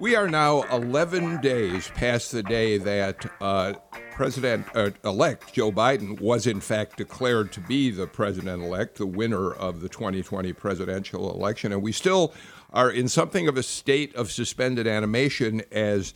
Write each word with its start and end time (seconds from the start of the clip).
We 0.00 0.14
are 0.14 0.28
now 0.28 0.62
11 0.70 1.40
days 1.40 1.88
past 1.88 2.30
the 2.30 2.44
day 2.44 2.78
that 2.78 3.28
uh, 3.40 3.72
President 4.12 4.64
uh, 4.72 4.90
elect 5.04 5.52
Joe 5.52 5.72
Biden 5.72 6.20
was, 6.20 6.46
in 6.46 6.60
fact, 6.60 6.98
declared 6.98 7.50
to 7.52 7.60
be 7.60 7.90
the 7.90 8.06
president 8.06 8.62
elect, 8.62 8.98
the 8.98 9.06
winner 9.06 9.50
of 9.52 9.80
the 9.80 9.88
2020 9.88 10.52
presidential 10.52 11.34
election. 11.34 11.72
And 11.72 11.82
we 11.82 11.90
still 11.90 12.32
are 12.72 12.92
in 12.92 13.08
something 13.08 13.48
of 13.48 13.56
a 13.56 13.62
state 13.64 14.14
of 14.14 14.30
suspended 14.30 14.86
animation 14.86 15.62
as 15.72 16.14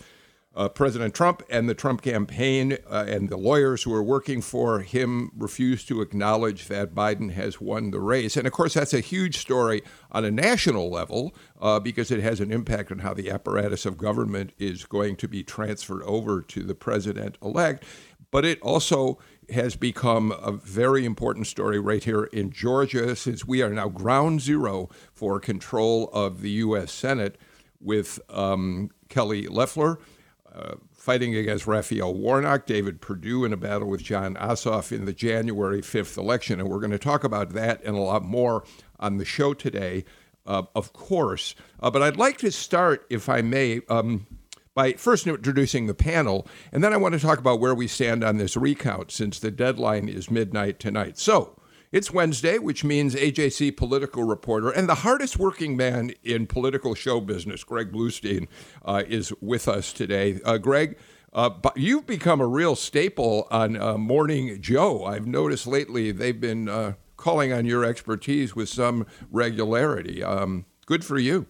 uh, 0.54 0.68
President 0.68 1.14
Trump 1.14 1.42
and 1.48 1.68
the 1.68 1.74
Trump 1.74 2.02
campaign 2.02 2.76
uh, 2.90 3.04
and 3.08 3.28
the 3.28 3.36
lawyers 3.36 3.82
who 3.82 3.94
are 3.94 4.02
working 4.02 4.42
for 4.42 4.80
him 4.80 5.30
refuse 5.36 5.84
to 5.86 6.00
acknowledge 6.00 6.68
that 6.68 6.94
Biden 6.94 7.32
has 7.32 7.60
won 7.60 7.90
the 7.90 8.00
race. 8.00 8.36
And 8.36 8.46
of 8.46 8.52
course, 8.52 8.74
that's 8.74 8.92
a 8.92 9.00
huge 9.00 9.38
story 9.38 9.82
on 10.10 10.24
a 10.24 10.30
national 10.30 10.90
level 10.90 11.34
uh, 11.60 11.80
because 11.80 12.10
it 12.10 12.20
has 12.20 12.40
an 12.40 12.52
impact 12.52 12.92
on 12.92 12.98
how 12.98 13.14
the 13.14 13.30
apparatus 13.30 13.86
of 13.86 13.96
government 13.96 14.52
is 14.58 14.84
going 14.84 15.16
to 15.16 15.28
be 15.28 15.42
transferred 15.42 16.02
over 16.02 16.42
to 16.42 16.62
the 16.62 16.74
president 16.74 17.38
elect. 17.40 17.84
But 18.30 18.44
it 18.44 18.60
also 18.62 19.18
has 19.50 19.76
become 19.76 20.32
a 20.32 20.52
very 20.52 21.04
important 21.04 21.46
story 21.46 21.78
right 21.78 22.02
here 22.02 22.24
in 22.24 22.50
Georgia 22.50 23.14
since 23.16 23.46
we 23.46 23.62
are 23.62 23.70
now 23.70 23.88
ground 23.88 24.40
zero 24.40 24.88
for 25.12 25.38
control 25.40 26.08
of 26.12 26.40
the 26.40 26.50
U.S. 26.50 26.92
Senate 26.92 27.36
with 27.80 28.20
um, 28.30 28.90
Kelly 29.08 29.46
Loeffler 29.46 29.98
uh, 30.54 30.74
fighting 30.92 31.34
against 31.34 31.66
Raphael 31.66 32.14
Warnock, 32.14 32.66
David 32.66 33.00
Perdue 33.00 33.44
in 33.44 33.52
a 33.52 33.56
battle 33.56 33.88
with 33.88 34.02
Jon 34.02 34.34
Ossoff 34.34 34.92
in 34.92 35.04
the 35.04 35.12
January 35.12 35.80
5th 35.80 36.18
election. 36.18 36.60
And 36.60 36.68
we're 36.68 36.80
going 36.80 36.90
to 36.90 36.98
talk 36.98 37.24
about 37.24 37.50
that 37.50 37.82
and 37.84 37.96
a 37.96 38.00
lot 38.00 38.22
more 38.22 38.64
on 39.00 39.16
the 39.16 39.24
show 39.24 39.54
today, 39.54 40.04
uh, 40.46 40.64
of 40.74 40.92
course. 40.92 41.54
Uh, 41.80 41.90
but 41.90 42.02
I'd 42.02 42.16
like 42.16 42.38
to 42.38 42.52
start, 42.52 43.06
if 43.08 43.28
I 43.28 43.40
may, 43.40 43.80
um, 43.88 44.26
by 44.74 44.92
first 44.92 45.26
introducing 45.26 45.86
the 45.86 45.94
panel, 45.94 46.46
and 46.70 46.82
then 46.82 46.92
I 46.92 46.96
want 46.96 47.14
to 47.14 47.20
talk 47.20 47.38
about 47.38 47.60
where 47.60 47.74
we 47.74 47.86
stand 47.86 48.24
on 48.24 48.38
this 48.38 48.56
recount 48.56 49.10
since 49.10 49.38
the 49.38 49.50
deadline 49.50 50.08
is 50.08 50.30
midnight 50.30 50.78
tonight. 50.78 51.18
So, 51.18 51.56
it's 51.92 52.10
Wednesday, 52.10 52.58
which 52.58 52.82
means 52.82 53.14
AJC 53.14 53.76
political 53.76 54.24
reporter 54.24 54.70
and 54.70 54.88
the 54.88 54.96
hardest 54.96 55.38
working 55.38 55.76
man 55.76 56.12
in 56.24 56.46
political 56.46 56.94
show 56.94 57.20
business, 57.20 57.62
Greg 57.62 57.92
Bluestein, 57.92 58.48
uh, 58.84 59.02
is 59.06 59.32
with 59.42 59.68
us 59.68 59.92
today. 59.92 60.40
Uh, 60.42 60.56
Greg, 60.56 60.96
uh, 61.34 61.50
you've 61.76 62.06
become 62.06 62.40
a 62.40 62.46
real 62.46 62.74
staple 62.74 63.46
on 63.50 63.76
uh, 63.76 63.98
Morning 63.98 64.60
Joe. 64.60 65.04
I've 65.04 65.26
noticed 65.26 65.66
lately 65.66 66.12
they've 66.12 66.40
been 66.40 66.68
uh, 66.68 66.94
calling 67.16 67.52
on 67.52 67.66
your 67.66 67.84
expertise 67.84 68.56
with 68.56 68.70
some 68.70 69.06
regularity. 69.30 70.24
Um, 70.24 70.64
good 70.86 71.04
for 71.04 71.18
you. 71.18 71.46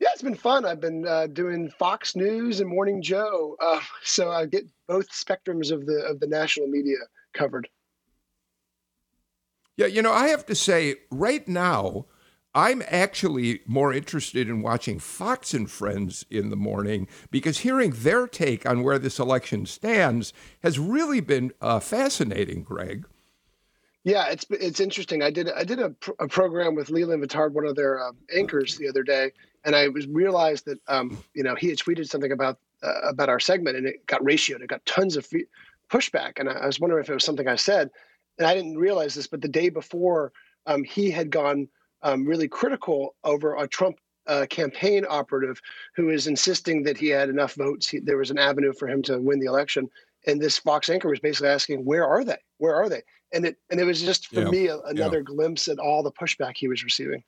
Yeah, 0.00 0.08
it's 0.14 0.22
been 0.22 0.34
fun. 0.34 0.64
I've 0.64 0.80
been 0.80 1.06
uh, 1.06 1.26
doing 1.26 1.68
Fox 1.78 2.16
News 2.16 2.60
and 2.60 2.70
Morning 2.70 3.02
Joe, 3.02 3.56
so 4.04 4.30
I 4.30 4.46
get 4.46 4.64
both 4.88 5.10
spectrums 5.10 5.70
of 5.70 5.84
the 5.84 6.02
of 6.06 6.18
the 6.18 6.26
national 6.26 6.68
media 6.68 6.96
covered. 7.34 7.68
Yeah, 9.80 9.86
you 9.86 10.02
know, 10.02 10.12
I 10.12 10.28
have 10.28 10.44
to 10.44 10.54
say, 10.54 10.96
right 11.10 11.48
now, 11.48 12.04
I'm 12.54 12.82
actually 12.86 13.62
more 13.64 13.94
interested 13.94 14.46
in 14.46 14.60
watching 14.60 14.98
Fox 14.98 15.54
and 15.54 15.70
Friends 15.70 16.26
in 16.28 16.50
the 16.50 16.56
morning 16.56 17.08
because 17.30 17.60
hearing 17.60 17.92
their 17.92 18.26
take 18.26 18.66
on 18.66 18.82
where 18.82 18.98
this 18.98 19.18
election 19.18 19.64
stands 19.64 20.34
has 20.62 20.78
really 20.78 21.20
been 21.20 21.52
uh, 21.62 21.80
fascinating, 21.80 22.62
Greg. 22.62 23.06
Yeah, 24.04 24.28
it's 24.28 24.44
it's 24.50 24.80
interesting. 24.80 25.22
I 25.22 25.30
did 25.30 25.50
I 25.50 25.64
did 25.64 25.78
a, 25.78 25.88
pr- 25.88 26.10
a 26.18 26.28
program 26.28 26.74
with 26.74 26.90
Leland 26.90 27.22
Vittert, 27.24 27.52
one 27.52 27.64
of 27.64 27.74
their 27.74 28.06
uh, 28.06 28.12
anchors, 28.36 28.76
the 28.76 28.86
other 28.86 29.02
day, 29.02 29.32
and 29.64 29.74
I 29.74 29.88
was 29.88 30.06
realized 30.08 30.66
that 30.66 30.78
um, 30.88 31.16
you 31.32 31.42
know 31.42 31.54
he 31.54 31.70
had 31.70 31.78
tweeted 31.78 32.06
something 32.06 32.32
about 32.32 32.58
uh, 32.82 33.00
about 33.08 33.30
our 33.30 33.40
segment, 33.40 33.78
and 33.78 33.86
it 33.86 34.06
got 34.06 34.20
ratioed. 34.20 34.60
It 34.60 34.68
got 34.68 34.84
tons 34.84 35.16
of 35.16 35.26
pushback, 35.88 36.32
and 36.36 36.50
I, 36.50 36.52
I 36.52 36.66
was 36.66 36.78
wondering 36.78 37.02
if 37.02 37.08
it 37.08 37.14
was 37.14 37.24
something 37.24 37.48
I 37.48 37.56
said 37.56 37.88
and 38.40 38.48
I 38.48 38.54
didn't 38.54 38.78
realize 38.78 39.14
this, 39.14 39.26
but 39.26 39.42
the 39.42 39.48
day 39.48 39.68
before, 39.68 40.32
um, 40.64 40.82
he 40.82 41.10
had 41.10 41.30
gone 41.30 41.68
um, 42.02 42.24
really 42.24 42.48
critical 42.48 43.14
over 43.22 43.54
a 43.54 43.68
Trump 43.68 43.98
uh, 44.26 44.46
campaign 44.48 45.04
operative 45.06 45.60
who 45.94 46.08
is 46.08 46.26
insisting 46.26 46.82
that 46.84 46.96
he 46.96 47.08
had 47.08 47.28
enough 47.28 47.54
votes. 47.54 47.86
He, 47.86 47.98
there 47.98 48.16
was 48.16 48.30
an 48.30 48.38
avenue 48.38 48.72
for 48.72 48.88
him 48.88 49.02
to 49.02 49.20
win 49.20 49.40
the 49.40 49.46
election. 49.46 49.90
And 50.26 50.40
this 50.40 50.56
Fox 50.56 50.88
anchor 50.88 51.10
was 51.10 51.20
basically 51.20 51.50
asking, 51.50 51.84
"Where 51.84 52.06
are 52.06 52.24
they? 52.24 52.38
Where 52.56 52.74
are 52.74 52.88
they?" 52.88 53.02
And 53.32 53.44
it 53.44 53.56
and 53.70 53.78
it 53.78 53.84
was 53.84 54.00
just 54.00 54.28
for 54.28 54.40
yeah. 54.40 54.50
me 54.50 54.66
a, 54.68 54.78
another 54.80 55.18
yeah. 55.18 55.24
glimpse 55.24 55.68
at 55.68 55.78
all 55.78 56.02
the 56.02 56.12
pushback 56.12 56.56
he 56.56 56.68
was 56.68 56.82
receiving. 56.82 57.22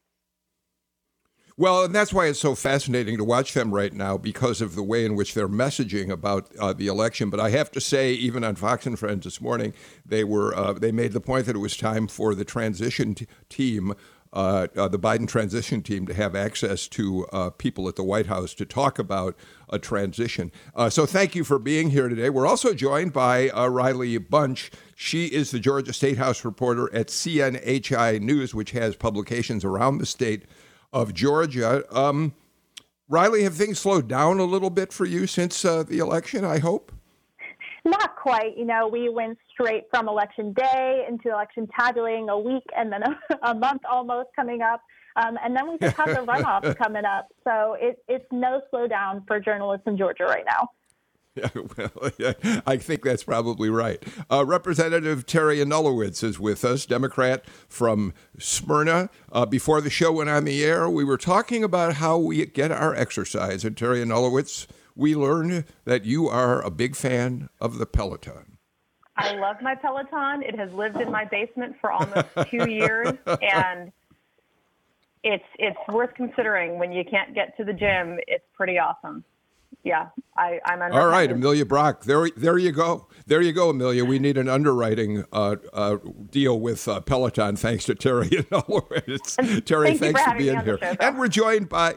Well, 1.57 1.85
and 1.85 1.95
that's 1.95 2.15
why 2.15 2.27
it's 2.27 2.39
so 2.39 2.55
fascinating 2.55 3.19
to 3.19 3.25
watch 3.25 3.53
them 3.53 3.75
right 3.75 3.93
now 3.93 4.17
because 4.17 4.63
of 4.63 4.75
the 4.75 4.83
way 4.83 5.05
in 5.05 5.15
which 5.15 5.35
they're 5.35 5.49
messaging 5.49 6.11
about 6.11 6.55
uh, 6.57 6.73
the 6.73 6.87
election. 6.87 7.29
But 7.29 7.41
I 7.41 7.51
have 7.51 7.71
to 7.73 7.81
say, 7.81 8.13
even 8.13 8.43
on 8.43 8.55
Fox 8.55 8.87
and 8.87 8.99
Friends 8.99 9.25
this 9.25 9.41
morning, 9.41 9.75
they 10.07 10.25
were 10.25 10.55
uh, 10.57 10.73
they 10.73 10.93
made 10.93 11.13
the 11.13 11.21
point 11.21 11.47
that 11.47 11.57
it 11.57 11.61
was 11.61 11.77
time 11.77 12.09
for 12.09 12.35
the 12.35 12.45
transition 12.45 13.15
t- 13.15 13.27
team. 13.49 13.95
Uh, 14.35 14.67
uh 14.79 14.89
the 14.89 14.99
Biden 14.99 15.29
transition 15.29 15.83
team 15.83 16.07
to 16.07 16.15
have 16.15 16.35
access 16.35 16.89
to 16.89 17.27
uh, 17.35 17.51
people 17.51 17.87
at 17.87 17.97
the 17.97 18.03
White 18.03 18.29
House 18.29 18.55
to 18.55 18.65
talk 18.65 18.99
about 18.99 19.37
a 19.69 19.79
transition. 19.79 20.51
Uh, 20.75 20.89
so, 20.89 21.05
thank 21.05 21.35
you 21.35 21.45
for 21.45 21.59
being 21.59 21.91
here 21.91 22.09
today. 22.09 22.31
We're 22.31 22.47
also 22.47 22.73
joined 22.73 23.13
by 23.13 23.51
Riley 23.51 24.17
Bunch. 24.17 24.71
She 24.97 25.27
is 25.27 25.51
the 25.51 25.61
Georgia 25.61 25.93
State 25.93 26.17
House 26.17 26.47
reporter 26.47 26.89
at 26.95 27.09
CNHI 27.09 28.23
News, 28.23 28.55
which 28.55 28.71
has 28.71 28.97
publications 28.97 29.67
around 29.67 29.99
the 29.99 30.07
state 30.07 30.47
of 30.93 31.15
Georgia. 31.15 31.85
Um, 31.97 32.35
Riley, 33.09 33.43
have 33.43 33.55
things 33.55 33.79
slowed 33.79 34.09
down 34.09 34.39
a 34.39 34.45
little 34.45 34.71
bit 34.71 34.93
for 34.93 35.05
you 35.05 35.27
since 35.27 35.65
uh, 35.65 35.83
the 35.83 35.99
election, 35.99 36.45
I 36.45 36.59
hope? 36.59 36.93
Not 37.85 38.17
quite. 38.17 38.57
You 38.57 38.65
know, 38.65 38.89
we 38.89 39.09
went 39.09 39.39
straight 39.51 39.85
from 39.91 40.09
election 40.09 40.53
day 40.53 41.05
into 41.09 41.31
election 41.31 41.69
tabulating 41.79 42.29
a 42.29 42.39
week 42.39 42.65
and 42.77 42.93
then 42.93 43.03
a, 43.03 43.19
a 43.51 43.55
month 43.55 43.83
almost 43.91 44.29
coming 44.37 44.63
up. 44.63 44.83
Um, 45.17 45.37
and 45.45 45.55
then 45.55 45.69
we 45.69 45.79
just 45.79 45.97
have 45.97 46.09
the 46.09 46.15
runoff 46.27 46.77
coming 46.77 47.05
up. 47.05 47.29
So 47.45 47.77
it, 47.79 48.03
it's 48.09 48.25
no 48.31 48.63
slowdown 48.73 49.27
for 49.27 49.41
journalists 49.41 49.87
in 49.87 49.99
Georgia 49.99 50.25
right 50.25 50.45
now. 50.47 50.69
Yeah, 51.37 51.49
well, 51.55 52.11
yeah, 52.19 52.61
I 52.67 52.77
think 52.77 53.03
that's 53.03 53.25
probably 53.25 53.71
right. 53.71 54.03
Uh, 54.31 54.45
Representative 54.45 55.25
Teri 55.25 55.65
Anulewicz 55.65 56.23
is 56.23 56.39
with 56.39 56.63
us, 56.63 56.85
Democrat 56.85 57.47
from 57.69 58.13
Smyrna. 58.39 59.09
Uh, 59.31 59.47
before 59.47 59.81
the 59.81 59.89
show 59.89 60.13
went 60.13 60.29
on 60.29 60.45
the 60.45 60.63
air, 60.63 60.91
we 60.91 61.05
were 61.05 61.17
talking 61.17 61.65
about 61.65 61.95
how 61.95 62.19
we 62.19 62.45
get 62.45 62.71
our 62.71 62.95
exercise. 62.95 63.65
And 63.65 63.77
Teri 63.77 64.05
Anulewicz, 64.05 64.67
we 64.95 65.15
learned 65.15 65.65
that 65.87 66.05
you 66.05 66.29
are 66.29 66.61
a 66.61 66.71
big 66.71 66.95
fan 66.95 67.49
of 67.63 67.79
the 67.79 67.87
Peloton. 67.87 68.59
I 69.17 69.35
love 69.37 69.57
my 69.63 69.75
Peloton. 69.75 70.43
It 70.43 70.59
has 70.59 70.71
lived 70.75 71.01
in 71.01 71.11
my 71.11 71.25
basement 71.25 71.77
for 71.81 71.91
almost 71.91 72.29
two 72.51 72.69
years, 72.71 73.15
and 73.41 73.91
it's 75.23 75.45
it's 75.59 75.79
worth 75.89 76.15
considering 76.15 76.79
when 76.79 76.93
you 76.93 77.05
can't 77.05 77.35
get 77.35 77.57
to 77.57 77.65
the 77.65 77.73
gym. 77.73 78.19
It's 78.27 78.45
pretty 78.55 78.79
awesome 78.79 79.25
yeah, 79.85 80.09
I, 80.37 80.61
I'm 80.65 80.83
under. 80.83 81.01
All 81.01 81.09
right, 81.09 81.31
Amelia 81.31 81.67
Brock. 81.67 82.05
There, 82.05 82.29
there 82.37 82.59
you 82.59 82.73
go. 82.73 83.09
There 83.27 83.41
you 83.41 83.53
go, 83.53 83.71
Amelia. 83.71 84.05
We 84.05 84.19
need 84.19 84.39
an 84.39 84.49
underwriting 84.49 85.25
uh, 85.33 85.57
uh, 85.73 85.97
deal 86.31 86.61
with 86.61 86.87
uh, 86.89 87.01
Peloton, 87.01 87.57
thanks 87.57 87.85
to 87.85 87.95
Teri. 87.95 88.29
Teri, 88.31 89.99
thanks 89.99 90.23
for, 90.23 90.31
for 90.31 90.39
being 90.39 90.61
here. 90.61 90.79
Show, 90.79 90.97
and 91.01 91.19
we're 91.19 91.29
joined 91.29 91.69
by. 91.69 91.95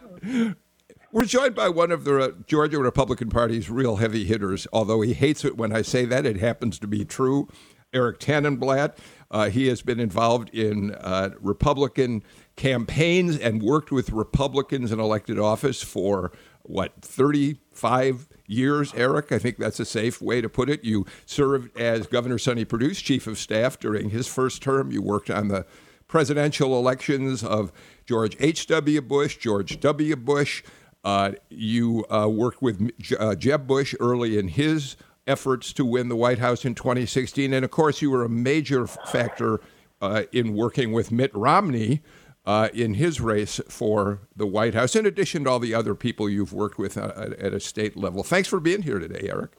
We're 1.12 1.26
joined 1.26 1.56
by 1.56 1.70
one 1.70 1.92
of 1.92 2.04
the 2.04 2.20
uh, 2.20 2.32
Georgia 2.46 2.78
Republican 2.78 3.30
Party's 3.30 3.70
real 3.70 3.98
heavy 3.98 4.26
hitters, 4.26 4.68
although 4.74 5.00
he 5.00 5.14
hates 5.14 5.46
it 5.46 5.56
when 5.56 5.74
I 5.74 5.82
say 5.82 6.04
that. 6.06 6.26
It 6.26 6.38
happens 6.38 6.78
to 6.80 6.88
be 6.88 7.06
true. 7.06 7.48
Eric 7.94 8.20
Tanenblatt. 8.20 8.98
Uh, 9.32 9.50
he 9.50 9.68
has 9.68 9.82
been 9.82 10.00
involved 10.00 10.50
in 10.50 10.94
uh, 10.96 11.32
Republican 11.40 12.24
campaigns 12.56 13.38
and 13.38 13.64
worked 13.64 13.92
with 13.92 14.12
Republicans 14.12 14.92
in 14.92 15.00
elected 15.00 15.40
office 15.40 15.82
for 15.82 16.32
what 16.70 17.02
35 17.02 18.28
years, 18.48 18.94
Eric. 18.96 19.32
I 19.32 19.40
think 19.40 19.58
that's 19.58 19.80
a 19.80 19.86
safe 19.86 20.22
way 20.22 20.42
to 20.42 20.50
put 20.50 20.70
it. 20.70 20.84
You 20.84 21.06
served 21.26 21.76
as 21.78 22.08
Governor 22.08 22.38
Sonny 22.38 22.66
Perdue's 22.66 23.02
chief 23.02 23.28
of 23.28 23.38
staff 23.38 23.80
during 23.80 24.10
his 24.10 24.28
first 24.28 24.62
term. 24.62 24.92
You 24.92 25.02
worked 25.02 25.30
on 25.30 25.48
the 25.48 25.66
presidential 26.08 26.78
elections 26.78 27.44
of 27.44 27.72
George 28.06 28.38
H.W. 28.40 29.02
Bush, 29.02 29.38
George 29.38 29.80
W. 29.80 30.16
Bush. 30.16 30.64
Uh, 31.04 31.34
you 31.50 32.06
uh, 32.10 32.28
worked 32.28 32.62
with 32.62 32.92
uh, 33.20 33.36
Jeb 33.36 33.68
Bush 33.68 33.94
early 34.00 34.38
in 34.38 34.48
his 34.48 34.96
efforts 35.28 35.74
to 35.74 35.86
win 35.86 36.10
the 36.10 36.16
White 36.16 36.40
House 36.40 36.66
in 36.66 36.76
2016. 36.76 37.54
And 37.54 37.66
of 37.66 37.72
course, 37.72 38.02
you 38.02 38.12
were 38.12 38.24
a 38.24 38.30
major 38.30 38.88
factor 38.88 39.62
uh, 40.02 40.24
in 40.32 40.54
working 40.54 40.92
with 40.92 41.12
Mitt 41.12 41.32
Romney 41.34 42.02
uh, 42.46 42.70
in 42.74 42.96
his 42.96 43.20
race 43.20 43.60
for 43.68 44.20
the 44.36 44.46
White 44.46 44.74
House, 44.74 44.96
in 44.96 45.06
addition 45.06 45.44
to 45.44 45.50
all 45.50 45.60
the 45.60 45.74
other 45.74 45.96
people 45.96 46.30
you've 46.30 46.54
worked 46.54 46.78
with 46.78 46.98
uh, 46.98 47.12
at 47.40 47.54
a 47.54 47.60
state 47.60 47.98
level. 47.98 48.24
Thanks 48.24 48.48
for 48.48 48.60
being 48.60 48.84
here 48.84 49.00
today, 49.00 49.28
Eric. 49.30 49.52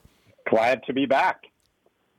Glad 0.49 0.83
to 0.87 0.93
be 0.93 1.05
back. 1.05 1.47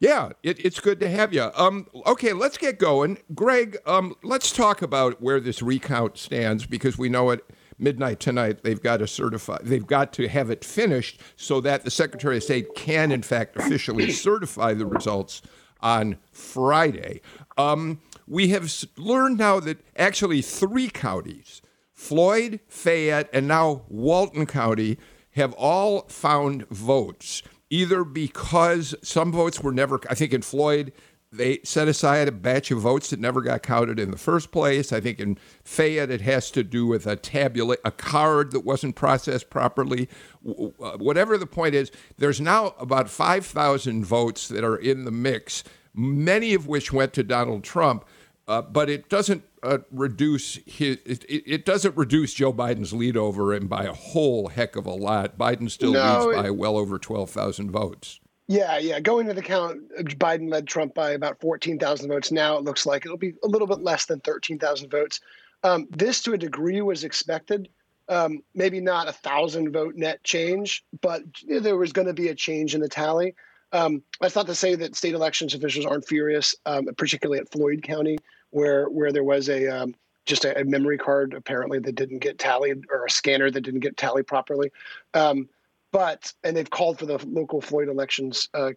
Yeah, 0.01 0.31
it, 0.43 0.65
it's 0.65 0.79
good 0.79 1.01
to 1.01 1.11
have 1.11 1.33
you. 1.33 1.51
Um, 1.57 1.89
okay, 2.07 2.33
let's 2.33 2.57
get 2.57 2.79
going. 2.79 3.19
Greg, 3.35 3.79
um, 3.85 4.15
let's 4.23 4.53
talk 4.53 4.81
about 4.81 5.21
where 5.21 5.41
this 5.41 5.61
recount 5.61 6.19
stands 6.19 6.67
because 6.67 6.97
we 6.97 7.09
know 7.09 7.33
at 7.33 7.41
midnight 7.79 8.21
tonight 8.21 8.63
they've 8.63 8.83
got 8.83 8.99
to 8.99 9.09
certify, 9.09 9.59
they've 9.63 9.87
got 9.87 10.13
to 10.13 10.29
have 10.29 10.51
it 10.51 10.65
finished 10.65 11.21
so 11.37 11.61
that 11.63 11.85
the 11.85 11.91
Secretary 11.91 12.37
of 12.37 12.45
State 12.45 12.75
can, 12.77 13.11
in 13.11 13.23
fact, 13.23 13.57
officially 13.57 14.11
certify 14.13 14.73
the 14.73 14.87
results 14.87 15.43
on 15.81 16.19
Friday. 16.33 17.21
Um, 17.57 18.01
we 18.29 18.49
have 18.49 18.73
learned 18.97 19.39
now 19.39 19.59
that 19.61 19.79
actually 19.97 20.43
three 20.43 20.89
counties, 20.89 21.63
Floyd, 21.93 22.61
Fayette, 22.69 23.31
and 23.33 23.49
now 23.49 23.83
Walton 23.89 24.47
County, 24.47 24.99
have 25.33 25.53
all 25.55 26.03
found 26.09 26.69
votes, 26.69 27.43
either 27.71 28.05
because 28.05 28.95
some 29.03 29.33
votes 29.33 29.61
were 29.61 29.73
never, 29.73 30.01
I 30.11 30.15
think 30.15 30.33
in 30.33 30.43
Floyd, 30.43 30.93
they 31.31 31.61
set 31.63 31.89
aside 31.89 32.27
a 32.27 32.33
batch 32.33 32.71
of 32.71 32.81
votes 32.81 33.11
that 33.11 33.21
never 33.21 33.43
got 33.43 33.63
counted 33.63 33.99
in 33.99 34.11
the 34.11 34.17
first 34.19 34.51
place. 34.51 34.93
I 34.93 35.01
think 35.01 35.21
in 35.21 35.37
Fayette, 35.63 36.11
it 36.11 36.23
has 36.23 36.51
to 36.53 36.65
do 36.65 36.87
with 36.87 37.07
a 37.07 37.17
tabula, 37.17 37.77
a 37.85 37.91
card 37.91 38.53
that 38.53 38.61
wasn't 38.61 38.97
processed 38.97 39.51
properly. 39.51 40.09
Uh, 40.47 40.97
whatever 40.97 41.37
the 41.37 41.47
point 41.47 41.75
is, 41.75 41.91
there's 42.17 42.41
now 42.41 42.75
about 42.79 43.11
5,000 43.11 44.05
votes 44.05 44.49
that 44.49 44.65
are 44.65 44.77
in 44.77 45.05
the 45.05 45.11
mix, 45.11 45.65
many 45.95 46.55
of 46.55 46.67
which 46.67 46.93
went 46.93 47.13
to 47.15 47.23
Donald 47.23 47.63
Trump. 47.63 48.07
Uh, 48.49 48.63
but 48.63 48.89
it 48.89 49.11
doesn't 49.11 49.45
uh, 49.63 49.79
reduce 49.91 50.57
his. 50.67 50.97
It, 51.05 51.25
it, 51.29 51.65
doesn't 51.67 51.95
reduce 51.99 52.33
Joe 52.33 52.51
Biden's 52.51 52.95
lead 52.95 53.15
over 53.15 53.53
him 53.53 53.69
by 53.69 53.85
a 53.85 53.93
whole 53.93 54.49
heck 54.49 54.75
of 54.75 54.87
a 54.87 54.95
lot. 54.95 55.37
Biden 55.37 55.71
still 55.71 55.93
no, 55.93 56.25
leads 56.25 56.43
by 56.43 56.51
well 56.51 56.79
over 56.79 56.99
twelve 56.99 57.29
thousand 57.29 57.71
votes. 57.71 58.21
Yeah, 58.47 58.79
yeah. 58.79 59.01
Going 59.01 59.27
to 59.27 59.35
the 59.35 59.43
count, 59.43 59.93
Biden 60.19 60.51
led 60.51 60.67
Trump 60.67 60.95
by 60.95 61.11
about 61.11 61.39
fourteen 61.41 61.79
thousand 61.79 62.09
votes. 62.09 62.33
Now 62.33 62.57
it 62.57 62.65
looks 62.65 62.87
like 62.87 63.05
it'll 63.05 63.19
be 63.19 63.35
a 63.45 63.49
little 63.49 63.69
bit 63.69 63.81
less 63.81 64.07
than 64.07 64.21
thirteen 64.21 64.59
thousand 64.59 64.91
votes. 64.91 65.21
Um, 65.63 65.87
this, 65.91 66.23
to 66.23 66.33
a 66.33 66.39
degree, 66.39 66.81
was 66.81 67.05
expected. 67.05 67.69
Um, 68.09 68.43
maybe 68.55 68.81
not 68.81 69.09
a 69.09 69.13
thousand 69.13 69.73
vote 69.73 69.95
net 69.95 70.25
change, 70.25 70.87
but 71.03 71.23
you 71.43 71.57
know, 71.57 71.61
there 71.61 71.77
was 71.77 71.93
going 71.93 72.09
to 72.09 72.15
be 72.15 72.29
a 72.29 72.35
change 72.35 72.75
in 72.75 72.81
the 72.81 72.89
tally. 72.89 73.35
Um, 73.73 74.03
that's 74.23 74.35
not 74.35 74.47
to 74.47 74.55
say 74.55 74.75
that 74.77 74.97
state 74.97 75.13
elections 75.13 75.53
officials 75.53 75.85
aren't 75.85 76.09
furious, 76.09 76.55
um, 76.65 76.87
particularly 76.97 77.39
at 77.41 77.53
Floyd 77.53 77.83
County, 77.83 78.17
where 78.51 78.87
where 78.87 79.13
there 79.13 79.25
was 79.25 79.49
a 79.49 79.69
um, 79.69 79.95
just 80.27 80.45
a, 80.45 80.61
a, 80.61 80.65
memory 80.65 80.99
card 80.99 81.35
apparently 81.35 81.79
that 81.79 81.95
didn't 81.95 82.19
get 82.19 82.39
tallied 82.39 82.85
or 82.91 83.07
a 83.07 83.11
scanner 83.11 83.51
that 83.51 83.63
didn't 83.63 83.81
get 83.81 83.97
tallied 83.97 84.27
properly. 84.27 84.71
Um, 85.15 85.49
but 85.91 86.33
and 86.45 86.57
they've 86.57 86.69
called 86.69 86.99
for 86.99 87.07
the 87.07 87.19
local 87.27 87.61
Floyd 87.61 87.89
elections 87.89 88.49
uh, 88.55 88.73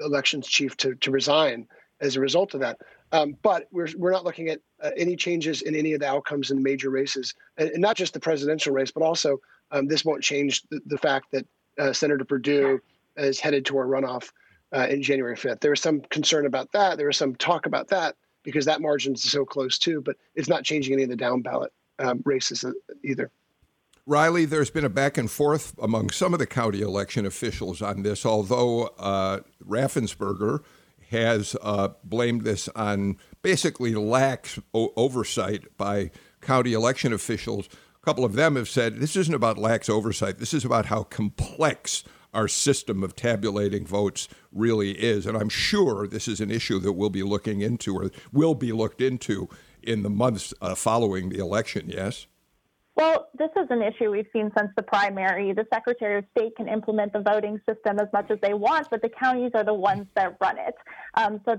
elections 0.00 0.46
chief 0.46 0.76
to 0.78 0.94
to 0.96 1.10
resign 1.10 1.66
as 2.00 2.16
a 2.16 2.20
result 2.20 2.54
of 2.54 2.60
that. 2.60 2.78
Um, 3.12 3.36
but 3.42 3.66
we're 3.72 3.88
we're 3.96 4.12
not 4.12 4.24
looking 4.24 4.48
at 4.48 4.60
uh, 4.82 4.90
any 4.96 5.16
changes 5.16 5.62
in 5.62 5.74
any 5.74 5.94
of 5.94 6.00
the 6.00 6.08
outcomes 6.08 6.50
in 6.50 6.58
the 6.58 6.62
major 6.62 6.90
races, 6.90 7.34
and, 7.56 7.70
and 7.70 7.80
not 7.80 7.96
just 7.96 8.12
the 8.12 8.20
presidential 8.20 8.72
race, 8.72 8.90
but 8.90 9.02
also 9.02 9.40
um, 9.70 9.86
this 9.86 10.04
won't 10.04 10.22
change 10.22 10.62
the, 10.70 10.80
the 10.86 10.98
fact 10.98 11.32
that 11.32 11.46
uh, 11.78 11.92
Senator 11.92 12.24
Perdue 12.24 12.80
is 13.16 13.40
headed 13.40 13.64
to 13.66 13.78
a 13.78 13.84
runoff 13.84 14.30
uh, 14.74 14.86
in 14.88 15.02
January 15.02 15.36
5th. 15.36 15.60
There 15.60 15.70
was 15.70 15.80
some 15.80 16.00
concern 16.02 16.46
about 16.46 16.70
that. 16.72 16.96
There 16.96 17.06
was 17.06 17.16
some 17.16 17.34
talk 17.34 17.66
about 17.66 17.88
that 17.88 18.14
because 18.50 18.66
that 18.66 18.80
margin 18.80 19.14
is 19.14 19.22
so 19.22 19.44
close 19.44 19.78
too. 19.78 20.00
But 20.00 20.16
it's 20.34 20.48
not 20.48 20.64
changing 20.64 20.92
any 20.94 21.04
of 21.04 21.08
the 21.08 21.16
down 21.16 21.42
ballot 21.42 21.72
um, 21.98 22.22
races 22.24 22.64
either. 23.04 23.30
Riley, 24.06 24.44
there's 24.44 24.70
been 24.70 24.84
a 24.84 24.90
back 24.90 25.18
and 25.18 25.30
forth 25.30 25.78
among 25.80 26.10
some 26.10 26.32
of 26.32 26.40
the 26.40 26.46
county 26.46 26.80
election 26.80 27.26
officials 27.26 27.80
on 27.80 28.02
this, 28.02 28.26
although 28.26 28.86
uh, 28.98 29.40
Raffensperger 29.64 30.64
has 31.10 31.56
uh, 31.62 31.88
blamed 32.02 32.42
this 32.42 32.68
on 32.70 33.18
basically 33.42 33.94
lax 33.94 34.58
o- 34.74 34.92
oversight 34.96 35.76
by 35.76 36.10
county 36.40 36.72
election 36.72 37.12
officials. 37.12 37.68
A 38.00 38.04
couple 38.04 38.24
of 38.24 38.32
them 38.32 38.56
have 38.56 38.68
said 38.68 38.96
this 38.96 39.16
isn't 39.16 39.34
about 39.34 39.58
lax 39.58 39.88
oversight, 39.88 40.38
this 40.38 40.54
is 40.54 40.64
about 40.64 40.86
how 40.86 41.02
complex 41.04 42.04
our 42.32 42.48
system 42.48 43.02
of 43.02 43.16
tabulating 43.16 43.86
votes 43.86 44.28
really 44.52 44.92
is. 44.92 45.26
And 45.26 45.36
I'm 45.36 45.48
sure 45.48 46.06
this 46.06 46.28
is 46.28 46.40
an 46.40 46.50
issue 46.50 46.78
that 46.80 46.92
we'll 46.92 47.10
be 47.10 47.22
looking 47.22 47.60
into 47.60 47.96
or 47.96 48.10
will 48.32 48.54
be 48.54 48.72
looked 48.72 49.00
into 49.00 49.48
in 49.82 50.02
the 50.02 50.10
months 50.10 50.52
uh, 50.60 50.74
following 50.74 51.30
the 51.30 51.38
election, 51.38 51.88
yes? 51.88 52.26
Well, 52.96 53.28
this 53.38 53.48
is 53.56 53.66
an 53.70 53.82
issue 53.82 54.10
we've 54.10 54.26
seen 54.30 54.50
since 54.58 54.70
the 54.76 54.82
primary. 54.82 55.54
The 55.54 55.64
Secretary 55.72 56.18
of 56.18 56.24
State 56.36 56.54
can 56.56 56.68
implement 56.68 57.14
the 57.14 57.20
voting 57.20 57.58
system 57.66 57.98
as 57.98 58.08
much 58.12 58.30
as 58.30 58.38
they 58.42 58.52
want, 58.52 58.88
but 58.90 59.00
the 59.00 59.08
counties 59.08 59.52
are 59.54 59.64
the 59.64 59.72
ones 59.72 60.06
that 60.16 60.36
run 60.38 60.58
it. 60.58 60.74
Um, 61.14 61.40
so 61.46 61.56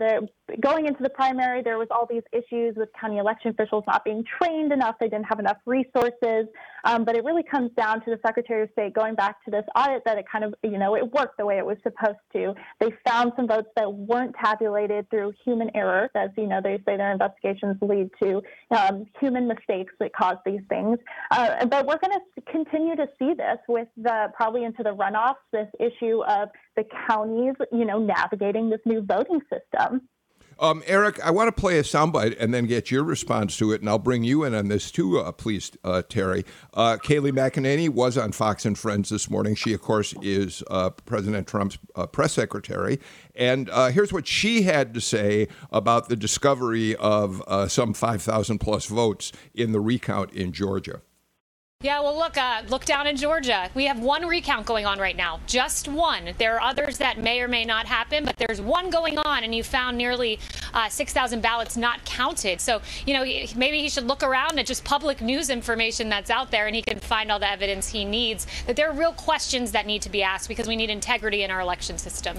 going 0.60 0.86
into 0.86 1.02
the 1.04 1.10
primary, 1.10 1.62
there 1.62 1.78
was 1.78 1.88
all 1.92 2.08
these 2.10 2.24
issues 2.32 2.76
with 2.76 2.90
county 3.00 3.18
election 3.18 3.52
officials 3.52 3.84
not 3.88 4.04
being 4.04 4.24
trained 4.42 4.72
enough. 4.72 4.96
They 5.00 5.08
didn't 5.08 5.26
have 5.26 5.40
enough 5.40 5.58
resources. 5.66 6.48
Um, 6.84 7.06
but 7.06 7.16
it 7.16 7.24
really 7.24 7.44
comes 7.44 7.72
down 7.78 8.04
to 8.06 8.10
the 8.10 8.20
Secretary 8.26 8.64
of 8.64 8.70
State 8.72 8.94
going 8.94 9.16
back 9.16 9.44
to 9.46 9.52
this 9.52 9.64
audit 9.76 10.04
that 10.06 10.18
it 10.18 10.26
kind 10.32 10.44
of, 10.44 10.54
you 10.64 10.78
know, 10.78 10.96
it 10.96 11.12
worked 11.12 11.38
the 11.38 11.46
way 11.46 11.58
it 11.58 11.66
was 11.66 11.78
supposed 11.84 12.18
to. 12.34 12.54
They 12.80 12.92
found 13.08 13.34
some 13.36 13.48
votes 13.48 13.70
that 13.76 13.92
weren't 13.94 14.36
tabulated 14.44 15.10
through 15.10 15.34
human 15.44 15.70
error. 15.76 16.10
As 16.16 16.30
you 16.38 16.48
know, 16.48 16.60
they 16.62 16.78
say 16.86 16.98
their 16.98 17.12
investigations 17.12 17.78
lead 17.82 18.10
to 18.22 18.42
um, 18.72 19.06
human 19.20 19.48
mistakes 19.48 19.94
that 20.00 20.14
cause 20.14 20.38
these 20.46 20.62
things. 20.70 20.98
Uh, 21.30 21.66
but 21.66 21.86
we're 21.86 22.00
going 22.00 22.18
to 22.20 22.42
continue 22.52 22.96
to 22.96 23.08
see 23.20 23.34
this 23.34 23.58
with 23.68 23.88
the 23.98 24.32
probably 24.36 24.64
into 24.64 24.84
the 24.84 24.96
runoffs, 24.96 25.36
this 25.52 25.68
issue 25.80 26.24
of 26.24 26.50
the 26.76 26.84
counties, 27.08 27.54
you 27.72 27.86
know, 27.86 28.00
navigating 28.00 28.70
this 28.70 28.82
new 28.86 29.02
voting 29.02 29.40
system. 29.52 30.02
Um, 30.60 30.84
Eric, 30.86 31.20
I 31.24 31.32
want 31.32 31.48
to 31.48 31.60
play 31.60 31.80
a 31.80 31.84
soundbite 31.84 32.36
and 32.40 32.54
then 32.54 32.66
get 32.68 32.92
your 32.92 33.04
response 33.04 33.58
to 33.58 33.72
it, 33.72 33.82
and 33.82 33.90
I'll 33.90 34.00
bring 34.00 34.24
you 34.24 34.44
in 34.44 34.54
on 34.54 34.68
this 34.68 34.92
too, 34.92 35.20
uh, 35.20 35.32
please, 35.32 35.72
uh, 35.84 36.04
Teri. 36.08 36.46
Uh, 36.74 36.98
Kayleigh 37.02 37.32
McEnany 37.32 37.90
was 37.90 38.18
on 38.18 38.32
Fox 38.32 38.66
and 38.66 38.78
Friends 38.78 39.10
this 39.10 39.30
morning. 39.30 39.56
She, 39.56 39.74
of 39.74 39.82
course, 39.82 40.14
is 40.22 40.64
uh, 40.70 40.92
President 40.92 41.48
Trump's 41.48 41.78
uh, 41.96 42.06
press 42.06 42.34
secretary. 42.34 43.00
And 43.36 43.70
uh, 43.70 43.90
here's 43.90 44.14
what 44.14 44.28
she 44.28 44.64
had 44.64 44.94
to 44.94 45.02
say 45.02 45.48
about 45.72 46.10
the 46.10 46.16
discovery 46.16 46.96
of 46.98 47.42
some 47.72 47.94
5,000 47.94 48.60
plus 48.60 48.86
votes 48.86 49.32
in 49.54 49.72
the 49.72 49.80
recount 49.80 50.32
in 50.34 50.52
Georgia. 50.52 51.02
Yeah, 51.84 52.00
well, 52.02 52.16
look, 52.16 52.38
uh, 52.38 52.62
look 52.70 52.86
down 52.86 53.08
in 53.08 53.18
Georgia. 53.18 53.72
We 53.74 53.86
have 53.86 54.00
one 54.00 54.28
recount 54.28 54.68
going 54.68 54.86
on 54.86 55.00
right 55.00 55.16
now, 55.16 55.40
just 55.48 55.88
one. 55.88 56.36
There 56.38 56.56
are 56.56 56.62
others 56.62 57.00
that 57.00 57.18
may 57.18 57.42
or 57.42 57.48
may 57.48 57.66
not 57.66 57.88
happen, 57.88 58.24
but 58.24 58.38
there's 58.38 58.62
one 58.62 58.92
going 58.92 59.18
on, 59.18 59.44
and 59.44 59.56
you 59.56 59.64
found 59.64 59.98
nearly 59.98 60.38
uh, 60.76 60.90
6,000 60.90 61.42
ballots 61.42 61.78
not 61.78 62.06
counted. 62.06 62.62
So, 62.62 62.82
you 63.08 63.16
know, 63.16 63.24
maybe 63.56 63.80
he 63.80 63.90
should 63.90 64.06
look 64.06 64.22
around 64.22 64.60
at 64.60 64.68
just 64.68 64.84
public 64.84 65.22
news 65.22 65.50
information 65.50 66.08
that's 66.08 66.30
out 66.30 66.52
there, 66.52 66.68
and 66.68 66.76
he 66.76 66.84
can 66.84 67.00
find 67.00 67.32
all 67.32 67.40
the 67.40 67.50
evidence 67.50 67.88
he 67.88 68.06
needs. 68.06 68.46
That 68.68 68.76
there 68.76 68.88
are 68.88 68.94
real 68.94 69.14
questions 69.14 69.72
that 69.72 69.88
need 69.88 70.04
to 70.04 70.10
be 70.12 70.22
asked 70.22 70.50
because 70.50 70.68
we 70.68 70.76
need 70.76 70.92
integrity 70.92 71.42
in 71.42 71.50
our 71.50 71.62
election 71.62 71.98
system. 71.98 72.38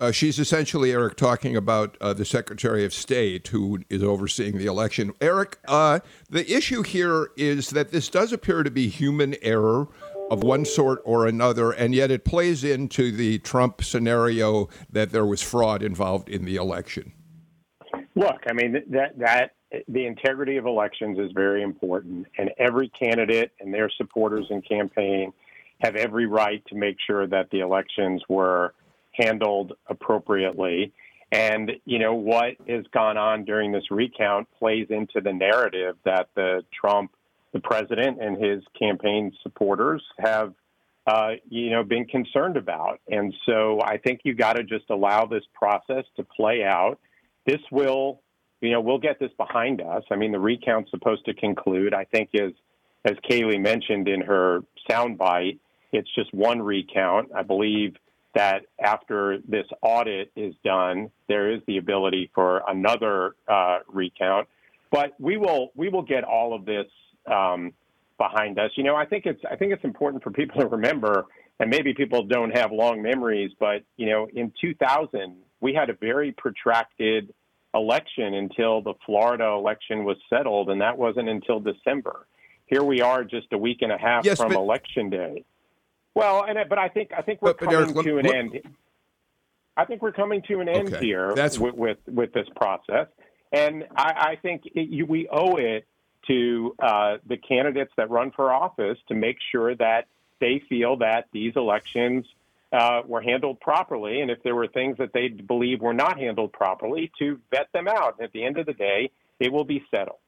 Uh, 0.00 0.10
she's 0.10 0.38
essentially, 0.40 0.90
Eric, 0.90 1.16
talking 1.16 1.56
about 1.56 1.96
uh, 2.00 2.12
the 2.12 2.24
Secretary 2.24 2.84
of 2.84 2.92
State 2.92 3.48
who 3.48 3.80
is 3.88 4.02
overseeing 4.02 4.58
the 4.58 4.66
election. 4.66 5.12
Eric, 5.20 5.58
uh, 5.68 6.00
the 6.28 6.52
issue 6.52 6.82
here 6.82 7.28
is 7.36 7.70
that 7.70 7.92
this 7.92 8.08
does 8.08 8.32
appear 8.32 8.64
to 8.64 8.70
be 8.70 8.88
human 8.88 9.36
error 9.40 9.86
of 10.30 10.42
one 10.42 10.64
sort 10.64 11.00
or 11.04 11.26
another, 11.26 11.70
and 11.70 11.94
yet 11.94 12.10
it 12.10 12.24
plays 12.24 12.64
into 12.64 13.12
the 13.12 13.38
Trump 13.40 13.84
scenario 13.84 14.68
that 14.90 15.12
there 15.12 15.26
was 15.26 15.42
fraud 15.42 15.82
involved 15.82 16.28
in 16.28 16.44
the 16.44 16.56
election. 16.56 17.12
Look, 18.16 18.42
I 18.48 18.52
mean 18.52 18.72
that 18.90 19.18
that 19.18 19.52
the 19.88 20.06
integrity 20.06 20.56
of 20.56 20.66
elections 20.66 21.18
is 21.18 21.30
very 21.32 21.62
important, 21.62 22.26
and 22.38 22.50
every 22.58 22.88
candidate 22.90 23.52
and 23.60 23.72
their 23.72 23.90
supporters 23.96 24.46
and 24.50 24.66
campaign 24.66 25.32
have 25.80 25.94
every 25.94 26.26
right 26.26 26.64
to 26.66 26.74
make 26.74 26.96
sure 27.06 27.26
that 27.26 27.50
the 27.50 27.60
elections 27.60 28.22
were 28.28 28.74
handled 29.16 29.74
appropriately. 29.88 30.92
And, 31.32 31.72
you 31.84 31.98
know, 31.98 32.14
what 32.14 32.54
has 32.68 32.84
gone 32.92 33.16
on 33.16 33.44
during 33.44 33.72
this 33.72 33.90
recount 33.90 34.46
plays 34.58 34.86
into 34.90 35.20
the 35.20 35.32
narrative 35.32 35.96
that 36.04 36.28
the 36.36 36.62
Trump, 36.72 37.10
the 37.52 37.60
president, 37.60 38.22
and 38.22 38.42
his 38.42 38.62
campaign 38.78 39.32
supporters 39.42 40.02
have, 40.18 40.54
uh, 41.06 41.32
you 41.48 41.70
know, 41.70 41.82
been 41.82 42.04
concerned 42.04 42.56
about. 42.56 43.00
And 43.08 43.34
so 43.46 43.80
I 43.82 43.98
think 43.98 44.20
you've 44.22 44.38
got 44.38 44.54
to 44.54 44.62
just 44.62 44.90
allow 44.90 45.26
this 45.26 45.42
process 45.54 46.04
to 46.16 46.22
play 46.22 46.62
out. 46.62 47.00
This 47.46 47.60
will, 47.72 48.20
you 48.60 48.70
know, 48.70 48.80
we'll 48.80 48.98
get 48.98 49.18
this 49.18 49.32
behind 49.36 49.80
us. 49.80 50.04
I 50.10 50.16
mean, 50.16 50.30
the 50.30 50.38
recount's 50.38 50.90
supposed 50.90 51.24
to 51.26 51.34
conclude. 51.34 51.94
I 51.94 52.04
think 52.04 52.30
as 52.34 52.52
as 53.04 53.16
Kayleigh 53.28 53.60
mentioned 53.60 54.08
in 54.08 54.22
her 54.22 54.60
soundbite, 54.88 55.58
it's 55.92 56.08
just 56.14 56.32
one 56.32 56.62
recount. 56.62 57.30
I 57.34 57.42
believe 57.42 57.96
that 58.34 58.62
after 58.82 59.38
this 59.48 59.66
audit 59.82 60.32
is 60.36 60.54
done, 60.64 61.10
there 61.28 61.52
is 61.52 61.60
the 61.66 61.78
ability 61.78 62.30
for 62.34 62.62
another 62.68 63.36
uh, 63.48 63.78
recount. 63.88 64.48
But 64.90 65.14
we 65.18 65.36
will 65.36 65.70
we 65.74 65.88
will 65.88 66.02
get 66.02 66.24
all 66.24 66.54
of 66.54 66.64
this 66.64 66.86
um, 67.30 67.72
behind 68.18 68.58
us. 68.58 68.70
You 68.76 68.84
know, 68.84 68.96
I 68.96 69.06
think 69.06 69.26
it's 69.26 69.40
I 69.50 69.56
think 69.56 69.72
it's 69.72 69.84
important 69.84 70.22
for 70.22 70.30
people 70.30 70.60
to 70.60 70.68
remember, 70.68 71.26
and 71.58 71.70
maybe 71.70 71.94
people 71.94 72.24
don't 72.24 72.56
have 72.56 72.70
long 72.72 73.02
memories, 73.02 73.50
but 73.58 73.82
you 73.96 74.10
know, 74.10 74.28
in 74.32 74.52
2000 74.60 75.36
we 75.60 75.72
had 75.72 75.88
a 75.90 75.94
very 75.94 76.32
protracted 76.32 77.32
election 77.74 78.34
until 78.34 78.82
the 78.82 78.94
Florida 79.04 79.46
election 79.46 80.04
was 80.04 80.16
settled, 80.30 80.70
and 80.70 80.80
that 80.80 80.96
wasn't 80.96 81.28
until 81.28 81.58
December. 81.60 82.26
Here 82.66 82.82
we 82.82 83.00
are, 83.00 83.24
just 83.24 83.46
a 83.52 83.58
week 83.58 83.78
and 83.80 83.92
a 83.92 83.98
half 83.98 84.24
yes, 84.24 84.38
from 84.38 84.50
but, 84.50 84.58
election 84.58 85.10
day. 85.10 85.44
Well, 86.14 86.44
and 86.44 86.58
but 86.68 86.78
I 86.78 86.88
think 86.88 87.10
I 87.16 87.22
think 87.22 87.42
we're 87.42 87.54
but, 87.54 87.58
coming 87.58 87.74
Eric, 87.74 87.88
to 87.94 88.18
an 88.18 88.24
look, 88.24 88.34
end. 88.34 88.60
I 89.76 89.84
think 89.84 90.02
we're 90.02 90.12
coming 90.12 90.42
to 90.48 90.60
an 90.60 90.68
end 90.68 90.94
okay. 90.94 91.04
here 91.04 91.34
That's... 91.34 91.58
with, 91.58 91.74
with, 91.74 91.98
with 92.06 92.32
this 92.32 92.46
process, 92.54 93.08
and 93.52 93.84
I, 93.96 94.12
I 94.32 94.38
think 94.40 94.62
it, 94.66 94.88
you, 94.88 95.04
we 95.04 95.28
owe 95.28 95.56
it 95.56 95.86
to 96.28 96.74
uh, 96.78 97.16
the 97.26 97.36
candidates 97.36 97.92
that 97.96 98.08
run 98.10 98.30
for 98.30 98.52
office 98.52 98.98
to 99.08 99.14
make 99.14 99.36
sure 99.52 99.74
that 99.74 100.06
they 100.40 100.62
feel 100.68 100.96
that 100.98 101.26
these 101.32 101.52
elections 101.56 102.24
uh, 102.72 103.02
were 103.06 103.20
handled 103.20 103.60
properly, 103.60 104.20
and 104.20 104.30
if 104.30 104.42
there 104.42 104.54
were 104.54 104.66
things 104.66 104.96
that 104.98 105.12
they 105.12 105.28
believe 105.28 105.80
were 105.80 105.94
not 105.94 106.18
handled 106.18 106.52
properly, 106.52 107.10
to 107.18 107.40
vet 107.50 107.68
them 107.72 107.88
out. 107.88 108.16
And 108.18 108.24
at 108.24 108.32
the 108.32 108.44
end 108.44 108.58
of 108.58 108.66
the 108.66 108.72
day, 108.72 109.10
it 109.38 109.52
will 109.52 109.64
be 109.64 109.84
settled. 109.90 110.18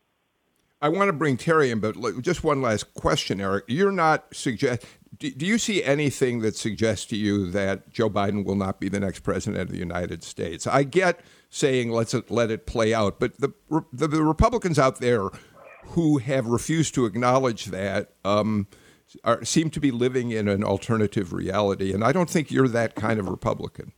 I 0.81 0.90
want 0.90 1.09
to 1.09 1.12
bring 1.12 1.37
Terry 1.38 1.71
in, 1.71 1.81
but 1.81 1.97
just 2.21 2.45
one 2.45 2.61
last 2.61 2.93
question, 2.95 3.40
Eric. 3.40 3.64
You're 3.66 3.90
not 3.90 4.26
suggest. 4.35 4.85
Do, 5.18 5.30
do 5.30 5.46
you 5.46 5.58
see 5.58 5.82
anything 5.82 6.40
that 6.40 6.56
suggests 6.56 7.06
to 7.06 7.16
you 7.16 7.50
that 7.50 7.90
Joe 7.90 8.11
Biden 8.11 8.44
will 8.44 8.54
not 8.54 8.80
be 8.80 8.88
the 8.88 9.00
next 9.00 9.20
president 9.20 9.62
of 9.62 9.68
the 9.70 9.78
United 9.78 10.23
States? 10.23 10.66
I 10.66 10.82
get 10.82 11.20
saying 11.49 11.90
let's 11.90 12.14
let 12.28 12.50
it 12.50 12.66
play 12.66 12.92
out, 12.92 13.18
but 13.20 13.38
the 13.40 13.52
the, 13.92 14.08
the 14.08 14.23
Republicans 14.23 14.78
out 14.78 15.00
there 15.00 15.28
who 15.88 16.18
have 16.18 16.46
refused 16.46 16.94
to 16.94 17.06
acknowledge 17.06 17.66
that 17.66 18.14
um, 18.25 18.66
are, 19.25 19.44
seem 19.44 19.70
to 19.70 19.80
be 19.80 19.90
living 19.90 20.30
in 20.30 20.49
an 20.49 20.64
alternative 20.64 21.32
reality, 21.32 21.92
and 21.92 22.02
I 22.02 22.12
don't 22.12 22.28
think 22.28 22.50
you're 22.50 22.68
that 22.68 22.94
kind 22.94 23.20
of 23.20 23.28
Republican. 23.28 23.92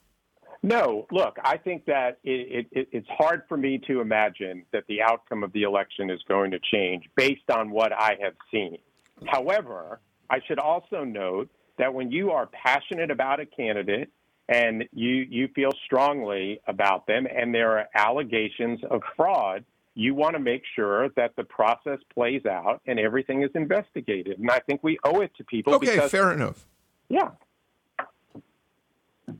No, 0.62 1.06
look, 1.12 1.37
I 1.44 1.56
think 1.56 1.84
that 1.87 2.18
it, 2.25 2.66
it, 2.72 2.88
it's 2.90 3.08
hard 3.08 3.42
for 3.48 3.56
me 3.56 3.80
to 3.87 4.00
imagine 4.00 4.64
that 4.72 4.84
the 4.88 5.00
outcome 5.00 5.44
of 5.44 5.52
the 5.52 5.62
election 5.62 6.10
is 6.10 6.20
going 6.28 6.50
to 6.50 6.58
change 6.72 7.04
based 7.16 7.48
on 7.50 7.70
what 7.70 7.92
I 7.92 8.16
have 8.20 8.34
seen. 8.50 8.78
However, 9.26 10.00
I 10.30 10.40
should 10.47 10.58
also 10.58 11.04
note 11.04 11.49
that 11.78 11.92
when 11.94 12.11
you 12.11 12.30
are 12.30 12.47
passionate 12.47 13.11
about 13.11 13.40
a 13.40 13.47
candidate 13.47 14.11
and 14.49 14.85
you, 14.92 15.26
you 15.28 15.49
feel 15.54 15.73
strongly 15.85 16.61
about 16.66 17.06
them 17.06 17.26
and 17.26 17.54
there 17.54 17.78
are 17.78 17.87
allegations 17.94 18.80
of 18.90 19.02
fraud, 19.16 19.64
you 19.94 20.14
want 20.14 20.35
to 20.35 20.40
make 20.40 20.62
sure 20.76 21.08
that 21.11 21.35
the 21.37 21.44
process 21.44 21.99
plays 22.14 22.47
out 22.47 22.80
and 22.87 22.99
everything 22.99 23.42
is 23.42 23.50
investigated. 23.54 24.38
And 24.38 24.50
I 24.50 24.61
think 24.61 24.82
we 24.82 24.99
owe 25.04 25.20
it 25.20 25.32
to 25.38 25.44
people. 25.44 25.75
Okay, 25.75 25.94
because, 25.94 26.11
fair 26.11 26.32
enough. 26.32 26.66
Yeah. 27.08 27.30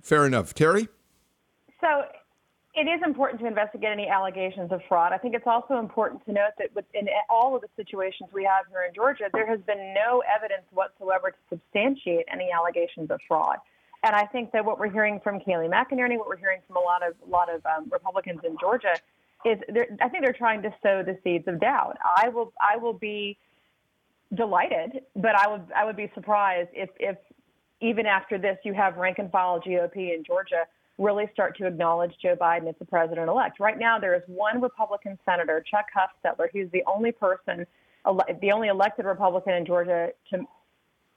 Fair 0.02 0.26
enough. 0.26 0.54
Teri? 0.54 0.88
So 1.80 2.04
it 2.78 2.87
is 2.87 3.00
important 3.04 3.40
to 3.40 3.47
investigate 3.47 3.90
any 3.90 4.08
allegations 4.08 4.70
of 4.70 4.80
fraud. 4.88 5.12
I 5.12 5.18
think 5.18 5.35
it's 5.35 5.47
also 5.49 5.78
important 5.78 6.25
to 6.26 6.32
note 6.32 6.52
that 6.58 6.70
in 6.94 7.08
all 7.28 7.56
of 7.56 7.62
the 7.62 7.68
situations 7.75 8.30
we 8.32 8.44
have 8.44 8.66
here 8.70 8.85
in 8.87 8.94
Georgia, 8.94 9.25
there 9.32 9.49
has 9.49 9.58
been 9.66 9.94
no 9.94 10.23
evidence 10.23 10.62
whatsoever 10.70 11.32
to 11.32 11.37
substantiate 11.50 12.26
any 12.32 12.50
allegations 12.52 13.11
of 13.11 13.18
fraud. 13.26 13.56
And 14.04 14.14
I 14.14 14.26
think 14.26 14.52
that 14.52 14.64
what 14.64 14.78
we're 14.78 14.90
hearing 14.90 15.18
from 15.25 15.40
Kayleigh 15.40 15.68
McEnany, 15.68 16.18
what 16.18 16.28
we're 16.28 16.37
hearing 16.37 16.61
from 16.68 16.76
a 16.76 16.80
lot 16.80 17.02
of 17.06 17.14
a 17.26 17.28
lot 17.28 17.52
of 17.52 17.66
um, 17.66 17.88
Republicans 17.90 18.40
in 18.44 18.56
Georgia, 18.61 18.94
is 19.44 19.58
I 20.00 20.08
think 20.08 20.23
they're 20.23 20.32
trying 20.32 20.62
to 20.62 20.73
sow 20.80 21.02
the 21.02 21.18
seeds 21.25 21.49
of 21.49 21.61
doubt. 21.61 21.99
I 22.16 22.28
will 22.28 22.52
I 22.61 22.76
will 22.76 22.92
be 22.92 23.38
delighted, 24.35 25.00
but 25.16 25.35
I 25.35 25.49
would 25.49 25.62
I 25.75 25.85
would 25.85 25.97
be 25.97 26.12
surprised 26.14 26.68
if 26.75 26.90
if 27.00 27.16
even 27.80 28.06
after 28.06 28.38
this 28.38 28.56
you 28.64 28.73
have 28.73 28.99
rank 28.99 29.18
and 29.18 29.32
file 29.32 29.61
GOP 29.61 30.14
in 30.14 30.23
Georgia 30.25 30.64
really 30.99 31.28
start 31.33 31.57
to 31.59 31.67
acknowledge 31.67 32.12
Joe 32.21 32.37
Biden 32.37 32.69
as 32.69 32.75
the 32.78 32.85
president 32.85 33.28
elect. 33.28 33.61
Right 33.61 33.78
now, 33.78 33.99
there 33.99 34.14
is 34.14 34.23
one 34.26 34.61
Republican 34.61 35.19
senator, 35.25 35.64
Chuck 35.71 35.87
Hufstetler, 35.97 36.49
who's 36.52 36.71
the 36.73 36.83
only 36.87 37.12
person, 37.12 37.64
the 38.05 38.52
only 38.52 38.69
elected 38.69 39.05
Republican 39.05 39.55
in 39.55 39.64
Georgia 39.64 40.11
to 40.31 40.45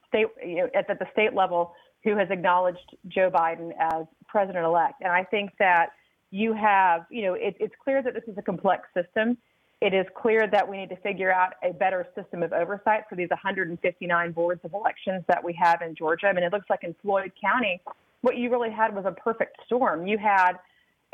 state 0.08 0.28
you 0.46 0.58
know, 0.58 0.70
at 0.76 0.88
the 0.88 1.08
state 1.12 1.34
level 1.34 1.74
who 2.04 2.16
has 2.18 2.28
acknowledged 2.30 2.96
Joe 3.08 3.30
Biden 3.30 3.72
as 3.80 4.06
president 4.28 4.66
elect. 4.66 5.02
And 5.02 5.12
I 5.12 5.24
think 5.24 5.52
that 5.60 5.92
you 6.32 6.54
have, 6.54 7.06
you 7.10 7.24
know, 7.24 7.34
it, 7.34 7.56
it's 7.60 7.76
clear 7.84 8.02
that 8.02 8.14
this 8.14 8.24
is 8.28 8.38
a 8.38 8.42
complex 8.42 8.88
system. 8.94 9.38
It 9.82 9.94
is 9.94 10.06
clear 10.16 10.48
that 10.48 10.68
we 10.68 10.78
need 10.78 10.90
to 10.90 10.96
figure 10.98 11.32
out 11.32 11.54
a 11.64 11.74
better 11.74 12.08
system 12.16 12.44
of 12.44 12.54
oversight 12.54 13.04
for 13.10 13.16
these 13.16 13.30
159 13.30 14.32
boards 14.32 14.62
of 14.64 14.74
elections 14.74 15.24
that 15.28 15.44
we 15.44 15.54
have 15.54 15.82
in 15.82 15.96
Georgia. 15.96 16.28
I 16.28 16.34
mean, 16.34 16.44
it 16.44 16.54
looks 16.54 16.70
like 16.70 16.84
in 16.84 16.96
Floyd 17.02 17.32
County, 17.40 17.82
what 18.22 18.38
you 18.38 18.50
really 18.50 18.72
had 18.72 18.96
was 18.96 19.06
a 19.06 19.12
perfect 19.12 19.58
storm. 19.66 20.08
You 20.08 20.18
had 20.18 20.54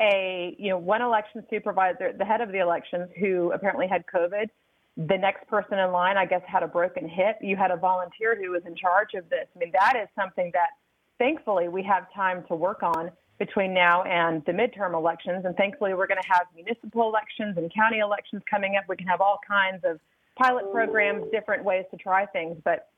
a, 0.00 0.54
you 0.58 0.70
know, 0.70 0.78
one 0.78 1.02
election 1.02 1.44
supervisor, 1.50 2.12
the 2.16 2.24
head 2.24 2.40
of 2.40 2.52
the 2.52 2.60
elections, 2.60 3.08
who 3.18 3.52
apparently 3.52 3.88
had 3.88 4.04
COVID. 4.06 4.48
The 4.96 5.16
next 5.16 5.46
person 5.48 5.78
in 5.78 5.92
line, 5.92 6.16
I 6.16 6.26
guess, 6.26 6.42
had 6.46 6.62
a 6.62 6.68
broken 6.68 7.08
hip. 7.08 7.38
You 7.40 7.56
had 7.56 7.70
a 7.70 7.76
volunteer 7.76 8.36
who 8.40 8.50
was 8.50 8.62
in 8.66 8.74
charge 8.74 9.14
of 9.14 9.28
this. 9.30 9.46
I 9.54 9.58
mean, 9.58 9.72
that 9.72 9.94
is 10.00 10.08
something 10.16 10.50
that 10.54 10.70
thankfully 11.18 11.68
we 11.68 11.82
have 11.84 12.12
time 12.12 12.44
to 12.48 12.54
work 12.54 12.82
on 12.82 13.10
between 13.38 13.72
now 13.72 14.02
and 14.02 14.44
the 14.44 14.52
midterm 14.52 14.94
elections. 14.94 15.44
And 15.44 15.56
thankfully, 15.56 15.94
we're 15.94 16.08
going 16.08 16.20
to 16.20 16.28
have 16.28 16.46
municipal 16.54 17.08
elections 17.08 17.56
and 17.56 17.72
county 17.72 17.98
elections 17.98 18.42
coming 18.50 18.76
up. 18.76 18.84
We 18.88 18.96
can 18.96 19.06
have 19.06 19.20
all 19.20 19.38
kinds 19.46 19.84
of 19.84 20.00
pilot 20.36 20.70
programs, 20.72 21.24
different 21.30 21.64
ways 21.64 21.84
to 21.92 21.96
try 21.96 22.26
things. 22.26 22.56
But 22.64 22.88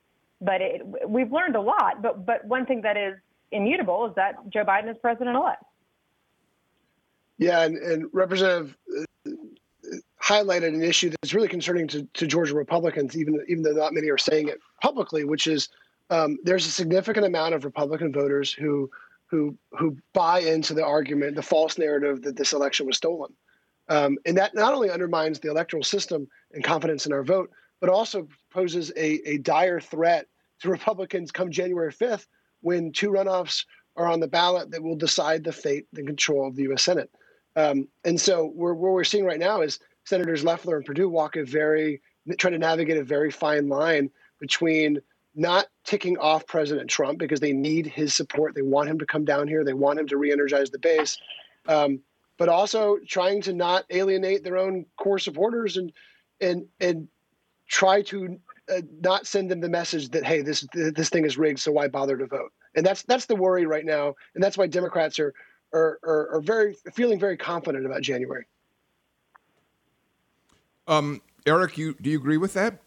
but 0.43 0.63
it, 0.63 0.83
we've 1.07 1.31
learned 1.31 1.57
a 1.57 1.61
lot. 1.61 2.01
But 2.03 2.25
but 2.25 2.45
one 2.47 2.65
thing 2.65 2.81
that 2.83 2.97
is 2.97 3.15
immutable 3.53 4.07
is 4.07 4.15
that 4.17 4.49
Joe 4.51 4.65
Biden 4.65 4.91
is 4.91 4.97
president 5.01 5.37
elect. 5.37 5.65
Yeah, 7.39 7.63
and, 7.63 7.77
and 7.79 8.07
Representative 8.13 8.77
uh, 8.97 9.31
highlighted 10.23 10.69
an 10.69 10.83
issue 10.83 11.11
that's 11.11 11.33
really 11.33 11.49
concerning 11.49 11.89
to, 11.89 12.07
to 12.15 12.27
Georgia 12.27 12.55
Republicans, 12.55 13.17
even 13.17 13.43
even 13.49 13.63
though 13.63 13.73
not 13.73 13.95
many 13.95 14.11
are 14.11 14.19
saying 14.19 14.49
it 14.49 14.61
publicly, 14.83 15.25
which 15.25 15.47
is 15.47 15.69
um, 16.11 16.39
there's 16.45 16.67
a 16.67 16.71
significant 16.71 17.25
amount 17.25 17.55
of 17.55 17.65
Republican 17.65 18.13
voters 18.13 18.53
who 18.53 18.91
who 19.27 19.57
who 19.73 19.97
buy 20.13 20.41
into 20.41 20.75
the 20.75 20.85
argument, 20.85 21.35
the 21.35 21.43
false 21.43 21.79
narrative 21.79 22.23
that 22.23 22.37
this 22.37 22.53
election 22.53 22.87
was 22.87 22.99
stolen, 22.99 23.33
um, 23.89 24.19
and 24.27 24.37
that 24.37 24.55
not 24.55 24.75
only 24.75 24.91
undermines 24.91 25.41
the 25.41 25.51
electoral 25.51 25.83
system 25.83 26.29
and 26.53 26.63
confidence 26.63 27.07
in 27.07 27.13
our 27.13 27.25
vote, 27.25 27.51
but 27.81 27.89
also 27.89 28.29
poses 28.53 28.93
a, 28.97 29.27
a 29.29 29.39
dire 29.39 29.81
threat 29.81 30.27
to 30.61 30.69
Republicans 30.69 31.31
come 31.31 31.51
January 31.51 31.93
5th 31.93 32.27
when 32.61 32.93
two 32.93 33.11
runoffs 33.11 33.65
are 33.97 34.07
on 34.07 34.21
the 34.21 34.29
ballot 34.29 34.71
that 34.71 34.83
will 34.83 34.97
decide 34.97 35.45
the 35.45 35.53
fate 35.53 35.87
and 35.97 36.07
control 36.07 36.47
of 36.47 36.57
the 36.57 36.63
U.S. 36.65 36.83
Senate. 36.83 37.11
Um, 37.57 37.89
and 38.05 38.21
so 38.21 38.53
we're, 38.55 38.75
what 38.75 38.93
we're 38.93 39.05
seeing 39.05 39.25
right 39.25 39.39
now 39.39 39.61
is 39.61 39.81
Senators 40.05 40.45
Loeffler 40.45 40.77
and 40.77 40.87
Perdue 40.87 41.09
walk 41.09 41.37
a 41.37 41.45
very 41.45 42.01
try 42.39 42.51
to 42.51 42.59
navigate 42.59 42.97
a 42.97 43.05
very 43.05 43.31
fine 43.31 43.69
line 43.69 44.11
between 44.39 45.01
not 45.35 45.67
ticking 45.85 46.19
off 46.19 46.47
President 46.47 46.91
Trump 46.91 47.19
because 47.19 47.41
they 47.41 47.53
need 47.53 47.87
his 47.87 48.15
support. 48.15 48.55
They 48.55 48.63
want 48.63 48.89
him 48.89 48.99
to 48.99 49.07
come 49.07 49.25
down 49.25 49.49
here. 49.49 49.65
They 49.65 49.73
want 49.73 49.99
him 49.99 50.07
to 50.09 50.17
re-energize 50.17 50.71
the 50.71 50.79
base, 50.79 51.19
um, 51.67 52.01
but 52.37 52.49
also 52.49 52.99
trying 53.07 53.41
to 53.43 53.53
not 53.53 53.85
alienate 53.91 54.45
their 54.45 54.57
own 54.57 54.87
core 54.97 55.19
supporters 55.19 55.77
and 55.77 55.93
and 56.41 56.67
and 56.81 57.09
try 57.69 58.03
to 58.03 58.39
uh, 58.71 58.83
not 59.01 59.27
send 59.27 59.51
them 59.51 59.61
the 59.61 59.69
message 59.69 60.09
that 60.11 60.25
hey, 60.25 60.43
this 60.43 60.67
this 60.73 61.09
thing 61.09 61.25
is 61.25 61.39
rigged, 61.39 61.61
so 61.61 61.73
why 61.73 61.89
bother 61.89 62.17
to 62.17 62.27
vote? 62.27 62.53
And 62.75 62.85
that's 62.85 63.03
that's 63.03 63.27
the 63.27 63.37
worry 63.37 63.67
right 63.67 63.85
now, 63.85 64.15
and 64.35 64.43
that's 64.43 64.57
why 64.57 64.67
Democrats 64.67 65.19
are 65.19 65.35
are 65.73 65.99
are, 66.05 66.37
are 66.37 66.41
very 66.41 66.77
feeling 66.95 67.19
very 67.19 67.37
confident 67.37 67.87
about 67.87 68.03
January. 68.03 68.47
Um, 70.87 71.23
Eric, 71.47 71.79
you 71.79 71.95
do 72.01 72.11
you 72.11 72.19
agree 72.19 72.39
with 72.39 72.55
that? 72.55 72.81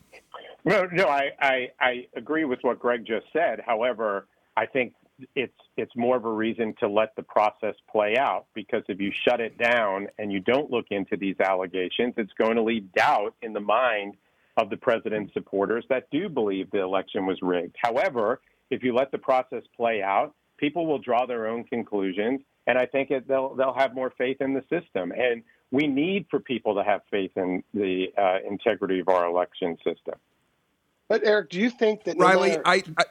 No, 0.65 0.87
no, 0.91 1.07
I, 1.07 1.31
I, 1.41 1.67
I 1.81 2.07
agree 2.15 2.45
with 2.45 2.59
what 2.61 2.79
Greg 2.79 3.05
just 3.05 3.25
said. 3.33 3.59
However, 3.65 4.27
I 4.55 4.65
think 4.65 4.93
it's 5.35 5.53
it's 5.77 5.91
more 5.95 6.15
of 6.15 6.25
a 6.25 6.31
reason 6.31 6.73
to 6.79 6.87
let 6.87 7.15
the 7.15 7.23
process 7.23 7.75
play 7.91 8.15
out 8.17 8.45
because 8.53 8.83
if 8.87 8.99
you 8.99 9.11
shut 9.27 9.39
it 9.39 9.57
down 9.57 10.07
and 10.17 10.31
you 10.31 10.39
don't 10.39 10.71
look 10.71 10.85
into 10.91 11.17
these 11.17 11.35
allegations, 11.39 12.13
it's 12.17 12.31
going 12.37 12.55
to 12.55 12.63
leave 12.63 12.91
doubt 12.93 13.35
in 13.41 13.53
the 13.53 13.59
mind 13.59 14.15
of 14.57 14.69
the 14.69 14.77
president's 14.77 15.33
supporters 15.33 15.85
that 15.89 16.09
do 16.11 16.29
believe 16.29 16.69
the 16.71 16.81
election 16.81 17.25
was 17.25 17.39
rigged. 17.41 17.75
However, 17.81 18.41
if 18.69 18.83
you 18.83 18.93
let 18.93 19.11
the 19.11 19.17
process 19.17 19.63
play 19.75 20.01
out, 20.01 20.33
people 20.57 20.85
will 20.85 20.99
draw 20.99 21.25
their 21.25 21.47
own 21.47 21.63
conclusions, 21.63 22.41
and 22.67 22.77
I 22.77 22.85
think 22.85 23.11
it, 23.11 23.27
they'll 23.27 23.55
they'll 23.55 23.73
have 23.73 23.93
more 23.93 24.13
faith 24.17 24.37
in 24.41 24.53
the 24.53 24.63
system. 24.69 25.11
And 25.11 25.43
we 25.71 25.87
need 25.87 26.27
for 26.29 26.39
people 26.39 26.75
to 26.75 26.83
have 26.83 27.01
faith 27.09 27.31
in 27.35 27.63
the 27.73 28.13
uh, 28.17 28.37
integrity 28.47 28.99
of 28.99 29.09
our 29.09 29.25
election 29.25 29.75
system. 29.77 30.15
But 31.09 31.25
Eric, 31.25 31.49
do 31.49 31.59
you 31.59 31.69
think 31.69 32.03
that 32.05 32.17
Riley, 32.17 32.49
no 32.51 32.55
matter, 32.57 32.67
I, 32.67 32.83
I 32.97 33.03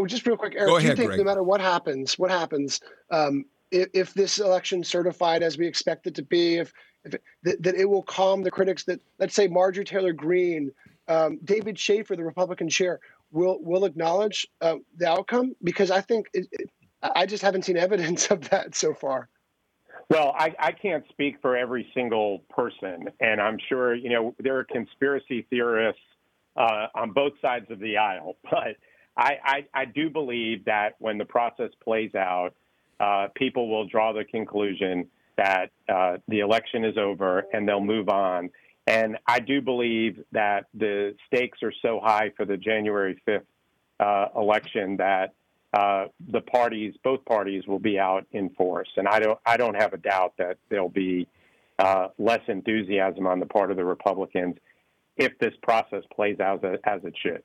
Oh, 0.00 0.06
just 0.06 0.26
real 0.26 0.36
quick, 0.36 0.54
Eric. 0.56 0.68
Go 0.68 0.78
do 0.78 0.84
you 0.84 0.88
ahead, 0.88 0.96
think 0.96 1.08
Greg. 1.08 1.18
no 1.18 1.24
matter 1.24 1.42
what 1.42 1.60
happens, 1.60 2.18
what 2.18 2.30
happens, 2.30 2.80
um, 3.10 3.44
if, 3.70 3.88
if 3.92 4.14
this 4.14 4.38
election 4.38 4.84
certified 4.84 5.42
as 5.42 5.58
we 5.58 5.66
expect 5.66 6.06
it 6.06 6.14
to 6.16 6.22
be, 6.22 6.56
if, 6.56 6.72
if 7.04 7.14
it, 7.14 7.22
that, 7.42 7.62
that 7.62 7.74
it 7.74 7.88
will 7.88 8.02
calm 8.02 8.42
the 8.42 8.50
critics 8.50 8.84
that, 8.84 9.00
let's 9.18 9.34
say, 9.34 9.48
Marjorie 9.48 9.84
Taylor 9.84 10.12
Greene, 10.12 10.72
um, 11.08 11.38
David 11.44 11.78
Shafer, 11.78 12.16
the 12.16 12.24
Republican 12.24 12.68
chair, 12.68 13.00
will 13.32 13.58
will 13.62 13.84
acknowledge 13.84 14.46
uh, 14.60 14.76
the 14.96 15.08
outcome? 15.08 15.54
Because 15.62 15.90
I 15.90 16.00
think 16.00 16.26
it, 16.34 16.46
it, 16.52 16.70
I 17.02 17.26
just 17.26 17.42
haven't 17.42 17.64
seen 17.64 17.76
evidence 17.76 18.30
of 18.30 18.48
that 18.50 18.74
so 18.74 18.94
far. 18.94 19.28
Well, 20.08 20.34
I, 20.36 20.54
I 20.58 20.72
can't 20.72 21.04
speak 21.08 21.36
for 21.40 21.56
every 21.56 21.88
single 21.94 22.40
person, 22.50 23.10
and 23.20 23.40
I'm 23.40 23.58
sure 23.68 23.94
you 23.94 24.10
know 24.10 24.34
there 24.38 24.58
are 24.58 24.64
conspiracy 24.64 25.46
theorists 25.50 26.02
uh, 26.56 26.86
on 26.94 27.12
both 27.12 27.32
sides 27.40 27.70
of 27.70 27.78
the 27.78 27.96
aisle. 27.96 28.36
But 28.50 28.76
I, 29.16 29.38
I, 29.44 29.66
I 29.74 29.84
do 29.84 30.08
believe 30.08 30.64
that 30.64 30.94
when 30.98 31.18
the 31.18 31.24
process 31.24 31.70
plays 31.82 32.14
out, 32.14 32.54
uh, 33.00 33.28
people 33.34 33.68
will 33.68 33.86
draw 33.86 34.12
the 34.12 34.24
conclusion 34.24 35.06
that 35.36 35.70
uh, 35.88 36.18
the 36.28 36.40
election 36.40 36.84
is 36.84 36.98
over 36.98 37.44
and 37.52 37.66
they'll 37.66 37.80
move 37.80 38.08
on. 38.08 38.50
And 38.86 39.16
I 39.26 39.40
do 39.40 39.60
believe 39.62 40.22
that 40.32 40.66
the 40.74 41.14
stakes 41.26 41.58
are 41.62 41.72
so 41.82 42.00
high 42.02 42.32
for 42.36 42.44
the 42.44 42.56
January 42.56 43.20
5th 43.26 43.42
uh, 43.98 44.26
election 44.36 44.96
that 44.98 45.34
uh, 45.72 46.06
the 46.28 46.40
parties, 46.40 46.94
both 47.04 47.24
parties, 47.24 47.66
will 47.66 47.78
be 47.78 47.98
out 47.98 48.26
in 48.32 48.50
force. 48.50 48.88
And 48.96 49.06
I 49.06 49.20
don't, 49.20 49.38
I 49.46 49.56
don't 49.56 49.76
have 49.76 49.92
a 49.92 49.98
doubt 49.98 50.34
that 50.38 50.58
there'll 50.68 50.88
be 50.88 51.28
uh, 51.78 52.08
less 52.18 52.40
enthusiasm 52.48 53.26
on 53.26 53.40
the 53.40 53.46
part 53.46 53.70
of 53.70 53.76
the 53.76 53.84
Republicans 53.84 54.56
if 55.16 55.38
this 55.38 55.54
process 55.62 56.02
plays 56.14 56.40
out 56.40 56.64
as, 56.64 56.78
as 56.84 57.00
it 57.04 57.14
should. 57.22 57.42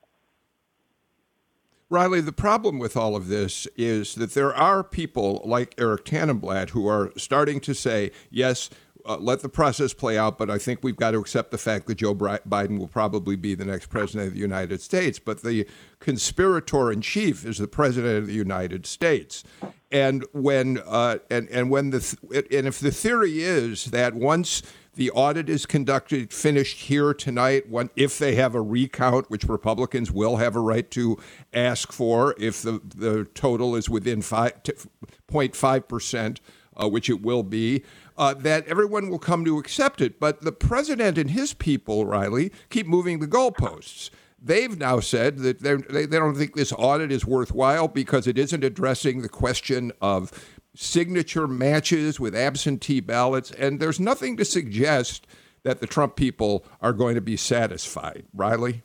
Riley, 1.88 2.20
the 2.20 2.32
problem 2.32 2.80
with 2.80 2.96
all 2.96 3.14
of 3.14 3.28
this 3.28 3.68
is 3.76 4.16
that 4.16 4.34
there 4.34 4.52
are 4.52 4.82
people 4.82 5.40
like 5.44 5.72
Eric 5.78 6.04
Tanenblatt 6.04 6.70
who 6.70 6.88
are 6.88 7.12
starting 7.16 7.60
to 7.60 7.74
say, 7.74 8.10
yes, 8.28 8.70
uh, 9.06 9.16
let 9.18 9.40
the 9.40 9.48
process 9.48 9.92
play 9.92 10.18
out, 10.18 10.38
but 10.38 10.50
I 10.50 10.58
think 10.58 10.80
we've 10.82 10.96
got 10.96 11.12
to 11.12 11.18
accept 11.18 11.50
the 11.50 11.58
fact 11.58 11.86
that 11.86 11.96
Joe 11.96 12.14
Biden 12.14 12.78
will 12.78 12.88
probably 12.88 13.36
be 13.36 13.54
the 13.54 13.64
next 13.64 13.86
president 13.86 14.28
of 14.28 14.34
the 14.34 14.40
United 14.40 14.80
States. 14.80 15.18
But 15.18 15.42
the 15.42 15.66
conspirator 16.00 16.90
in 16.90 17.00
chief 17.00 17.44
is 17.44 17.58
the 17.58 17.68
president 17.68 18.18
of 18.18 18.26
the 18.26 18.34
United 18.34 18.86
States. 18.86 19.44
And 19.90 20.24
when 20.32 20.80
uh, 20.84 21.18
and 21.30 21.48
and 21.50 21.70
when 21.70 21.90
the 21.90 22.00
th- 22.00 22.46
and 22.50 22.66
if 22.66 22.80
the 22.80 22.90
theory 22.90 23.42
is 23.42 23.86
that 23.86 24.14
once 24.14 24.62
the 24.96 25.10
audit 25.10 25.48
is 25.48 25.66
conducted, 25.66 26.32
finished 26.32 26.80
here 26.80 27.12
tonight. 27.12 27.68
When, 27.68 27.90
if 27.96 28.18
they 28.18 28.34
have 28.36 28.54
a 28.54 28.62
recount, 28.62 29.30
which 29.30 29.44
Republicans 29.44 30.10
will 30.10 30.36
have 30.36 30.56
a 30.56 30.60
right 30.60 30.90
to 30.92 31.18
ask 31.52 31.92
for, 31.92 32.34
if 32.38 32.62
the, 32.62 32.80
the 32.82 33.26
total 33.34 33.76
is 33.76 33.90
within 33.90 34.20
0.5 34.20 35.88
percent, 35.88 36.40
uh, 36.76 36.88
which 36.88 37.10
it 37.10 37.22
will 37.22 37.42
be, 37.42 37.84
uh, 38.18 38.34
that 38.34 38.66
everyone 38.66 39.08
will 39.08 39.18
come 39.18 39.44
to 39.44 39.58
accept 39.58 40.00
it. 40.00 40.18
But 40.18 40.42
the 40.42 40.52
president 40.52 41.18
and 41.18 41.30
his 41.30 41.54
people, 41.54 42.06
Riley, 42.06 42.52
keep 42.70 42.86
moving 42.86 43.20
the 43.20 43.26
goalposts. 43.26 44.10
They've 44.40 44.76
now 44.78 45.00
said 45.00 45.38
that 45.38 45.60
they, 45.60 45.74
they 45.74 46.18
don't 46.18 46.36
think 46.36 46.54
this 46.54 46.72
audit 46.72 47.10
is 47.10 47.26
worthwhile 47.26 47.88
because 47.88 48.26
it 48.26 48.38
isn't 48.38 48.62
addressing 48.62 49.22
the 49.22 49.28
question 49.28 49.92
of 50.00 50.30
signature 50.74 51.48
matches 51.48 52.20
with 52.20 52.34
absentee 52.34 53.00
ballots, 53.00 53.50
and 53.52 53.80
there's 53.80 53.98
nothing 53.98 54.36
to 54.36 54.44
suggest 54.44 55.26
that 55.62 55.80
the 55.80 55.86
Trump 55.86 56.16
people 56.16 56.64
are 56.80 56.92
going 56.92 57.14
to 57.14 57.20
be 57.20 57.36
satisfied. 57.36 58.24
Riley? 58.34 58.82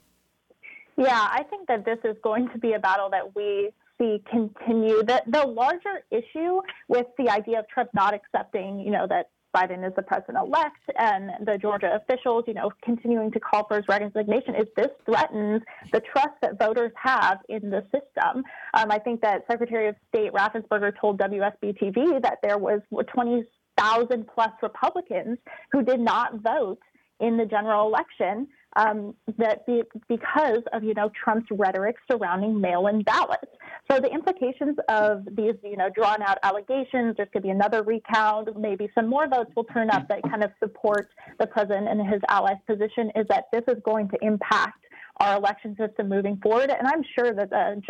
Yeah, 0.98 1.28
I 1.32 1.44
think 1.44 1.68
that 1.68 1.86
this 1.86 2.00
is 2.04 2.16
going 2.24 2.50
to 2.50 2.58
be 2.58 2.74
a 2.74 2.80
battle 2.80 3.10
that 3.12 3.36
we 3.36 3.72
see 4.02 4.24
continue. 4.30 5.04
The, 5.04 5.22
the 5.28 5.46
larger 5.46 6.04
issue 6.10 6.62
with 6.88 7.08
the 7.18 7.30
idea 7.30 7.60
of 7.60 7.68
Trump 7.68 7.90
not 7.94 8.14
accepting, 8.14 8.80
you 8.80 8.92
know, 8.92 9.08
that 9.08 9.30
Biden 9.56 9.86
is 9.86 9.94
the 9.96 10.02
president-elect 10.02 10.78
and 10.98 11.32
the 11.46 11.58
Georgia 11.58 12.00
officials, 12.02 12.46
you 12.48 12.54
know, 12.54 12.72
continuing 12.84 13.32
to 13.32 13.40
call 13.40 13.68
for 13.68 13.76
his 13.76 13.86
resignation 13.88 14.56
is 14.56 14.66
this 14.78 14.88
threatens 15.06 15.62
the 15.92 16.00
trust 16.00 16.36
that 16.42 16.58
voters 16.58 16.92
have 16.96 17.40
in 17.50 17.70
the 17.70 17.84
system. 17.92 18.44
Um, 18.74 18.92
I 18.92 18.98
think 19.00 19.22
that 19.22 19.44
Secretary 19.52 19.90
of 19.90 19.96
State 20.08 20.32
Raffensperger 20.32 20.94
told 21.00 21.20
WSB 21.20 21.78
TV 21.78 22.22
that 22.22 22.38
there 22.42 22.58
was 22.58 22.80
20,000 22.92 24.28
plus 24.34 24.52
Republicans 24.64 25.38
who 25.74 25.84
did 25.84 26.00
not 26.00 26.36
vote 26.42 26.80
in 27.20 27.38
the 27.38 27.46
general 27.46 27.88
election 27.88 28.48
um, 28.78 29.14
that 29.38 29.66
be, 29.66 29.84
because 30.08 30.64
of 30.74 30.84
you 30.84 30.94
know 30.94 31.12
Trump's 31.24 31.48
rhetoric 31.52 31.96
surrounding 32.10 32.60
mail-in 32.60 33.04
ballots. 33.04 33.52
So 33.92 34.00
the 34.00 34.10
implications 34.10 34.78
of 34.88 35.26
these 35.36 35.56
you 35.64 35.76
know 35.76 35.90
drawn 35.90 36.22
out 36.22 36.38
allegations, 36.44 37.18
there 37.18 37.26
could 37.26 37.44
be 37.44 37.50
another 37.50 37.84
recount, 37.84 38.58
maybe 38.58 38.90
some 38.96 39.10
more 39.10 39.28
votes 39.28 39.52
will 39.54 39.66
turn 39.66 39.90
up 39.90 40.08
that 40.08 40.24
kind 40.24 40.46
of 40.46 40.52
support 40.60 41.10
the 41.40 41.48
president 41.48 41.90
and 41.90 42.00
his 42.08 42.22
allies' 42.30 42.56
position. 42.66 43.12
Is 43.18 43.28
that 43.28 43.46
this 43.52 43.64
is 43.68 43.82
going 43.84 44.08
to 44.10 44.18
impact 44.22 44.86
our 45.18 45.36
election 45.36 45.76
system 45.78 46.08
moving 46.08 46.38
forward, 46.38 46.70
and 46.70 46.88
I'm 46.88 47.04
sure 47.16 47.34
that 47.34 47.50
the 47.50 47.82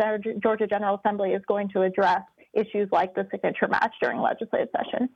Georgia 0.42 0.66
General 0.66 1.00
Assembly 1.04 1.30
is 1.30 1.42
going 1.46 1.68
to 1.68 1.82
address 1.82 2.22
issues 2.52 2.88
like 2.90 3.14
the 3.14 3.28
signature 3.30 3.68
match 3.68 3.94
during 4.02 4.20
legislative 4.20 4.68
session. 4.76 5.08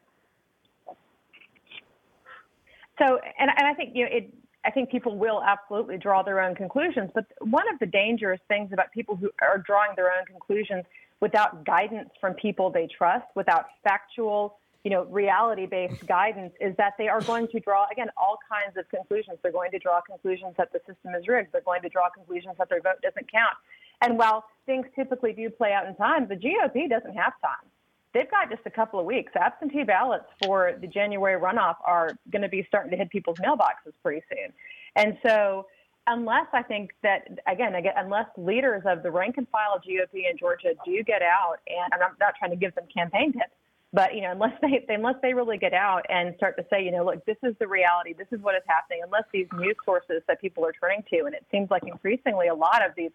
So, 3.02 3.18
and, 3.38 3.50
and 3.56 3.66
I 3.66 3.74
think 3.74 3.90
you 3.94 4.04
know 4.04 4.10
it 4.12 4.32
I 4.66 4.70
think 4.70 4.90
people 4.90 5.16
will 5.16 5.42
absolutely 5.46 5.96
draw 5.96 6.24
their 6.24 6.40
own 6.40 6.56
conclusions. 6.56 7.10
But 7.14 7.26
one 7.40 7.72
of 7.72 7.78
the 7.78 7.86
dangerous 7.86 8.40
things 8.48 8.72
about 8.72 8.90
people 8.90 9.14
who 9.14 9.30
are 9.40 9.58
drawing 9.58 9.92
their 9.94 10.08
own 10.08 10.24
conclusions 10.26 10.84
without 11.20 11.64
guidance 11.64 12.10
from 12.20 12.34
people 12.34 12.70
they 12.70 12.88
trust, 12.88 13.26
without 13.36 13.66
factual, 13.84 14.58
you 14.82 14.90
know, 14.90 15.04
reality-based 15.04 16.04
guidance, 16.08 16.52
is 16.60 16.76
that 16.78 16.94
they 16.98 17.06
are 17.06 17.20
going 17.20 17.46
to 17.48 17.60
draw 17.60 17.86
again 17.92 18.08
all 18.16 18.38
kinds 18.50 18.76
of 18.76 18.88
conclusions. 18.88 19.38
They're 19.40 19.52
going 19.52 19.70
to 19.70 19.78
draw 19.78 20.00
conclusions 20.00 20.54
that 20.58 20.72
the 20.72 20.80
system 20.80 21.14
is 21.14 21.28
rigged. 21.28 21.52
They're 21.52 21.60
going 21.60 21.82
to 21.82 21.88
draw 21.88 22.10
conclusions 22.10 22.56
that 22.58 22.68
their 22.68 22.80
vote 22.80 23.00
doesn't 23.02 23.30
count. 23.30 23.54
And 24.02 24.18
while 24.18 24.44
things 24.66 24.86
typically 24.96 25.32
do 25.32 25.48
play 25.48 25.72
out 25.72 25.86
in 25.86 25.94
time, 25.94 26.26
the 26.26 26.34
GOP 26.34 26.90
doesn't 26.90 27.14
have 27.14 27.34
time 27.40 27.70
they've 28.16 28.30
got 28.30 28.48
just 28.50 28.62
a 28.64 28.70
couple 28.70 28.98
of 28.98 29.04
weeks. 29.04 29.32
Absentee 29.36 29.84
ballots 29.84 30.24
for 30.42 30.72
the 30.80 30.86
January 30.86 31.38
runoff 31.38 31.76
are 31.84 32.12
going 32.30 32.42
to 32.42 32.48
be 32.48 32.64
starting 32.66 32.90
to 32.90 32.96
hit 32.96 33.10
people's 33.10 33.36
mailboxes 33.38 33.92
pretty 34.02 34.22
soon. 34.30 34.52
And 34.96 35.18
so, 35.24 35.66
unless 36.06 36.46
I 36.54 36.62
think 36.62 36.92
that, 37.02 37.28
again, 37.46 37.74
again, 37.74 37.92
unless 37.96 38.26
leaders 38.38 38.84
of 38.86 39.02
the 39.02 39.10
rank 39.10 39.36
and 39.36 39.46
file 39.48 39.78
GOP 39.78 40.30
in 40.30 40.38
Georgia 40.38 40.72
do 40.84 41.02
get 41.02 41.20
out, 41.20 41.56
and 41.66 41.92
I'm 41.92 42.12
not 42.18 42.34
trying 42.38 42.52
to 42.52 42.56
give 42.56 42.74
them 42.74 42.84
campaign 42.94 43.32
tips, 43.32 43.52
but 43.92 44.14
you 44.14 44.22
know, 44.22 44.32
unless 44.32 44.58
they 44.62 44.82
unless 44.88 45.16
they 45.20 45.34
really 45.34 45.58
get 45.58 45.74
out 45.74 46.06
and 46.08 46.34
start 46.36 46.56
to 46.56 46.64
say, 46.70 46.82
you 46.82 46.92
know, 46.92 47.04
look, 47.04 47.24
this 47.26 47.36
is 47.42 47.54
the 47.60 47.68
reality, 47.68 48.14
this 48.14 48.28
is 48.32 48.40
what 48.40 48.54
is 48.54 48.62
happening, 48.66 49.00
unless 49.04 49.24
these 49.30 49.46
news 49.58 49.76
sources 49.84 50.22
that 50.26 50.40
people 50.40 50.64
are 50.64 50.72
turning 50.80 51.04
to, 51.10 51.24
and 51.26 51.34
it 51.34 51.44
seems 51.50 51.70
like 51.70 51.82
increasingly 51.86 52.48
a 52.48 52.54
lot 52.54 52.84
of 52.86 52.92
these 52.96 53.10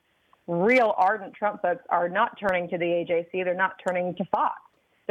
real 0.48 0.94
ardent 0.98 1.34
Trump 1.34 1.62
folks 1.62 1.84
are 1.90 2.10
not 2.10 2.38
turning 2.40 2.70
to 2.70 2.78
the 2.78 2.86
AJC, 2.86 3.44
they're 3.46 3.56
not 3.56 3.80
turning 3.84 4.14
to 4.16 4.26
Fox 4.26 4.62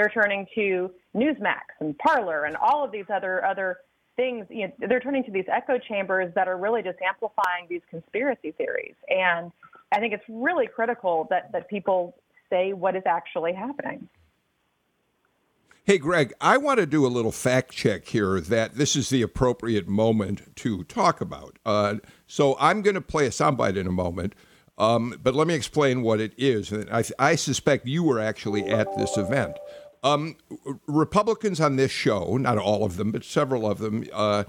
they're 0.01 0.09
turning 0.09 0.47
to 0.55 0.91
Newsmax 1.15 1.61
and 1.81 1.97
Parler 1.99 2.45
and 2.45 2.57
all 2.57 2.83
of 2.83 2.91
these 2.91 3.05
other 3.13 3.45
other 3.45 3.81
things. 4.17 4.47
You 4.49 4.69
know, 4.69 4.73
they're 4.89 5.01
turning 5.01 5.25
to 5.25 5.31
these 5.31 5.45
echo 5.53 5.79
chambers 5.79 6.33
that 6.35 6.49
are 6.49 6.57
really 6.57 6.83
just 6.83 6.99
amplifying 7.07 7.67
these 7.69 7.83
conspiracy 7.91 8.53
theories. 8.53 8.95
And 9.11 9.53
I 9.93 10.01
think 10.01 10.15
it's 10.15 10.25
really 10.27 10.67
critical 10.67 11.27
that 11.29 11.53
that 11.53 11.69
people 11.69 12.17
say 12.49 12.73
what 12.73 12.97
is 12.97 13.03
actually 13.05 13.53
happening. 13.53 14.09
Hey, 15.85 15.99
Greg, 15.99 16.33
I 16.41 16.57
want 16.57 16.79
to 16.79 16.87
do 16.87 17.05
a 17.05 17.09
little 17.09 17.33
fact 17.33 17.73
check 17.73 18.07
here 18.07 18.41
that 18.41 18.77
this 18.77 18.97
is 18.97 19.11
the 19.11 19.21
appropriate 19.21 19.87
moment 19.87 20.57
to 20.57 20.85
talk 20.85 21.21
about. 21.21 21.59
Uh, 21.67 21.97
so 22.27 22.57
I'm 22.59 22.81
going 22.81 22.95
to 22.95 23.01
play 23.03 23.27
a 23.27 23.31
soundbite 23.31 23.77
in 23.77 23.87
a 23.87 23.93
moment. 23.93 24.35
Um, 24.81 25.15
but 25.23 25.35
let 25.35 25.47
me 25.47 25.53
explain 25.53 26.01
what 26.01 26.21
it 26.21 26.33
is. 26.39 26.73
I, 26.73 27.05
I 27.19 27.35
suspect 27.35 27.87
you 27.87 28.03
were 28.03 28.19
actually 28.19 28.65
at 28.65 28.89
this 28.97 29.19
event. 29.19 29.59
Um, 30.03 30.37
Republicans 30.87 31.61
on 31.61 31.77
this 31.77 31.91
show, 31.91 32.37
not 32.39 32.59
all 32.59 32.85
of 32.85 32.97
them, 32.97 33.13
but 33.13 33.25
several 33.25 33.71
of 33.71 33.79
them, 33.79 34.05
uh, 34.13 34.45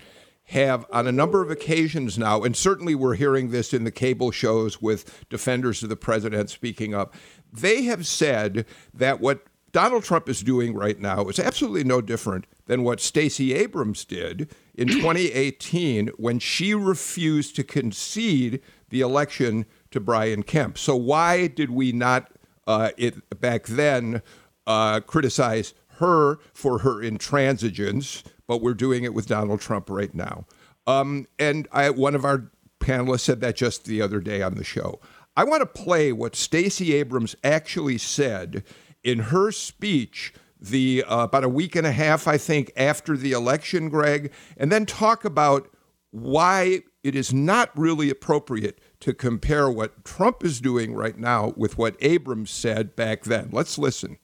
have 0.46 0.86
on 0.92 1.08
a 1.08 1.12
number 1.12 1.42
of 1.42 1.50
occasions 1.50 2.18
now, 2.18 2.44
and 2.44 2.56
certainly 2.56 2.94
we're 2.94 3.16
hearing 3.16 3.52
this 3.52 3.74
in 3.74 3.86
the 3.86 3.92
cable 3.92 4.32
shows 4.32 4.82
with 4.82 5.26
defenders 5.30 5.82
of 5.82 5.90
the 5.90 5.96
president 5.96 6.50
speaking 6.50 6.94
up, 6.94 7.14
they 7.52 7.84
have 7.84 8.06
said 8.06 8.66
that 8.94 9.22
what 9.22 9.46
Donald 9.72 10.04
Trump 10.04 10.28
is 10.28 10.44
doing 10.44 10.74
right 10.74 11.00
now 11.00 11.28
is 11.28 11.40
absolutely 11.40 11.86
no 11.86 12.02
different 12.02 12.46
than 12.66 12.84
what 12.84 13.00
Stacey 13.00 13.54
Abrams 13.54 14.04
did 14.04 14.54
in 14.76 14.88
2018 14.90 16.10
when 16.18 16.40
she 16.40 16.74
refused 16.74 17.56
to 17.56 17.64
concede 17.64 18.62
the 18.90 19.00
election 19.00 19.66
to 19.92 20.02
Brian 20.02 20.44
Kemp. 20.44 20.78
So 20.78 20.96
why 20.98 21.48
did 21.48 21.70
we 21.70 21.94
not 21.94 22.30
uh, 22.68 22.92
it, 22.98 23.40
back 23.40 23.68
then 23.68 24.22
uh, 24.71 24.99
criticize 25.01 25.73
her 25.99 26.38
for 26.53 26.79
her 26.79 26.95
intransigence, 26.95 28.23
but 28.47 28.62
we're 28.62 28.73
doing 28.73 29.03
it 29.03 29.13
with 29.13 29.27
Donald 29.27 29.62
Trump 29.62 29.89
right 29.89 30.13
now? 30.15 30.45
Um, 30.88 31.27
and 31.38 31.67
I, 31.71 31.89
one 31.89 32.15
of 32.15 32.25
our 32.25 32.51
panelists 32.79 33.21
said 33.21 33.41
that 33.41 33.55
just 33.55 33.86
the 33.86 34.01
other 34.01 34.19
day 34.19 34.41
on 34.41 34.55
the 34.55 34.63
show. 34.63 34.99
I 35.38 35.43
want 35.43 35.62
to 35.62 35.84
play 35.84 36.12
what 36.12 36.36
Stacey 36.36 36.93
Abrams 36.93 37.36
actually 37.43 37.97
said 37.97 38.63
in 39.03 39.19
her 39.19 39.51
speech 39.51 40.34
the 40.60 41.03
uh, 41.07 41.23
about 41.23 41.43
a 41.43 41.49
week 41.49 41.75
and 41.75 41.88
a 41.88 41.91
half, 41.91 42.27
I 42.27 42.38
think, 42.38 42.71
after 42.75 43.17
the 43.17 43.31
election, 43.31 43.89
Greg, 43.89 44.31
and 44.57 44.71
then 44.71 44.86
talk 44.86 45.25
about 45.25 45.69
why 46.12 46.81
it 47.03 47.15
is 47.15 47.34
not 47.34 47.75
really 47.77 48.10
appropriate 48.10 48.79
to 48.99 49.13
compare 49.13 49.69
what 49.69 50.05
Trump 50.05 50.43
is 50.43 50.62
doing 50.62 50.93
right 50.93 51.17
now 51.17 51.53
with 51.55 51.77
what 51.77 51.95
Abrams 51.99 52.51
said 52.51 52.95
back 52.95 53.23
then. 53.23 53.49
Let's 53.51 53.77
listen. 53.77 54.17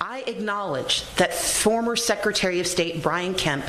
I 0.00 0.20
acknowledge 0.26 1.04
that 1.14 1.32
former 1.32 1.96
Secretary 1.96 2.60
of 2.60 2.66
State 2.66 3.02
Brian 3.02 3.34
Kemp 3.34 3.64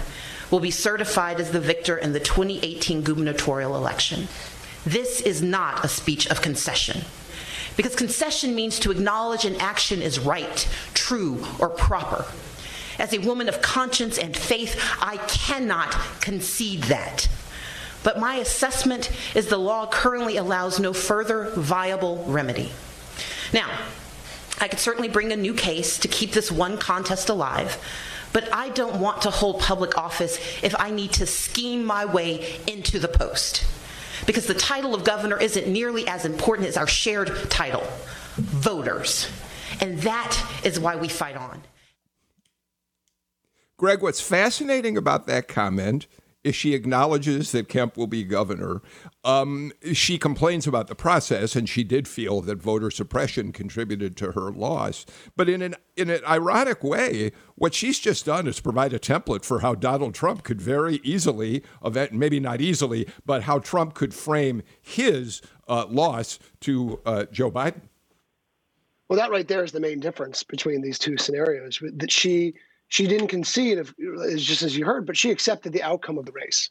will 0.50 0.60
be 0.60 0.72
certified 0.72 1.40
as 1.40 1.52
the 1.52 1.60
victor 1.60 1.98
in 1.98 2.14
the 2.14 2.20
2018 2.20 3.02
gubernatorial 3.02 3.76
election. 3.76 4.28
This 4.86 5.22
is 5.22 5.42
not 5.42 5.86
a 5.86 5.88
speech 5.88 6.28
of 6.28 6.42
concession. 6.42 7.02
Because 7.76 7.96
concession 7.96 8.54
means 8.54 8.80
to 8.80 8.92
acknowledge 8.92 9.46
an 9.46 9.56
action 9.56 10.02
is 10.02 10.20
right, 10.20 10.68
true, 10.94 11.44
or 11.60 11.70
proper. 11.70 12.26
As 13.00 13.14
a 13.14 13.20
woman 13.20 13.50
of 13.50 13.62
conscience 13.62 14.18
and 14.18 14.36
faith, 14.36 14.80
I 15.02 15.18
cannot 15.18 15.92
concede 16.22 16.84
that. 16.84 17.28
But 18.04 18.20
my 18.20 18.36
assessment 18.36 19.12
is 19.34 19.48
the 19.48 19.58
law 19.58 19.88
currently 19.88 20.38
allows 20.38 20.80
no 20.80 20.94
further 20.94 21.52
viable 21.56 22.24
remedy. 22.28 22.72
Now, 23.54 23.70
I 24.60 24.68
could 24.68 24.80
certainly 24.80 25.10
bring 25.10 25.32
a 25.32 25.38
new 25.38 25.54
case 25.54 25.98
to 26.00 26.08
keep 26.08 26.32
this 26.32 26.52
one 26.52 26.78
contest 26.78 27.30
alive, 27.30 27.78
but 28.32 28.54
I 28.54 28.70
don't 28.70 29.00
want 29.00 29.22
to 29.24 29.30
hold 29.30 29.60
public 29.60 29.98
office 29.98 30.38
if 30.64 30.76
I 30.80 30.90
need 30.92 31.14
to 31.14 31.26
scheme 31.26 31.84
my 31.86 32.06
way 32.06 32.60
into 32.68 33.00
the 33.00 33.08
post. 33.08 33.66
Because 34.26 34.48
the 34.48 34.54
title 34.54 34.96
of 34.96 35.04
governor 35.04 35.40
isn't 35.40 35.68
nearly 35.68 36.08
as 36.08 36.26
important 36.26 36.68
as 36.68 36.78
our 36.78 36.88
shared 36.88 37.50
title 37.50 37.84
voters. 38.36 39.30
And 39.82 40.00
that 40.00 40.38
is 40.64 40.80
why 40.80 40.96
we 40.96 41.08
fight 41.08 41.36
on. 41.36 41.62
Greg, 43.78 44.02
what's 44.02 44.22
fascinating 44.22 44.98
about 44.98 45.28
that 45.28 45.48
comment 45.48 46.08
she 46.52 46.74
acknowledges 46.74 47.52
that 47.54 47.70
Kemp 47.70 47.96
will 47.96 48.08
be 48.08 48.24
governor. 48.24 48.82
Um, 49.24 49.72
she 49.94 50.18
complains 50.18 50.68
about 50.68 50.88
the 50.88 50.96
process, 50.96 51.56
and 51.56 51.70
she 51.70 51.84
did 51.84 52.08
feel 52.08 52.42
that 52.42 52.62
voter 52.62 52.92
suppression 52.92 53.52
contributed 53.52 54.18
to 54.18 54.34
her 54.34 54.52
loss. 54.52 55.06
But 55.36 55.48
in 55.48 55.62
an 55.62 55.76
in 55.96 56.10
an 56.10 56.22
ironic 56.26 56.84
way, 56.84 57.32
what 57.56 57.74
she's 57.74 58.00
just 58.00 58.26
done 58.26 58.48
is 58.48 58.60
provide 58.60 58.94
a 58.94 59.00
template 59.00 59.46
for 59.46 59.60
how 59.60 59.76
Donald 59.76 60.16
Trump 60.16 60.44
could 60.44 60.62
very 60.62 61.00
easily, 61.04 61.64
event 61.86 62.14
maybe 62.14 62.40
not 62.40 62.62
easily, 62.62 63.08
but 63.26 63.44
how 63.44 63.60
Trump 63.60 63.94
could 63.94 64.14
frame 64.14 64.64
his 64.82 65.42
uh, 65.68 65.86
loss 65.88 66.40
to 66.62 67.00
uh, 67.06 67.26
Joe 67.32 67.52
Biden. 67.52 67.82
Well, 69.08 69.20
that 69.20 69.32
right 69.32 69.48
there 69.48 69.64
is 69.64 69.72
the 69.72 69.80
main 69.80 70.00
difference 70.00 70.44
between 70.44 70.82
these 70.82 70.98
two 70.98 71.18
scenarios. 71.18 71.80
That 71.82 72.12
she 72.12 72.56
she 72.94 73.08
didn't 73.08 73.30
concede, 73.30 73.80
if, 73.80 73.92
just 74.38 74.62
as 74.62 74.78
you 74.78 74.86
heard, 74.86 75.08
but 75.08 75.18
she 75.18 75.32
accepted 75.32 75.74
the 75.74 75.82
outcome 75.82 76.20
of 76.20 76.28
the 76.28 76.32
race. 76.32 76.70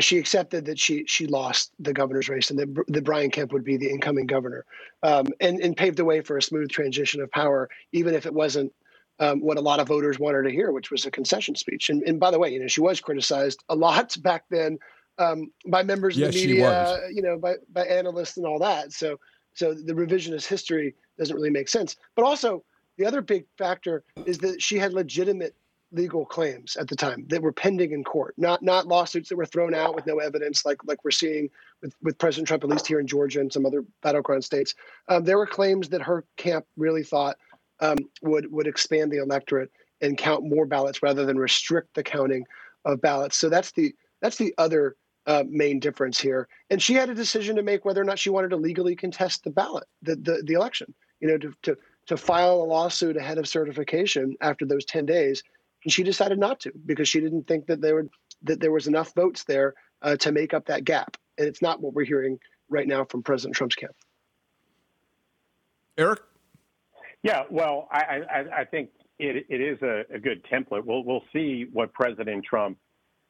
She 0.00 0.18
accepted 0.18 0.64
that 0.64 0.76
she 0.76 1.04
she 1.06 1.28
lost 1.28 1.70
the 1.78 1.92
governor's 1.92 2.28
race 2.28 2.50
and 2.50 2.58
that, 2.58 2.84
that 2.88 3.04
Brian 3.04 3.30
Kemp 3.30 3.52
would 3.52 3.62
be 3.62 3.76
the 3.76 3.88
incoming 3.88 4.26
governor, 4.26 4.64
um, 5.04 5.28
and 5.40 5.60
and 5.60 5.76
paved 5.76 5.98
the 5.98 6.04
way 6.04 6.20
for 6.20 6.36
a 6.36 6.42
smooth 6.42 6.68
transition 6.68 7.20
of 7.20 7.30
power, 7.30 7.68
even 7.92 8.12
if 8.12 8.26
it 8.26 8.34
wasn't 8.34 8.72
um, 9.20 9.40
what 9.40 9.56
a 9.56 9.60
lot 9.60 9.78
of 9.78 9.86
voters 9.86 10.18
wanted 10.18 10.42
to 10.42 10.50
hear, 10.50 10.72
which 10.72 10.90
was 10.90 11.06
a 11.06 11.12
concession 11.12 11.54
speech. 11.54 11.90
And, 11.90 12.02
and 12.02 12.18
by 12.18 12.32
the 12.32 12.40
way, 12.40 12.52
you 12.52 12.58
know, 12.58 12.66
she 12.66 12.80
was 12.80 13.00
criticized 13.00 13.62
a 13.68 13.76
lot 13.76 14.16
back 14.22 14.46
then 14.50 14.80
um, 15.18 15.52
by 15.68 15.84
members 15.84 16.18
yes, 16.18 16.30
of 16.30 16.34
the 16.34 16.46
media, 16.48 16.98
you 17.12 17.22
know, 17.22 17.38
by 17.38 17.54
by 17.72 17.84
analysts 17.84 18.36
and 18.36 18.46
all 18.46 18.58
that. 18.58 18.92
So 18.92 19.20
so 19.54 19.74
the 19.74 19.92
revisionist 19.92 20.46
history 20.46 20.96
doesn't 21.18 21.36
really 21.36 21.50
make 21.50 21.68
sense. 21.68 21.94
But 22.16 22.24
also, 22.24 22.64
the 23.02 23.08
other 23.08 23.20
big 23.20 23.46
factor 23.58 24.04
is 24.26 24.38
that 24.38 24.62
she 24.62 24.78
had 24.78 24.92
legitimate 24.92 25.56
legal 25.90 26.24
claims 26.24 26.76
at 26.76 26.86
the 26.86 26.94
time 26.94 27.26
that 27.30 27.42
were 27.42 27.52
pending 27.52 27.90
in 27.90 28.04
court, 28.04 28.32
not 28.36 28.62
not 28.62 28.86
lawsuits 28.86 29.28
that 29.28 29.34
were 29.34 29.44
thrown 29.44 29.74
out 29.74 29.96
with 29.96 30.06
no 30.06 30.18
evidence, 30.18 30.64
like 30.64 30.78
like 30.84 31.04
we're 31.04 31.10
seeing 31.10 31.50
with, 31.82 31.92
with 32.00 32.16
President 32.16 32.46
Trump, 32.46 32.62
at 32.62 32.70
least 32.70 32.86
here 32.86 33.00
in 33.00 33.08
Georgia 33.08 33.40
and 33.40 33.52
some 33.52 33.66
other 33.66 33.84
battleground 34.04 34.44
states. 34.44 34.76
Um, 35.08 35.24
there 35.24 35.36
were 35.36 35.48
claims 35.48 35.88
that 35.88 36.00
her 36.00 36.24
camp 36.36 36.64
really 36.76 37.02
thought 37.02 37.38
um, 37.80 37.98
would 38.22 38.52
would 38.52 38.68
expand 38.68 39.10
the 39.10 39.20
electorate 39.20 39.72
and 40.00 40.16
count 40.16 40.44
more 40.44 40.64
ballots 40.64 41.02
rather 41.02 41.26
than 41.26 41.36
restrict 41.36 41.94
the 41.94 42.04
counting 42.04 42.46
of 42.84 43.00
ballots. 43.00 43.36
So 43.36 43.48
that's 43.48 43.72
the 43.72 43.96
that's 44.20 44.36
the 44.36 44.54
other 44.58 44.94
uh, 45.26 45.42
main 45.48 45.80
difference 45.80 46.20
here. 46.20 46.46
And 46.70 46.80
she 46.80 46.94
had 46.94 47.10
a 47.10 47.14
decision 47.16 47.56
to 47.56 47.64
make 47.64 47.84
whether 47.84 48.00
or 48.00 48.04
not 48.04 48.20
she 48.20 48.30
wanted 48.30 48.50
to 48.50 48.56
legally 48.56 48.94
contest 48.94 49.42
the 49.42 49.50
ballot, 49.50 49.88
the 50.02 50.14
the, 50.14 50.44
the 50.46 50.54
election. 50.54 50.94
You 51.18 51.28
know, 51.28 51.38
to, 51.38 51.54
to 51.62 51.76
to 52.06 52.16
file 52.16 52.62
a 52.62 52.64
lawsuit 52.64 53.16
ahead 53.16 53.38
of 53.38 53.46
certification 53.46 54.36
after 54.40 54.64
those 54.64 54.84
10 54.84 55.06
days 55.06 55.42
and 55.84 55.92
she 55.92 56.02
decided 56.02 56.38
not 56.38 56.60
to 56.60 56.72
because 56.86 57.08
she 57.08 57.20
didn't 57.20 57.46
think 57.46 57.66
that 57.66 57.80
there 57.80 57.96
would 57.96 58.10
that 58.42 58.60
there 58.60 58.72
was 58.72 58.86
enough 58.86 59.14
votes 59.14 59.44
there 59.44 59.74
uh, 60.02 60.16
to 60.16 60.32
make 60.32 60.52
up 60.52 60.66
that 60.66 60.84
gap. 60.84 61.16
And 61.38 61.46
it's 61.46 61.62
not 61.62 61.80
what 61.80 61.94
we're 61.94 62.04
hearing 62.04 62.40
right 62.68 62.88
now 62.88 63.04
from 63.04 63.22
president 63.22 63.54
trump's 63.54 63.76
camp. 63.76 63.94
Eric? 65.96 66.20
Yeah 67.22 67.44
well 67.50 67.88
i 67.90 68.22
i, 68.30 68.60
I 68.60 68.64
think 68.64 68.90
it, 69.18 69.46
it 69.48 69.60
is 69.60 69.80
a, 69.82 70.04
a, 70.14 70.18
good 70.18 70.44
template. 70.44 70.84
We'll 70.84 71.04
we'll 71.04 71.24
see 71.32 71.66
what 71.72 71.92
president 71.92 72.44
trump 72.44 72.78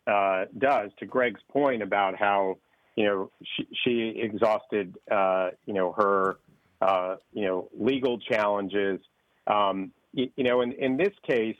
uh, 0.06 0.46
does. 0.56 0.90
To 0.98 1.06
greg's 1.06 1.40
point 1.50 1.82
about 1.82 2.16
how 2.16 2.58
you 2.96 3.04
know 3.04 3.30
she, 3.42 3.68
she 3.84 4.20
exhausted 4.20 4.96
uh, 5.10 5.50
you 5.66 5.74
know 5.74 5.92
her 5.92 6.38
uh, 6.82 7.16
you 7.32 7.44
know, 7.44 7.68
legal 7.78 8.18
challenges. 8.18 9.00
Um, 9.46 9.92
you, 10.12 10.30
you, 10.36 10.44
know, 10.44 10.62
in, 10.62 10.72
in 10.72 10.96
this 10.96 11.14
case, 11.26 11.56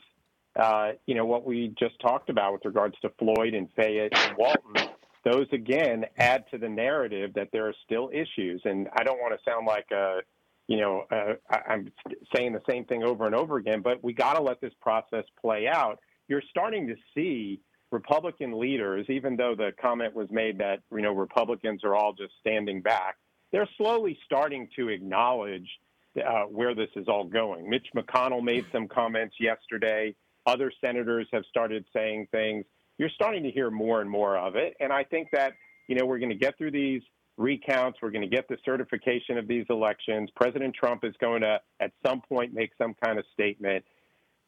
uh, 0.59 0.91
you 1.07 1.15
know, 1.15 1.25
what 1.25 1.45
we 1.45 1.73
just 1.79 1.99
talked 1.99 2.29
about 2.29 2.53
with 2.53 2.65
regards 2.65 2.95
to 3.01 3.09
Floyd 3.17 3.53
and 3.53 3.69
Fayette 3.75 4.11
and 4.13 4.37
Walton, 4.37 4.89
those 5.23 5.47
again 5.51 6.05
add 6.17 6.43
to 6.51 6.57
the 6.57 6.69
narrative 6.69 7.31
that 7.35 7.49
there 7.51 7.67
are 7.67 7.73
still 7.85 8.09
issues. 8.13 8.61
And 8.65 8.87
I 8.93 9.03
don't 9.03 9.19
want 9.19 9.33
to 9.33 9.49
sound 9.49 9.65
like 9.65 9.89
a, 9.91 10.19
you 10.67 10.79
know, 10.79 11.05
uh, 11.11 11.33
I'm 11.67 11.91
saying 12.35 12.53
the 12.53 12.61
same 12.69 12.85
thing 12.85 13.03
over 13.03 13.25
and 13.25 13.33
over 13.33 13.57
again, 13.57 13.81
but 13.81 14.03
we 14.03 14.13
got 14.13 14.35
to 14.35 14.43
let 14.43 14.61
this 14.61 14.73
process 14.81 15.23
play 15.41 15.67
out. 15.67 15.99
You're 16.27 16.43
starting 16.49 16.87
to 16.87 16.95
see 17.15 17.61
Republican 17.91 18.59
leaders, 18.59 19.05
even 19.09 19.35
though 19.35 19.55
the 19.55 19.71
comment 19.81 20.15
was 20.15 20.27
made 20.31 20.57
that, 20.59 20.81
you 20.91 21.01
know, 21.01 21.13
Republicans 21.13 21.83
are 21.83 21.95
all 21.95 22.13
just 22.13 22.33
standing 22.39 22.81
back, 22.81 23.15
they're 23.53 23.69
slowly 23.77 24.17
starting 24.25 24.67
to 24.75 24.89
acknowledge 24.89 25.69
uh, 26.17 26.43
where 26.43 26.75
this 26.75 26.89
is 26.95 27.07
all 27.07 27.23
going. 27.23 27.69
Mitch 27.69 27.87
McConnell 27.95 28.43
made 28.43 28.65
some 28.71 28.87
comments 28.87 29.35
yesterday. 29.39 30.13
Other 30.45 30.71
senators 30.81 31.27
have 31.31 31.43
started 31.49 31.85
saying 31.93 32.27
things. 32.31 32.65
You're 32.97 33.11
starting 33.15 33.43
to 33.43 33.51
hear 33.51 33.71
more 33.71 34.01
and 34.01 34.09
more 34.09 34.37
of 34.37 34.55
it. 34.55 34.75
And 34.79 34.91
I 34.91 35.03
think 35.03 35.29
that, 35.31 35.53
you 35.87 35.95
know, 35.95 36.05
we're 36.05 36.19
going 36.19 36.31
to 36.31 36.35
get 36.35 36.57
through 36.57 36.71
these 36.71 37.01
recounts. 37.37 37.99
We're 38.01 38.11
going 38.11 38.27
to 38.27 38.35
get 38.35 38.47
the 38.47 38.57
certification 38.65 39.37
of 39.37 39.47
these 39.47 39.65
elections. 39.69 40.29
President 40.35 40.75
Trump 40.75 41.03
is 41.03 41.13
going 41.21 41.41
to, 41.41 41.59
at 41.79 41.91
some 42.05 42.21
point, 42.21 42.53
make 42.53 42.71
some 42.77 42.95
kind 43.03 43.19
of 43.19 43.25
statement. 43.33 43.85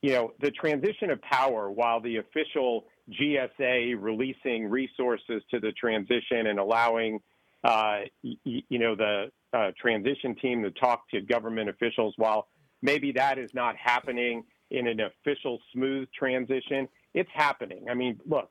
You 0.01 0.13
know, 0.13 0.33
the 0.41 0.51
transition 0.51 1.11
of 1.11 1.21
power, 1.21 1.71
while 1.71 2.01
the 2.01 2.17
official 2.17 2.85
GSA 3.11 3.95
releasing 3.99 4.67
resources 4.67 5.43
to 5.51 5.59
the 5.59 5.71
transition 5.71 6.47
and 6.47 6.59
allowing 6.59 7.19
uh, 7.65 8.01
you 8.21 8.79
know, 8.79 8.95
the 8.95 9.31
uh, 9.51 9.71
transition 9.81 10.35
team 10.35 10.61
to 10.63 10.71
talk 10.71 11.09
to 11.09 11.19
government 11.21 11.67
officials. 11.67 12.13
While 12.17 12.47
maybe 12.81 13.11
that 13.13 13.39
is 13.39 13.49
not 13.53 13.75
happening 13.75 14.43
in 14.69 14.87
an 14.87 14.99
official 14.99 15.59
smooth 15.73 16.07
transition, 16.17 16.87
it's 17.13 17.29
happening. 17.33 17.85
I 17.89 17.95
mean, 17.95 18.19
look, 18.27 18.49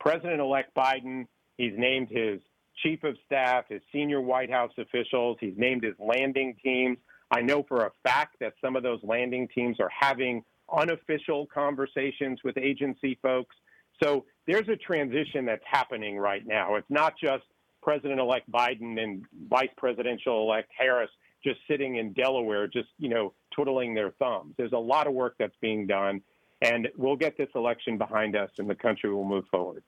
President-elect 0.00 0.74
Biden, 0.74 1.26
he's 1.56 1.74
named 1.76 2.08
his 2.10 2.40
chief 2.82 3.04
of 3.04 3.16
staff, 3.24 3.64
his 3.68 3.82
senior 3.92 4.20
White 4.20 4.50
House 4.50 4.72
officials. 4.78 5.36
He's 5.40 5.54
named 5.56 5.84
his 5.84 5.94
landing 5.98 6.56
teams. 6.62 6.98
I 7.30 7.42
know 7.42 7.64
for 7.68 7.86
a 7.86 7.92
fact 8.02 8.36
that 8.40 8.54
some 8.60 8.74
of 8.74 8.82
those 8.82 9.00
landing 9.02 9.48
teams 9.54 9.78
are 9.80 9.90
having 9.98 10.42
unofficial 10.76 11.46
conversations 11.46 12.40
with 12.44 12.58
agency 12.58 13.18
folks. 13.22 13.54
So 14.02 14.24
there's 14.46 14.68
a 14.68 14.76
transition 14.76 15.46
that's 15.46 15.64
happening 15.64 16.18
right 16.18 16.44
now. 16.46 16.74
It's 16.74 16.90
not 16.90 17.14
just 17.22 17.44
President 17.86 18.18
elect 18.18 18.50
Biden 18.50 19.00
and 19.00 19.24
Vice 19.48 19.70
Presidential 19.76 20.42
elect 20.42 20.68
Harris 20.76 21.10
just 21.44 21.60
sitting 21.70 21.96
in 21.96 22.12
Delaware, 22.14 22.66
just, 22.66 22.88
you 22.98 23.08
know, 23.08 23.32
twiddling 23.54 23.94
their 23.94 24.10
thumbs. 24.18 24.54
There's 24.58 24.72
a 24.72 24.78
lot 24.78 25.06
of 25.06 25.12
work 25.12 25.36
that's 25.38 25.54
being 25.60 25.86
done, 25.86 26.20
and 26.62 26.88
we'll 26.96 27.14
get 27.14 27.38
this 27.38 27.48
election 27.54 27.96
behind 27.96 28.34
us 28.34 28.50
and 28.58 28.68
the 28.68 28.74
country 28.74 29.14
will 29.14 29.24
move 29.24 29.44
forward. 29.52 29.84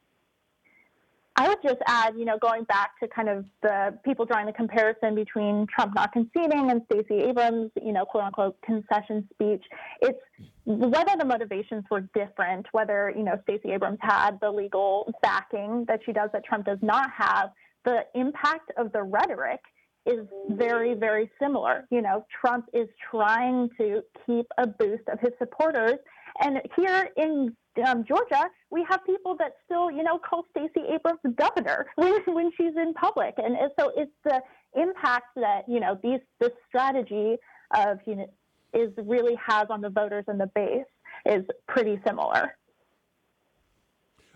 I 1.34 1.48
would 1.48 1.58
just 1.60 1.80
add, 1.86 2.14
you 2.16 2.24
know, 2.24 2.38
going 2.38 2.64
back 2.64 2.98
to 3.00 3.08
kind 3.08 3.28
of 3.28 3.44
the 3.62 3.98
people 4.04 4.24
drawing 4.24 4.46
the 4.46 4.52
comparison 4.52 5.16
between 5.16 5.66
Trump 5.66 5.94
not 5.96 6.12
conceding 6.12 6.70
and 6.70 6.82
Stacey 6.90 7.22
Abrams, 7.22 7.72
you 7.82 7.92
know, 7.92 8.04
quote 8.04 8.24
unquote 8.24 8.60
concession 8.62 9.28
speech. 9.32 9.64
It's 10.02 10.18
whether 10.64 11.16
the 11.18 11.24
motivations 11.24 11.84
were 11.90 12.02
different, 12.14 12.66
whether, 12.70 13.12
you 13.16 13.24
know, 13.24 13.40
Stacey 13.42 13.70
Abrams 13.70 13.98
had 14.00 14.38
the 14.40 14.50
legal 14.50 15.12
backing 15.22 15.84
that 15.88 16.00
she 16.04 16.12
does 16.12 16.30
that 16.32 16.44
Trump 16.44 16.64
does 16.64 16.78
not 16.80 17.10
have 17.16 17.50
the 17.84 18.04
impact 18.14 18.70
of 18.76 18.92
the 18.92 19.02
rhetoric 19.02 19.60
is 20.06 20.26
very, 20.50 20.94
very 20.94 21.30
similar. 21.40 21.86
You 21.90 22.02
know, 22.02 22.24
Trump 22.40 22.66
is 22.72 22.88
trying 23.10 23.68
to 23.78 24.02
keep 24.26 24.46
a 24.56 24.66
boost 24.66 25.08
of 25.12 25.20
his 25.20 25.32
supporters. 25.38 25.98
And 26.40 26.60
here 26.76 27.10
in 27.16 27.54
um, 27.86 28.04
Georgia, 28.06 28.48
we 28.70 28.84
have 28.88 29.04
people 29.04 29.36
that 29.38 29.52
still, 29.64 29.90
you 29.90 30.02
know, 30.02 30.18
call 30.18 30.44
Stacey 30.50 30.86
Abrams 30.92 31.20
governor 31.36 31.86
when, 31.96 32.20
when 32.26 32.50
she's 32.56 32.76
in 32.76 32.94
public. 32.94 33.34
And 33.36 33.56
so 33.78 33.92
it's 33.96 34.12
the 34.24 34.40
impact 34.80 35.26
that, 35.36 35.62
you 35.68 35.80
know, 35.80 35.98
these, 36.02 36.20
this 36.40 36.52
strategy 36.68 37.36
of, 37.74 37.98
you 38.06 38.16
know, 38.16 38.30
is 38.74 38.92
really 38.98 39.36
has 39.46 39.66
on 39.70 39.80
the 39.80 39.88
voters 39.88 40.24
and 40.28 40.38
the 40.38 40.50
base 40.54 40.84
is 41.26 41.44
pretty 41.66 41.98
similar. 42.06 42.54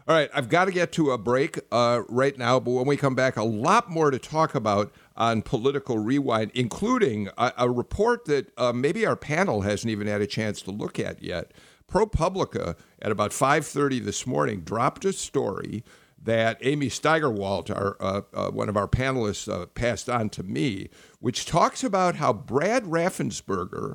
All 0.08 0.16
right, 0.16 0.28
I've 0.34 0.48
got 0.48 0.64
to 0.64 0.72
get 0.72 0.90
to 0.92 1.12
a 1.12 1.18
break 1.18 1.60
uh, 1.70 2.02
right 2.08 2.36
now, 2.36 2.58
but 2.58 2.72
when 2.72 2.86
we 2.86 2.96
come 2.96 3.14
back, 3.14 3.36
a 3.36 3.44
lot 3.44 3.88
more 3.88 4.10
to 4.10 4.18
talk 4.18 4.56
about 4.56 4.92
on 5.16 5.42
Political 5.42 5.98
Rewind, 5.98 6.50
including 6.54 7.28
a, 7.38 7.52
a 7.58 7.70
report 7.70 8.24
that 8.24 8.50
uh, 8.58 8.72
maybe 8.72 9.06
our 9.06 9.14
panel 9.14 9.60
hasn't 9.60 9.92
even 9.92 10.08
had 10.08 10.20
a 10.20 10.26
chance 10.26 10.60
to 10.62 10.72
look 10.72 10.98
at 10.98 11.22
yet. 11.22 11.52
ProPublica, 11.88 12.74
at 13.00 13.12
about 13.12 13.30
5.30 13.30 14.04
this 14.04 14.26
morning, 14.26 14.62
dropped 14.62 15.04
a 15.04 15.12
story 15.12 15.84
that 16.20 16.58
Amy 16.62 16.88
Steigerwald, 16.88 17.70
our, 17.70 17.96
uh, 18.00 18.22
uh 18.34 18.50
one 18.50 18.68
of 18.68 18.76
our 18.76 18.88
panelists, 18.88 19.52
uh, 19.52 19.66
passed 19.66 20.10
on 20.10 20.30
to 20.30 20.42
me, 20.42 20.90
which 21.20 21.46
talks 21.46 21.84
about 21.84 22.16
how 22.16 22.32
Brad 22.32 22.84
Raffensperger 22.84 23.94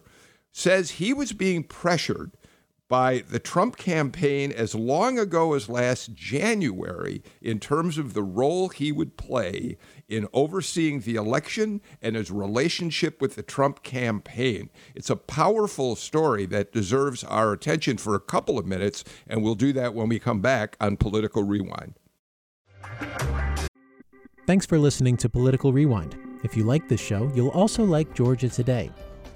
says 0.53 0.91
he 0.91 1.11
was 1.11 1.33
being 1.33 1.63
pressured– 1.63 2.31
by 2.87 3.23
the 3.29 3.39
Trump 3.39 3.77
campaign 3.77 4.51
as 4.51 4.73
long 4.73 5.19
ago 5.19 5.53
as 5.53 5.67
last 5.67 6.13
January 6.13 7.21
in 7.41 7.59
terms 7.59 7.97
of 7.97 8.13
the 8.13 8.23
role 8.23 8.69
he 8.69 8.91
would 8.91 9.17
play 9.17 9.77
in 10.07 10.27
overseeing 10.31 11.01
the 11.01 11.15
election 11.15 11.81
and 12.01 12.15
his 12.15 12.31
relationship 12.31 13.21
with 13.21 13.35
the 13.35 13.43
Trump 13.43 13.83
campaign. 13.83 14.69
It's 14.95 15.09
a 15.09 15.15
powerful 15.15 15.95
story 15.95 16.45
that 16.47 16.71
deserves 16.71 17.23
our 17.23 17.51
attention 17.51 17.97
for 17.97 18.15
a 18.15 18.19
couple 18.19 18.57
of 18.57 18.65
minutes, 18.65 19.03
and 19.27 19.43
we'll 19.43 19.55
do 19.55 19.73
that 19.73 19.93
when 19.93 20.07
we 20.07 20.19
come 20.19 20.41
back 20.41 20.77
on 20.79 20.97
Political 20.97 21.43
Rewind. 21.43 21.95
Thanks 24.45 24.65
for 24.65 24.79
listening 24.79 25.17
to 25.17 25.27
Political 25.27 25.73
Rewind. 25.73 26.15
If 26.43 26.55
you 26.55 26.63
like 26.63 26.87
this 26.87 27.01
show, 27.01 27.29
you'll 27.35 27.49
also 27.49 27.83
like 27.83 28.13
Georgia 28.13 28.47
Today. 28.47 28.91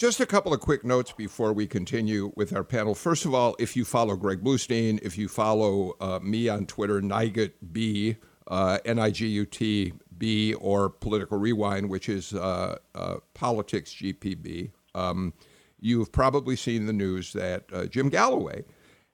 Just 0.00 0.18
a 0.18 0.24
couple 0.24 0.54
of 0.54 0.60
quick 0.60 0.82
notes 0.82 1.12
before 1.12 1.52
we 1.52 1.66
continue 1.66 2.32
with 2.34 2.56
our 2.56 2.64
panel. 2.64 2.94
First 2.94 3.26
of 3.26 3.34
all, 3.34 3.54
if 3.58 3.76
you 3.76 3.84
follow 3.84 4.16
Greg 4.16 4.42
Bluestein, 4.42 4.98
if 5.02 5.18
you 5.18 5.28
follow 5.28 5.92
uh, 6.00 6.18
me 6.22 6.48
on 6.48 6.64
Twitter, 6.64 7.02
Nigut 7.02 7.52
B, 7.70 8.16
uh, 8.48 8.78
N 8.86 8.98
I 8.98 9.10
G 9.10 9.26
U 9.26 9.44
T 9.44 9.92
B, 10.16 10.54
or 10.54 10.88
Political 10.88 11.36
Rewind, 11.36 11.90
which 11.90 12.08
is 12.08 12.32
uh, 12.32 12.78
uh 12.94 13.16
Politics 13.34 13.92
GPB, 13.92 14.70
um, 14.94 15.34
you've 15.78 16.12
probably 16.12 16.56
seen 16.56 16.86
the 16.86 16.94
news 16.94 17.34
that 17.34 17.64
uh, 17.70 17.84
Jim 17.84 18.08
Galloway 18.08 18.64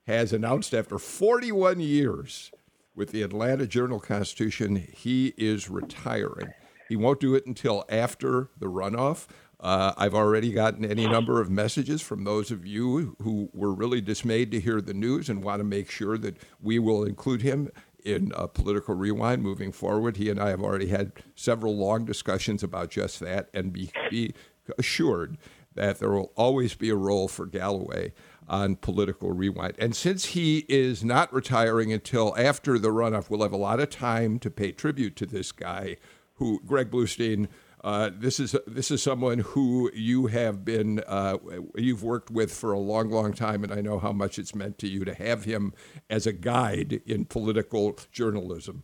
has 0.07 0.33
announced 0.33 0.73
after 0.73 1.01
41 1.01 1.81
years 1.81 2.53
with 2.95 3.11
the 3.11 3.23
Atlanta 3.23 3.67
Journal 3.67 3.99
Constitution, 3.99 4.77
he 4.77 5.35
is 5.37 5.69
retiring. 5.69 6.53
He 6.89 6.95
won't 6.95 7.21
do 7.21 7.35
it 7.35 7.47
until 7.47 7.85
after 7.89 8.51
the 8.59 8.67
runoff. 8.67 9.27
Uh, 9.59 9.93
I've 9.97 10.15
already 10.15 10.53
gotten 10.53 10.85
any 10.85 11.07
number 11.07 11.41
of 11.41 11.51
messages 11.51 12.03
from 12.03 12.25
those 12.25 12.51
of 12.51 12.67
you 12.67 13.17
who 13.23 13.49
were 13.55 13.73
really 13.73 14.01
dismayed 14.01 14.51
to 14.51 14.61
hear 14.61 14.81
the 14.81 14.95
news 14.95 15.31
and 15.31 15.43
want 15.43 15.61
to 15.61 15.65
make 15.65 15.91
sure 15.91 16.19
that 16.19 16.37
we 16.61 16.79
will 16.79 17.05
include 17.05 17.43
him 17.43 17.71
in 18.05 18.33
a 18.37 18.47
political 18.47 18.95
rewind 18.95 19.43
moving 19.43 19.73
forward. 19.73 20.19
He 20.19 20.31
and 20.31 20.39
I 20.39 20.51
have 20.51 20.63
already 20.63 20.89
had 20.89 21.13
several 21.35 21.77
long 21.77 22.05
discussions 22.05 22.63
about 22.63 22.91
just 22.91 23.19
that, 23.21 23.49
and 23.55 23.73
be, 23.73 23.91
be 24.11 24.35
assured 24.79 25.39
that 25.75 25.99
there 25.99 26.11
will 26.11 26.33
always 26.37 26.75
be 26.75 26.91
a 26.91 26.95
role 26.95 27.27
for 27.27 27.47
Galloway 27.47 28.13
on 28.49 28.77
political 28.77 29.33
rewind. 29.33 29.75
And 29.79 29.97
since 29.97 30.27
he 30.27 30.65
is 30.69 31.05
not 31.05 31.33
retiring 31.33 31.93
until 31.93 32.35
after 32.39 32.79
the 32.79 32.91
runoff, 32.91 33.29
we'll 33.29 33.43
have 33.43 33.53
a 33.53 33.57
lot 33.57 33.81
of 33.81 33.91
time 33.91 34.39
to 34.41 34.51
pay 34.51 34.73
tribute 34.73 35.17
to 35.17 35.27
this 35.27 35.51
guy 35.51 35.97
who, 36.35 36.61
Greg 36.65 36.91
Bluestein, 36.91 37.49
uh, 37.87 38.11
this 38.13 38.41
is 38.41 38.57
this 38.67 38.91
is 38.91 39.01
someone 39.01 39.39
who 39.39 39.89
you 39.95 40.27
have 40.27 40.65
been 40.65 41.01
uh, 41.07 41.37
you've 41.77 42.03
worked 42.03 42.33
with 42.33 42.53
for 42.53 42.73
a 42.73 42.81
long, 42.81 43.11
long 43.11 43.33
time, 43.33 43.63
and 43.63 43.73
I 43.73 43.81
know 43.81 44.01
how 44.01 44.11
much 44.11 44.41
it's 44.41 44.57
meant 44.57 44.77
to 44.79 44.89
you 44.89 45.05
to 45.05 45.15
have 45.15 45.45
him 45.45 45.73
as 46.11 46.27
a 46.27 46.33
guide 46.33 47.01
in 47.07 47.27
political 47.27 47.97
journalism. 48.11 48.83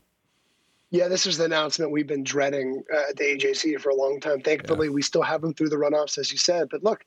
Yeah, 0.91 1.09
this 1.09 1.27
is 1.27 1.37
the 1.37 1.47
announcement 1.47 1.91
we've 1.91 2.07
been 2.07 2.23
dreading 2.23 2.85
uh, 2.95 3.09
at 3.09 3.17
the 3.17 3.25
AJC 3.25 3.81
for 3.81 3.88
a 3.88 3.95
long 3.97 4.21
time. 4.21 4.41
Thankfully, 4.41 4.87
yeah. 4.87 4.93
we 4.93 5.03
still 5.03 5.23
have 5.23 5.43
him 5.43 5.53
through 5.53 5.71
the 5.71 5.77
runoffs, 5.77 6.17
as 6.17 6.31
you 6.31 6.38
said. 6.38 6.69
But 6.71 6.85
look, 6.85 7.05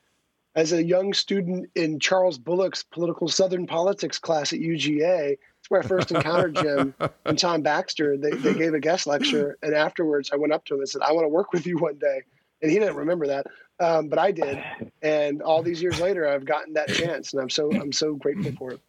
as 0.56 0.72
a 0.72 0.84
young 0.84 1.14
student 1.14 1.70
in 1.76 2.00
Charles 2.00 2.38
Bullock's 2.38 2.84
political 2.84 3.28
Southern 3.28 3.68
politics 3.68 4.18
class 4.18 4.54
at 4.54 4.60
UGA, 4.60 5.34
it's 5.34 5.70
where 5.70 5.82
I 5.82 5.88
first 5.88 6.12
encountered 6.12 6.56
Jim 6.56 6.94
and 7.26 7.38
Tom 7.38 7.62
Baxter. 7.62 8.18
They, 8.18 8.32
they 8.32 8.54
gave 8.54 8.74
a 8.74 8.80
guest 8.80 9.08
lecture, 9.08 9.58
and 9.62 9.74
afterwards 9.74 10.30
I 10.32 10.38
went 10.38 10.54
up 10.54 10.64
to 10.66 10.76
him 10.76 10.80
and 10.80 10.90
said, 10.90 11.02
"I 11.02 11.12
want 11.12 11.26
to 11.26 11.30
work 11.30 11.52
with 11.52 11.66
you 11.68 11.78
one 11.78 11.98
day." 11.98 12.22
And 12.62 12.72
he 12.72 12.80
didn't 12.80 12.96
remember 12.96 13.28
that, 13.28 13.48
um, 13.80 14.08
but 14.08 14.20
I 14.20 14.32
did. 14.32 14.64
And 15.02 15.44
all 15.44 15.62
these 15.62 15.84
years 15.84 16.00
later, 16.00 16.28
I've 16.28 16.46
gotten 16.46 16.74
that 16.74 16.88
chance, 16.88 17.32
and 17.32 17.40
I'm 17.40 17.50
so 17.50 17.72
I'm 17.72 17.92
so 17.92 18.16
grateful 18.16 18.52
for 18.54 18.72
it. 18.72 18.80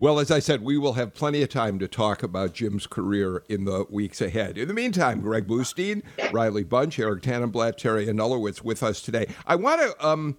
Well, 0.00 0.20
as 0.20 0.30
I 0.30 0.38
said, 0.38 0.62
we 0.62 0.78
will 0.78 0.92
have 0.92 1.12
plenty 1.12 1.42
of 1.42 1.48
time 1.48 1.80
to 1.80 1.88
talk 1.88 2.22
about 2.22 2.54
Jim's 2.54 2.86
career 2.86 3.42
in 3.48 3.64
the 3.64 3.84
weeks 3.90 4.20
ahead. 4.20 4.56
In 4.56 4.68
the 4.68 4.74
meantime, 4.74 5.20
Greg 5.20 5.48
Bluestein, 5.48 6.02
Riley 6.32 6.62
Bunch, 6.62 7.00
Eric 7.00 7.22
Tanenblatt, 7.22 7.78
Teri 7.78 8.06
Anulewicz 8.06 8.62
with 8.62 8.82
us 8.84 9.02
today. 9.02 9.26
I 9.44 9.56
want 9.56 9.80
to 9.80 10.06
um, 10.06 10.36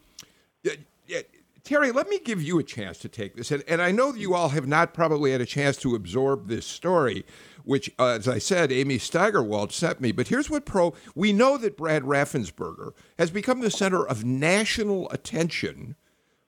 Teri, 1.69 1.93
let 1.93 2.09
me 2.09 2.19
give 2.19 2.41
you 2.41 2.57
a 2.57 2.63
chance 2.63 2.97
to 2.99 3.09
take 3.09 3.35
this. 3.35 3.51
And, 3.51 3.63
and 3.67 3.81
I 3.81 3.91
know 3.91 4.13
you 4.13 4.33
all 4.33 4.49
have 4.49 4.67
not 4.67 4.93
probably 4.93 5.31
had 5.31 5.41
a 5.41 5.45
chance 5.45 5.77
to 5.77 5.93
absorb 5.93 6.47
this 6.47 6.65
story, 6.65 7.25
which, 7.63 7.91
uh, 7.99 8.17
as 8.17 8.27
I 8.27 8.39
said, 8.39 8.71
Amy 8.71 8.97
Steigerwald 8.97 9.71
sent 9.71 10.01
me. 10.01 10.11
But 10.11 10.29
here's 10.29 10.49
what 10.49 10.65
pro 10.65 10.93
we 11.13 11.31
know 11.31 11.57
that 11.57 11.77
Brad 11.77 12.03
Raffensperger 12.03 12.93
has 13.19 13.29
become 13.29 13.59
the 13.59 13.69
center 13.69 14.03
of 14.03 14.25
national 14.25 15.09
attention 15.11 15.95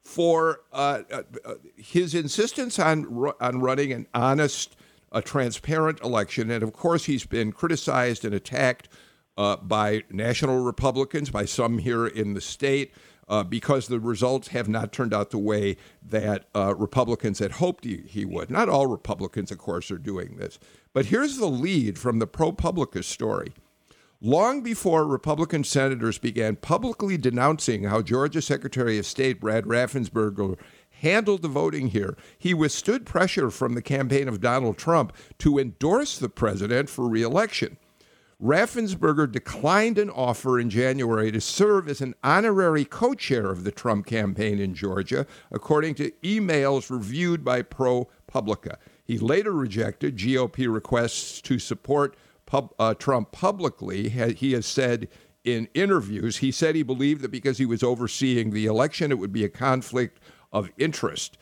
for 0.04 0.62
uh, 0.74 1.02
uh, 1.12 1.24
uh 1.46 1.54
his 1.76 2.16
insistence 2.16 2.80
on, 2.80 3.06
on 3.40 3.60
running 3.60 3.92
an 3.92 4.08
honest, 4.14 4.76
a 5.12 5.22
transparent 5.22 6.02
election. 6.02 6.50
And 6.52 6.64
of 6.64 6.74
course, 6.74 7.06
he's 7.06 7.26
been 7.26 7.52
criticized 7.52 8.26
and 8.26 8.34
attacked 8.34 8.90
uh, 9.38 9.58
by 9.58 10.04
national 10.10 10.60
Republicans, 10.60 11.30
by 11.30 11.46
some 11.46 11.78
here 11.78 12.08
in 12.08 12.34
the 12.34 12.42
state 12.42 12.94
uh, 13.32 13.44
because 13.44 13.88
the 13.88 14.00
results 14.00 14.50
have 14.50 14.68
not 14.68 14.92
turned 14.92 15.14
out 15.14 15.32
the 15.32 15.38
way 15.38 15.78
that 16.06 16.46
uh, 16.54 16.76
Republicans 16.76 17.40
had 17.40 17.54
hoped 17.54 17.86
he, 17.86 18.04
he, 18.06 18.26
would. 18.26 18.52
Not 18.52 18.68
all 18.68 18.88
Republicans, 18.88 19.52
of 19.52 19.58
course, 19.58 19.90
are 19.90 19.98
doing 19.98 20.36
this. 20.36 20.60
But 20.94 21.06
here's 21.06 21.38
the 21.38 21.48
lead 21.48 21.98
from 21.98 22.20
the 22.20 22.28
ProPublica 22.28 23.04
story. 23.04 23.54
Long 24.24 24.62
before 24.62 25.08
Republican 25.08 25.64
senators 25.64 26.20
began 26.20 26.56
publicly 26.56 27.18
denouncing 27.18 27.86
how 27.86 28.04
Georgia 28.04 28.40
Secretary 28.40 29.00
of 29.00 29.08
State 29.08 29.40
Brad 29.40 29.64
Raffensperger 29.64 30.60
handled 30.92 31.42
the 31.42 31.48
voting 31.48 31.88
here, 31.88 32.16
he 32.38 32.54
withstood 32.54 33.08
pressure 33.08 33.50
from 33.50 33.74
the 33.74 33.82
campaign 33.82 34.28
of 34.28 34.40
Donald 34.40 34.78
Trump 34.78 35.12
to 35.40 35.58
endorse 35.58 36.20
the 36.20 36.30
president 36.30 36.88
for 36.88 37.10
reelection. 37.10 37.78
Raffensperger 38.40 39.32
declined 39.32 39.98
an 39.98 40.12
offer 40.12 40.60
in 40.60 40.70
January 40.70 41.32
to 41.32 41.42
serve 41.42 41.90
as 41.90 42.00
an 42.00 42.14
honorary 42.24 42.86
co 42.86 43.16
chair 43.16 43.50
of 43.50 43.64
the 43.64 43.72
Trump 43.72 44.06
campaign 44.06 44.60
in 44.60 44.76
Georgia, 44.76 45.26
according 45.50 45.96
to 45.96 46.12
emails 46.24 46.92
reviewed 46.92 47.44
by 47.44 47.64
ProPublica. 47.64 48.76
He 49.04 49.18
later 49.18 49.52
rejected 49.52 50.16
GOP 50.16 50.72
requests 50.72 51.42
to 51.42 51.58
support 51.58 52.16
pub, 52.52 52.74
uh, 52.78 52.94
Trump 52.94 53.32
publicly. 53.32 54.10
He 54.10 54.52
has 54.52 54.66
said 54.66 55.08
in 55.46 55.70
interviews, 55.74 56.38
he 56.38 56.52
said 56.52 56.76
he 56.76 56.84
believed 56.84 57.22
that 57.22 57.32
because 57.32 57.58
he 57.58 57.66
was 57.66 57.82
overseeing 57.82 58.52
the 58.52 58.66
election, 58.66 59.10
it 59.10 59.20
would 59.20 59.32
be 59.32 59.46
a 59.46 59.50
conflict 59.50 60.20
of 60.52 60.70
interest. 60.78 61.38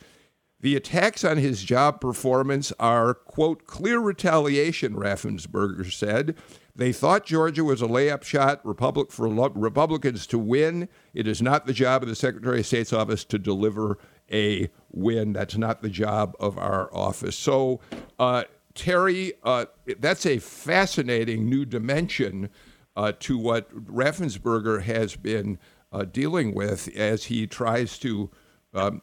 The 0.60 0.76
attacks 0.76 1.24
on 1.24 1.38
his 1.38 1.64
job 1.64 2.00
performance 2.00 2.72
are, 2.78 3.14
quote, 3.14 3.66
clear 3.66 3.98
retaliation, 3.98 4.94
Raffensperger 4.94 5.90
said. 5.90 6.36
They 6.76 6.92
thought 6.92 7.26
Georgia 7.26 7.64
was 7.64 7.82
a 7.82 7.86
layup 7.86 8.22
shot 8.22 8.64
Republic 8.64 9.10
for 9.10 9.28
Republicans 9.28 10.28
to 10.28 10.38
win. 10.38 10.88
It 11.12 11.26
is 11.26 11.42
not 11.42 11.66
the 11.66 11.72
job 11.72 12.02
of 12.02 12.08
the 12.08 12.14
Secretary 12.14 12.60
of 12.60 12.66
State's 12.66 12.92
office 12.92 13.24
to 13.24 13.38
deliver 13.38 13.98
a 14.30 14.70
win. 14.92 15.32
That's 15.32 15.56
not 15.56 15.82
the 15.82 15.88
job 15.88 16.36
of 16.38 16.56
our 16.56 16.94
office. 16.94 17.36
So, 17.36 17.80
uh, 18.18 18.44
Teri, 18.80 19.32
uh, 19.42 19.66
that's 19.98 20.24
a 20.24 20.38
fascinating 20.38 21.50
new 21.50 21.66
dimension 21.66 22.48
uh, 22.96 23.12
to 23.20 23.36
what 23.36 23.70
Raffensperger 23.74 24.82
has 24.82 25.16
been 25.16 25.58
uh, 25.92 26.04
dealing 26.04 26.54
with 26.54 26.88
as 26.96 27.24
he 27.24 27.46
tries 27.46 27.98
to 27.98 28.30
um, 28.72 29.02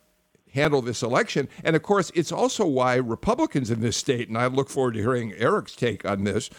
handle 0.51 0.81
this 0.81 1.03
election. 1.03 1.47
And 1.63 1.75
of 1.75 1.83
course, 1.83 2.11
it's 2.15 2.31
also 2.31 2.65
why 2.65 2.95
Republicans 2.95 3.69
in 3.69 3.81
this 3.81 3.95
state, 3.95 4.29
and 4.29 4.37
I 4.37 4.47
look 4.47 4.69
forward 4.69 4.95
to 4.95 4.99
hearing 4.99 5.33
Eric's 5.33 5.75
take 5.75 6.03
on 6.05 6.23
this, 6.23 6.49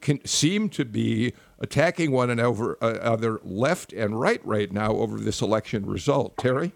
can 0.00 0.24
seem 0.24 0.70
to 0.70 0.86
be 0.86 1.34
attacking 1.58 2.12
one 2.12 2.30
another 2.30 2.82
uh, 2.82 3.36
left 3.42 3.92
and 3.92 4.18
right 4.18 4.40
right 4.46 4.72
now 4.72 4.92
over 4.92 5.20
this 5.20 5.42
election 5.42 5.84
result. 5.84 6.34
Teri? 6.36 6.72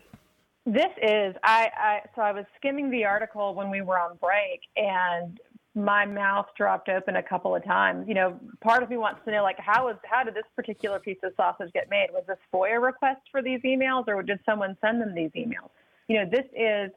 This 0.69 0.93
is 1.03 1.35
I, 1.43 1.71
I 1.75 2.01
so 2.15 2.21
I 2.21 2.33
was 2.33 2.45
skimming 2.59 2.91
the 2.91 3.07
article 3.07 3.55
when 3.55 3.71
we 3.71 3.81
were 3.81 3.99
on 3.99 4.19
break 4.19 4.61
and 4.77 5.41
my 5.75 6.05
mouth 6.05 6.47
dropped 6.57 6.89
open 6.89 7.17
a 7.17 7.23
couple 7.23 7.55
of 7.55 7.65
times. 7.65 8.09
You 8.09 8.15
know, 8.15 8.41
part 8.61 8.83
of 8.83 8.91
me 8.91 8.97
wants 8.97 9.21
to 9.25 9.31
know 9.31 9.43
like 9.43 9.59
how 9.59 9.89
is 9.89 9.97
how 10.05 10.25
did 10.25 10.35
this 10.35 10.45
particular 10.57 10.99
piece 10.99 11.19
of 11.23 11.33
sausage 11.37 11.73
get 11.73 11.91
made? 11.91 12.09
Was 12.13 12.25
this 12.27 12.39
FOIA 12.53 12.83
request 12.83 13.21
for 13.31 13.43
these 13.43 13.61
emails 13.61 14.05
or 14.09 14.23
did 14.23 14.41
someone 14.45 14.77
send 14.81 15.01
them 15.01 15.15
these 15.15 15.31
emails? 15.31 15.71
You 16.09 16.19
know, 16.19 16.31
this 16.31 16.47
is 16.57 16.91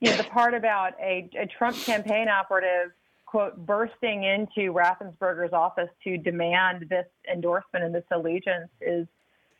you 0.00 0.10
know 0.10 0.16
the 0.16 0.24
part 0.24 0.54
about 0.54 0.92
a, 1.00 1.28
a 1.38 1.46
Trump 1.46 1.76
campaign 1.76 2.28
operative 2.28 2.92
quote, 3.30 3.64
bursting 3.64 4.24
into 4.24 4.72
Raffensperger's 4.72 5.52
office 5.52 5.88
to 6.02 6.18
demand 6.18 6.86
this 6.88 7.06
endorsement 7.32 7.84
and 7.84 7.94
this 7.94 8.04
allegiance 8.10 8.70
is 8.80 9.06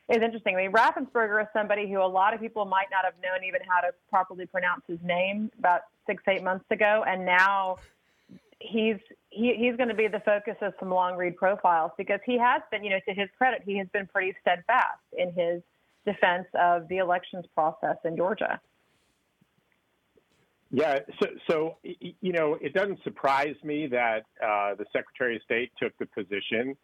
is 0.09 0.23
interesting. 0.25 0.57
I 0.57 0.63
mean, 0.63 0.73
Raffensperger 0.73 1.41
is 1.41 1.47
somebody 1.53 1.89
who 1.89 2.03
a 2.03 2.07
lot 2.07 2.35
of 2.35 2.41
people 2.41 2.65
might 2.65 2.89
not 2.91 3.05
have 3.05 3.15
known 3.23 3.47
even 3.47 3.61
how 3.69 3.81
to 3.81 3.95
properly 4.09 4.45
pronounce 4.45 4.83
his 4.89 4.99
name 5.05 5.53
about 5.57 5.83
six, 6.05 6.21
eight 6.27 6.43
months 6.43 6.65
ago, 6.73 7.05
and 7.07 7.25
now 7.25 7.77
he's 8.61 8.97
he, 9.31 9.55
he's 9.57 9.77
going 9.77 9.89
to 9.89 9.95
be 9.95 10.09
the 10.09 10.21
focus 10.21 10.57
of 10.61 10.75
some 10.79 10.91
long 10.91 11.17
read 11.17 11.37
profiles 11.37 11.93
because 11.97 12.21
he 12.27 12.39
has 12.39 12.63
been, 12.71 12.83
you 12.85 12.91
know, 12.91 13.01
to 13.09 13.15
his 13.15 13.29
credit, 13.39 13.63
he 13.65 13.79
has 13.79 13.87
been 13.93 14.07
pretty 14.07 14.35
steadfast 14.41 15.01
in 15.17 15.33
his 15.33 15.63
defense 16.05 16.47
of 16.61 16.89
the 16.89 16.99
elections 16.99 17.45
process 17.55 17.97
in 18.05 18.17
Georgia. 18.17 18.61
Yeah, 20.73 21.01
so, 21.21 21.29
so 21.49 21.77
you 21.83 22.33
know, 22.33 22.57
it 22.61 22.75
doesn't 22.75 23.03
surprise 23.03 23.57
me 23.65 23.89
that 23.89 24.25
uh, 24.43 24.75
the 24.77 24.85
Secretary 24.93 25.37
of 25.37 25.43
State 25.43 25.73
took 25.81 25.97
the 25.99 26.07
position 26.07 26.77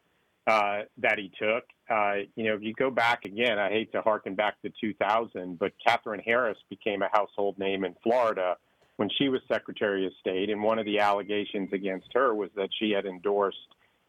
uh, 0.49 0.83
that 0.99 1.19
he 1.19 1.31
took. 1.41 1.65
Uh, 1.89 2.27
you 2.35 2.45
know, 2.45 2.55
if 2.55 2.63
you 2.63 2.75
go 2.75 2.91
back 2.91 3.25
again, 3.25 3.59
I 3.59 3.69
hate 3.69 3.93
to 3.93 4.03
harken 4.03 4.35
back 4.35 4.61
to 4.63 4.73
2000, 4.81 5.59
but 5.59 5.73
Katherine 5.85 6.23
Harris 6.25 6.59
became 6.69 7.03
a 7.03 7.09
household 7.13 7.59
name 7.59 7.85
in 7.85 7.95
Florida 8.03 8.57
when 8.97 9.11
she 9.19 9.29
was 9.29 9.41
Secretary 9.49 10.07
of 10.07 10.13
State, 10.21 10.51
and 10.51 10.63
one 10.63 10.79
of 10.79 10.87
the 10.87 10.99
allegations 10.99 11.73
against 11.73 12.09
her 12.15 12.35
was 12.35 12.51
that 12.57 12.69
she 12.79 12.91
had 12.91 13.05
endorsed 13.05 13.59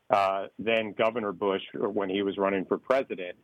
uh, 0.09 0.45
then 0.57 0.93
Governor 0.97 1.33
Bush 1.33 1.61
when 1.73 2.09
he 2.09 2.21
was 2.21 2.37
running 2.37 2.65
for 2.65 2.77
president. 2.77 3.35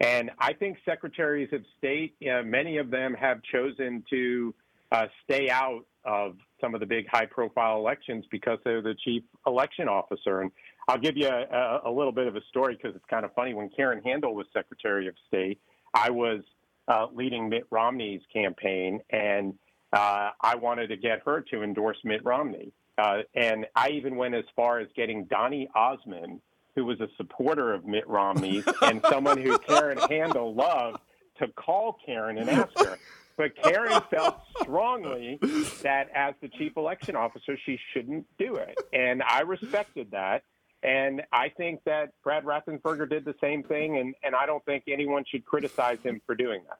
And 0.00 0.30
I 0.38 0.52
think 0.52 0.78
secretaries 0.84 1.50
of 1.52 1.62
state, 1.78 2.14
uh, 2.22 2.42
many 2.42 2.78
of 2.78 2.90
them 2.90 3.14
have 3.14 3.40
chosen 3.42 4.04
to 4.10 4.54
uh, 4.92 5.06
stay 5.24 5.50
out 5.50 5.84
of 6.04 6.36
some 6.60 6.74
of 6.74 6.80
the 6.80 6.86
big 6.86 7.06
high 7.08 7.26
profile 7.26 7.78
elections 7.78 8.24
because 8.30 8.58
they're 8.64 8.82
the 8.82 8.94
chief 9.04 9.22
election 9.46 9.88
officer. 9.88 10.42
And 10.42 10.50
I'll 10.88 10.98
give 10.98 11.16
you 11.16 11.28
a, 11.28 11.80
a 11.84 11.90
little 11.90 12.12
bit 12.12 12.26
of 12.26 12.36
a 12.36 12.42
story 12.48 12.76
because 12.76 12.94
it's 12.94 13.04
kind 13.10 13.24
of 13.24 13.34
funny. 13.34 13.54
When 13.54 13.68
Karen 13.70 14.00
Handel 14.04 14.34
was 14.34 14.46
Secretary 14.52 15.08
of 15.08 15.14
State, 15.26 15.60
I 15.94 16.10
was 16.10 16.40
uh, 16.88 17.06
leading 17.12 17.48
Mitt 17.48 17.66
Romney's 17.70 18.20
campaign, 18.32 19.00
and 19.10 19.54
uh, 19.96 20.30
I 20.40 20.56
wanted 20.56 20.88
to 20.88 20.96
get 20.96 21.22
her 21.24 21.40
to 21.50 21.62
endorse 21.62 21.98
Mitt 22.04 22.24
Romney. 22.24 22.72
Uh, 22.98 23.22
and 23.34 23.66
I 23.74 23.90
even 23.90 24.16
went 24.16 24.34
as 24.34 24.44
far 24.54 24.78
as 24.78 24.88
getting 24.96 25.24
Donny 25.24 25.68
Osmond, 25.74 26.40
who 26.74 26.84
was 26.84 27.00
a 27.00 27.08
supporter 27.16 27.72
of 27.72 27.86
Mitt 27.86 28.06
Romney 28.06 28.62
and 28.82 29.00
someone 29.08 29.40
who 29.40 29.58
Karen 29.58 29.98
Handel 30.10 30.54
loved, 30.54 30.98
to 31.38 31.48
call 31.48 31.98
Karen 32.04 32.38
and 32.38 32.48
ask 32.48 32.78
her. 32.78 32.98
But 33.36 33.54
Karen 33.62 34.00
felt 34.10 34.38
strongly 34.62 35.38
that 35.82 36.08
as 36.14 36.34
the 36.40 36.48
chief 36.48 36.76
election 36.76 37.16
officer, 37.16 37.58
she 37.66 37.78
shouldn't 37.92 38.26
do 38.38 38.56
it. 38.56 38.78
And 38.94 39.22
I 39.22 39.42
respected 39.42 40.12
that. 40.12 40.42
And 40.82 41.22
I 41.32 41.50
think 41.50 41.80
that 41.84 42.12
Brad 42.22 42.44
Raffensperger 42.44 43.08
did 43.08 43.26
the 43.26 43.34
same 43.40 43.62
thing. 43.62 43.98
And, 43.98 44.14
and 44.22 44.34
I 44.34 44.46
don't 44.46 44.64
think 44.64 44.84
anyone 44.88 45.24
should 45.28 45.44
criticize 45.44 45.98
him 46.02 46.22
for 46.24 46.34
doing 46.34 46.62
that. 46.68 46.78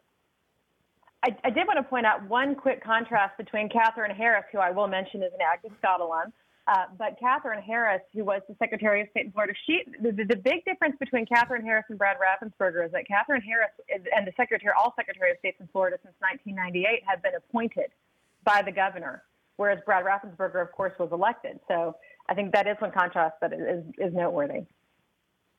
I, 1.27 1.37
I 1.43 1.51
did 1.51 1.67
want 1.67 1.79
to 1.79 1.83
point 1.83 2.07
out 2.07 2.23
one 2.29 2.55
quick 2.55 2.83
contrast 2.85 3.37
between 3.37 3.69
Katherine 3.69 4.15
Harris, 4.15 4.45
who 4.53 4.59
I 4.59 4.71
will 4.71 4.87
mention 4.87 5.23
is 5.25 5.33
an 5.35 5.41
Agnes 5.41 5.73
Scott 5.81 6.01
alum, 6.01 6.33
uh, 6.69 6.85
but 6.97 7.19
Katherine 7.19 7.63
Harris, 7.63 8.03
who 8.15 8.25
was 8.25 8.43
the 8.49 8.55
Secretary 8.61 9.01
of 9.01 9.09
State 9.11 9.27
in 9.27 9.33
Florida, 9.33 9.53
she 9.67 9.83
the, 10.01 10.13
the 10.13 10.37
big 10.37 10.65
difference 10.65 10.95
between 11.01 11.27
Katherine 11.27 11.65
Harris 11.65 11.85
and 11.89 11.99
Brad 11.99 12.17
Raffensperger 12.19 12.87
is 12.87 12.93
that 12.93 13.09
Katherine 13.09 13.43
Harris 13.43 13.71
is, 13.89 14.03
and 14.17 14.25
the 14.25 14.33
Secretary, 14.37 14.73
all 14.79 14.95
Secretary 14.95 15.33
of 15.33 15.39
States 15.39 15.57
in 15.59 15.69
Florida 15.73 15.97
since 16.03 16.15
1998, 16.21 17.03
have 17.07 17.23
been 17.23 17.35
appointed 17.35 17.91
by 18.45 18.63
the 18.63 18.73
governor, 18.73 19.25
whereas 19.57 19.81
Brad 19.85 20.05
Raffensperger, 20.05 20.63
of 20.63 20.71
course, 20.71 20.93
was 20.99 21.09
elected. 21.11 21.59
So 21.67 21.97
I 22.29 22.35
think 22.35 22.53
that 22.53 22.69
is 22.69 22.77
one 22.79 22.93
contrast 22.93 23.35
that 23.41 23.53
is, 23.53 23.85
is 23.99 24.15
noteworthy. 24.15 24.63